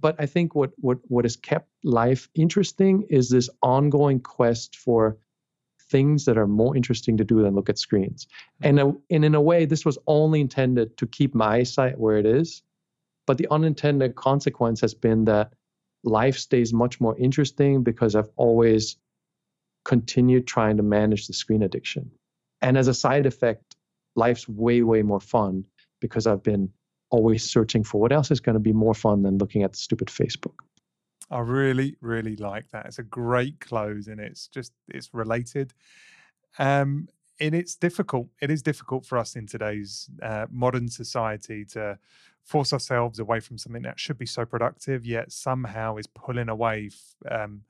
[0.00, 5.16] But I think what what what has kept life interesting is this ongoing quest for
[5.90, 8.26] things that are more interesting to do than look at screens.
[8.60, 12.18] And, uh, and in a way, this was only intended to keep my eyesight where
[12.18, 12.62] it is.
[13.26, 15.52] But the unintended consequence has been that
[16.04, 18.96] life stays much more interesting because I've always
[19.84, 22.10] continued trying to manage the screen addiction.
[22.60, 23.76] And as a side effect,
[24.14, 25.64] life's way, way more fun
[26.00, 26.70] because I've been
[27.10, 29.78] always searching for what else is going to be more fun than looking at the
[29.78, 30.54] stupid Facebook.
[31.30, 32.86] I really, really like that.
[32.86, 35.74] It's a great close and it's just it's related.
[36.58, 37.08] Um
[37.38, 38.28] and it's difficult.
[38.40, 41.98] It is difficult for us in today's uh, modern society to
[42.42, 46.90] force ourselves away from something that should be so productive, yet somehow is pulling away
[47.30, 47.62] um,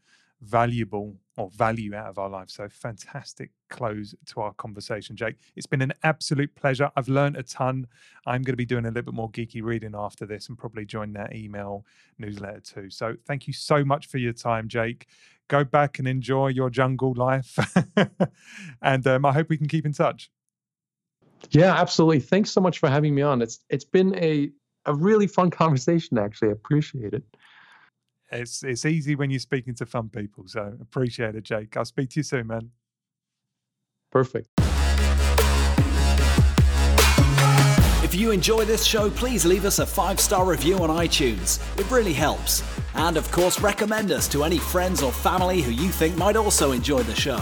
[0.42, 2.54] valuable or value out of our lives.
[2.54, 5.36] So fantastic close to our conversation, Jake.
[5.54, 6.90] It's been an absolute pleasure.
[6.96, 7.86] I've learned a ton.
[8.26, 10.84] I'm going to be doing a little bit more geeky reading after this and probably
[10.84, 11.84] join that email
[12.18, 12.90] newsletter too.
[12.90, 15.06] So thank you so much for your time, Jake.
[15.48, 17.58] Go back and enjoy your jungle life.
[18.82, 20.30] and um, I hope we can keep in touch.
[21.50, 22.20] Yeah, absolutely.
[22.20, 23.42] Thanks so much for having me on.
[23.42, 24.50] It's it's been a
[24.86, 26.48] a really fun conversation actually.
[26.48, 27.24] I appreciate it.
[28.30, 30.44] It's it's easy when you're speaking to fun people.
[30.46, 31.76] So appreciate it, Jake.
[31.76, 32.70] I'll speak to you soon, man.
[34.10, 34.48] Perfect.
[38.02, 41.60] If you enjoy this show, please leave us a five star review on iTunes.
[41.78, 42.62] It really helps.
[42.94, 46.72] And of course, recommend us to any friends or family who you think might also
[46.72, 47.38] enjoy the show.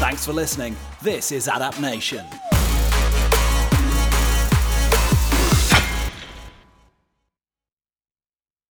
[0.00, 0.74] Thanks for listening.
[1.02, 2.24] This is Adapt Nation.